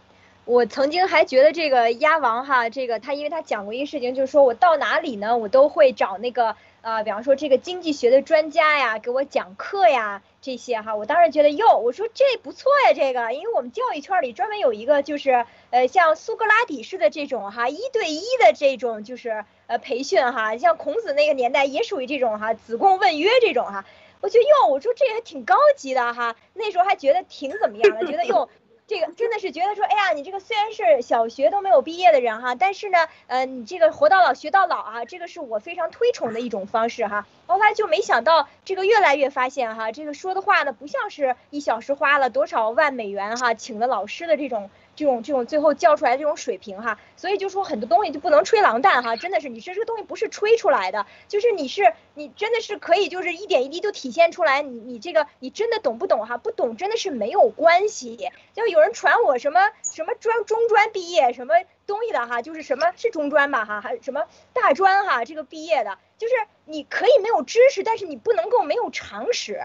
[0.45, 6.55] 我曾经还觉得这个鸭王哈，这个他因为他讲过一个事情，就是说我到哪里呢，我都会找那个
[6.87, 23.85] 啊，比方说这个经济学的专家呀，给我讲课呀，这些哈，我当时觉得哟，我说这不错呀，这个，因为我们教育圈里专门有一个就是呃，像苏格拉底式的这种哈，一对一的这种就是呃培训哈，像孔子那个年代也属于这种哈，子贡问曰这种哈。
[24.21, 28.49] 我觉得哟，我说这还挺高级的哈，那时候还觉得挺怎么样的，觉得哟，
[28.87, 37.27] 这个真的是觉得说，哎呀，你这个虽然是小学都没有毕业的人哈，但是呢，呃，你这个活到老学到老啊，这个是我非常推崇的一种方式哈。
[37.49, 44.71] 后来就没想到这个越来越发现哈，这个说的话呢，不像是一小时花了多少万美元哈，请的老师的这种。
[44.97, 56.39] 这种这种最后教出来这种水平哈，所以就说很多东西就不能吹狼蛋哈，真的是你这这个东西不是吹出来的，就是你是你真的是可以就是一点一滴都体现出来，你你这个你真的懂不懂哈？
[56.39, 58.31] 不懂真的是没有关系。
[58.55, 61.55] 就有人传我什么什么专中专毕业什么
[61.87, 64.25] 东西的哈，就是什么是中专吧哈，还什么
[64.55, 69.61] 大专哈，这个毕业的，就是你可以没有知识，但是你不能够没有常识。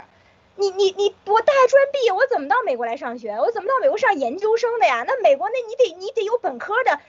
[0.61, 3.31] 你你你我大专毕业，我怎么到美国来上学？
[3.31, 5.03] 我怎么到美国上研究生的呀？
[5.07, 6.99] 那美国那你得你得有本科的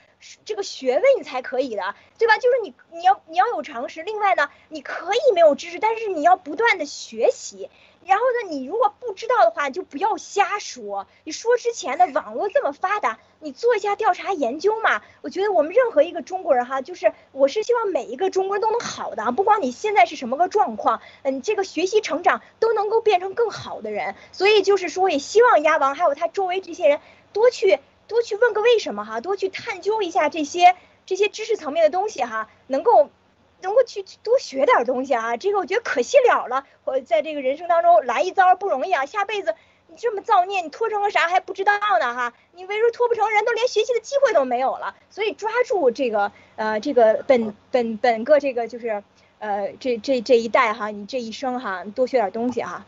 [0.43, 2.39] 这个学位你才可以的，对吧？
[2.39, 4.01] 就是你你要你要有常识。
[4.01, 7.69] 另外呢，你可以没有知识，但是你要不断的学习。
[8.05, 11.07] 然后呢，你如果不知道的话，就不要瞎说。
[11.23, 15.01] 你说之前的网络这么发达，你做一下调查研究嘛。
[15.21, 24.15] 我觉得我们任何一个中国人哈，就是我是希望每一个中国人都能好的，不管你现在是什么个状况，嗯，这个学习成长都能够变成更好的人。
[24.31, 26.99] 所以就是说，也希望鸭王还有他周围这些人
[27.31, 30.75] 多去多去问个为什么哈，多去探究一下这些
[31.05, 33.09] 这些知识层面的东西哈，能够。
[33.63, 36.67] 能够去多学点东西啊，这个我觉得可惜了了。
[36.83, 39.55] 我在这个人生当中来一遭不容易啊，下辈子
[39.87, 42.33] 你这么造孽，你拖成个啥还不知道呢哈？
[42.51, 44.95] 你为什么拖不成，人都连学习的机会都没有了。
[45.09, 49.03] 所以抓住这个呃这个本本本个这个就是
[49.39, 52.85] 呃这这这一代哈，你这一生哈多学点东西哈。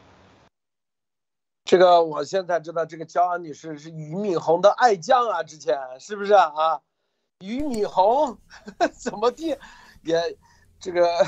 [1.63, 6.81] 这个我现在知道，这个焦安女士是俞敏洪的爱将啊，之前是不是啊？
[7.39, 8.37] 俞敏洪
[8.99, 9.57] 怎么地
[10.03, 10.37] 也。
[10.85, 11.25] 这个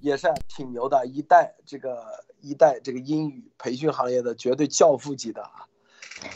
[0.00, 5.64] 也是挺牛的，一代这个一代这个英语培训行业的绝对教父级的啊。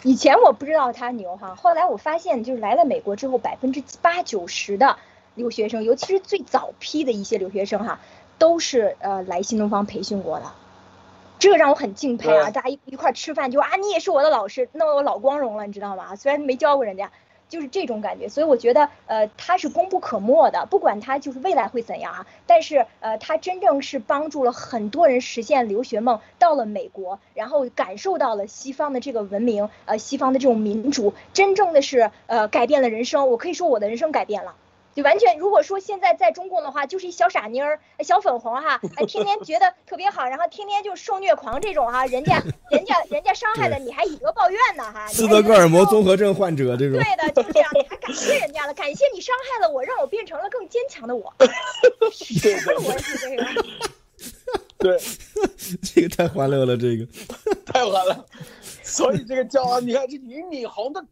[0.05, 4.97] 以前我不知道他牛哈，后来我发现就是来了美国之后，百分之八九十的
[5.35, 8.01] 留学生，尤其是最早批的一些留学生哈，
[8.39, 10.47] 都是呃来新东方培训过的，
[11.39, 12.51] 这个让我很敬佩啊！
[12.51, 16.17] 大家一一块吃饭就啊，你也是我的老师，那我老光荣了，你知道吗？
[16.17, 17.12] 虽然没教过人家。
[17.51, 33.28] 就是这种感觉，所以我觉得，呃，他是功不可没的，不管他就是未来会怎样啊，但是，呃，他真正是帮助了很多人实现留学梦，到了美国，然后感受到了西方的这个文明，呃，西方的这种民主，真正的是，呃，改变了人生。
[33.28, 34.55] 我可以说我的人生改变了。
[35.01, 45.09] 就完全，如果说现在在中共的话，就是一小傻妮儿、小粉红哈，哎，天天觉得特别好，然后天天就受虐狂这种哈，人家、 人家、人家伤害了你还以德报怨呢哈。
[45.09, 47.01] 斯德哥尔摩综合症患者这种。
[47.01, 51.32] 对的，就是这样，你还感谢人家了，感谢你伤害了我，让我变成了更坚强的我。
[51.39, 51.48] 对
[52.40, 53.64] 对，我是这个。
[54.77, 54.98] 对，
[55.82, 57.06] 这个太欢乐了，这个
[57.64, 58.27] 太欢乐。
[58.82, 61.02] 所以这个骄傲，你看这俞敏洪的。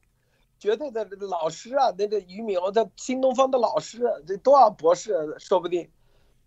[0.58, 5.88] 绝对的老师啊，那个俞敏洪在新东方的老师，这多少博士，说不定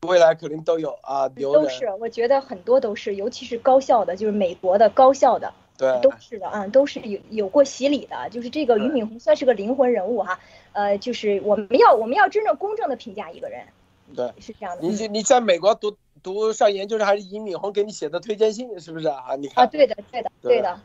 [0.01, 1.29] 未来肯定都有啊。
[1.29, 8.29] 都是，我觉得很多都是，尤其是高校的，就是美国的高校的，对，都是的啊，都是有有过洗礼的。
[8.29, 10.39] 就是这个俞敏洪算是个灵魂人物哈，
[10.73, 13.65] 呃，就是我们要我们要真正公正的评价一个人，
[14.13, 14.81] 对，是这样的。
[14.81, 19.35] 你你在美国读读上研究生，还是俞敏洪给你写的推荐信，是不是啊？
[19.37, 20.77] 你看啊，对的，对的，对的。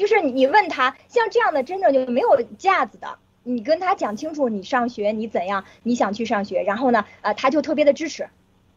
[0.00, 8.30] 就是你问他像这样的真正就没有架子的，你跟他讲清楚你上学你怎样，你想去上学，然后呢，呃，他就特别的支持，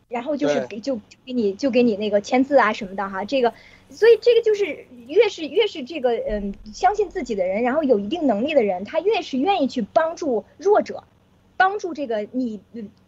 [0.09, 3.53] 然后就是给就给你就给你那个签字啊什么的哈，这个，
[3.89, 11.05] 所以这个就是越是越是这个嗯相信自己的人，然后有一定能力的人，他越是愿意去帮助弱者。
[11.55, 12.61] 帮助这个你，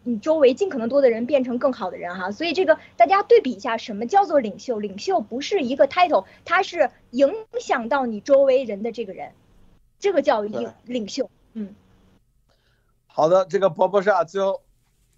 [0.03, 4.79] 你周围尽可能多的人变成更好的人哈，所以这个大家对比一下，什么叫做领袖？
[4.79, 9.31] 领袖不是一个 title，它是影响到你周围人的这个人，
[9.99, 11.29] 这个叫领领袖。
[11.53, 11.73] 嗯，
[13.07, 14.61] 好的，这个波波是啊，最后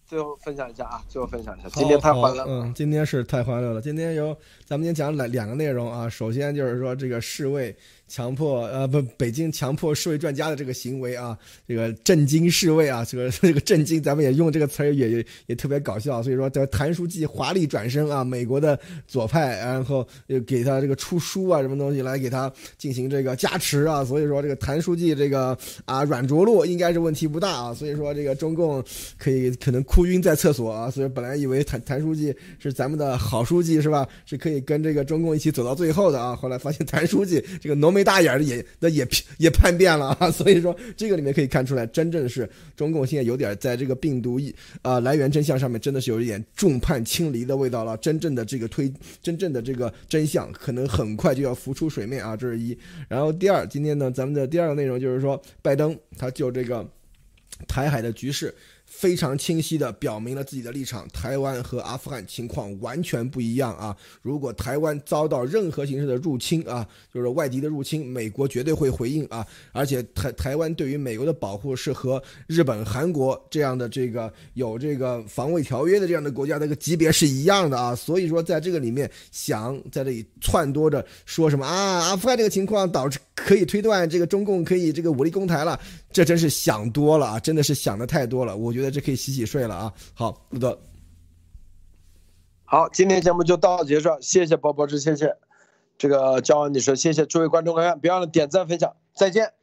[0.06, 3.82] 最后分享一下啊，最后分享一下，今天太欢乐了，嗯，今天是太欢乐了。
[3.82, 7.76] 今天有咱们今天讲两两个内容啊，首先就是说这个侍卫
[8.07, 28.84] 强迫呃不北京强迫侍卫专家的这个行为啊，这个震惊侍卫啊，这个 这个震惊咱们也用这个词儿也也也特别搞笑，所以说这谭书记华丽转身啊，美国的左派，然后又给他这个出书啊什么东西来给他进行这个加持啊，所以说这个谭书记这个啊软着陆应该是问题不大啊，所以说这个中共
[29.17, 39.07] 可以可能哭晕在厕所啊，所以本来以为谭谭书记是咱们的好书记是吧，是可以跟这个中共一起走到最后的啊，后来发现谭书记这个浓眉大眼的也那也
[39.40, 44.53] 也叛变了啊，所以说这个里面可以看出来，真正是中共现在有点在这个病毒一
[44.84, 52.78] 啊来源真相上面真的是有一点众叛亲离的味道了，真正的这个推真正的这个真相可能很快就要浮出水面啊，这是一。
[53.10, 56.88] 然后第二，今天呢咱们的第二个内容就是说，拜登他就这个
[57.68, 58.53] 台海的局势。
[58.88, 63.95] 非常清晰地表明了自己的立场，台湾和阿富汗情况完全不一样啊！
[64.22, 69.45] 如果台湾遭到任何形式的入侵啊，就是外敌的入侵，美国绝对会回应啊！
[69.72, 77.93] 而且台台湾对于美国的保护是和日本、韩国这样的这个有这个防卫条约的这样的国家那个级别是一样的啊！
[77.93, 85.80] 所以说，在这个里面想在这里撺掇着说什么啊，阿富汗这个情况导致可以推断这个中共可以这个武力攻台了，
[86.11, 87.39] 这真是想多了啊！
[87.39, 88.73] 真的是想的太多了，我。
[88.73, 89.93] 觉得这可以洗洗睡了啊！
[90.13, 90.79] 好，路德，
[92.65, 95.35] 好，今天节目就到此结束，谢谢包博士，谢谢
[95.97, 99.56] 这个焦安女士，谢谢诸位观众朋友，别忘了点赞分享，再见。